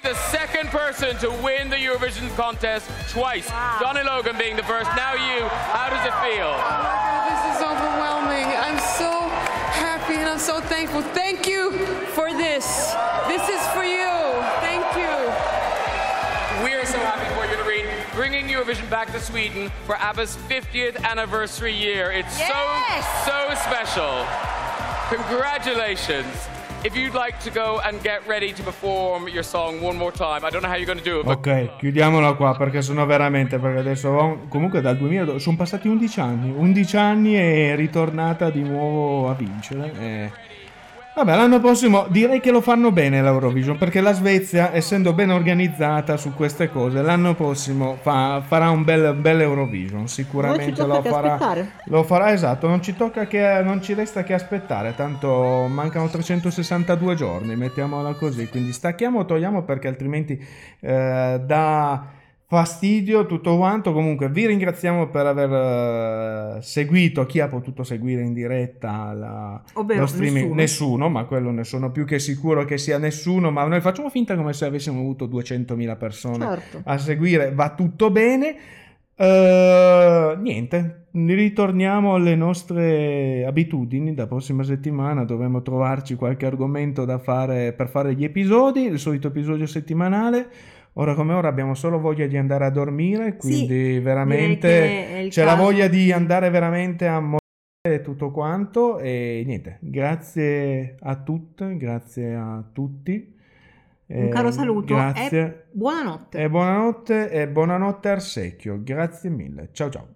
[0.05, 3.49] The second person to win the Eurovision contest twice.
[3.81, 4.91] Johnny Logan being the first.
[4.95, 5.49] Now you.
[5.49, 6.53] How does it feel?
[6.53, 8.45] Oh this is overwhelming.
[8.45, 9.11] I'm so
[9.73, 11.01] happy and I'm so thankful.
[11.01, 11.73] Thank you
[12.13, 12.93] for this.
[13.29, 14.13] This is for you.
[14.61, 15.09] Thank you.
[16.63, 21.73] We're so happy for you, Loreen, bringing Eurovision back to Sweden for ABBA's 50th anniversary
[21.73, 22.13] year.
[22.13, 22.83] It's so,
[23.25, 24.27] so special.
[25.09, 26.54] Congratulations.
[31.31, 36.53] Ok, chiudiamola qua perché sono veramente, perché adesso comunque dal 2000 sono passati 11 anni,
[36.55, 39.93] 11 anni e è ritornata di nuovo a vincere.
[39.99, 40.31] e-
[41.17, 46.17] Vabbè, l'anno prossimo direi che lo fanno bene l'Eurovision perché la Svezia, essendo ben organizzata
[46.17, 50.09] su queste cose, l'anno prossimo fa- farà un bel, bel Eurovision.
[50.09, 51.39] Sicuramente lo farà.
[51.85, 57.15] Lo farà esatto, non ci tocca che non ci resta che aspettare, tanto mancano 362
[57.15, 60.37] giorni, mettiamola così, quindi stacchiamo, togliamo perché altrimenti
[60.81, 62.07] eh, dà
[62.55, 63.93] fastidio tutto quanto.
[63.93, 70.01] Comunque vi ringraziamo per aver eh, seguito chi ha potuto seguire in diretta la, Ovvero
[70.01, 70.37] lo streaming.
[70.53, 70.55] nessuno.
[70.55, 74.37] nessuno, ma quello ne sono più che sicuro che sia nessuno, ma noi facciamo finta
[74.37, 76.81] come se avessimo avuto 200.000 persone Certo.
[76.85, 78.57] a seguire, va tutto bene.
[79.17, 84.13] Eh, niente, ritorniamo alle nostre abitudini.
[84.15, 89.29] Da prossima settimana dovremo trovarci qualche argomento da fare per fare gli episodi, il solito
[89.29, 90.49] episodio settimanale.
[90.97, 95.53] Ora come ora abbiamo solo voglia di andare a dormire, quindi è veramente c'è la
[95.53, 95.63] caso.
[95.63, 102.65] voglia di andare veramente a morire tutto quanto e niente, grazie a tutte, grazie a
[102.73, 103.33] tutti.
[104.07, 105.41] Un caro Eh, saluto Grazie.
[105.41, 106.39] e buonanotte.
[106.39, 108.81] E buonanotte e buonanotte Arsecchio.
[108.83, 109.71] Grazie mille.
[109.73, 110.09] Ciao ciao.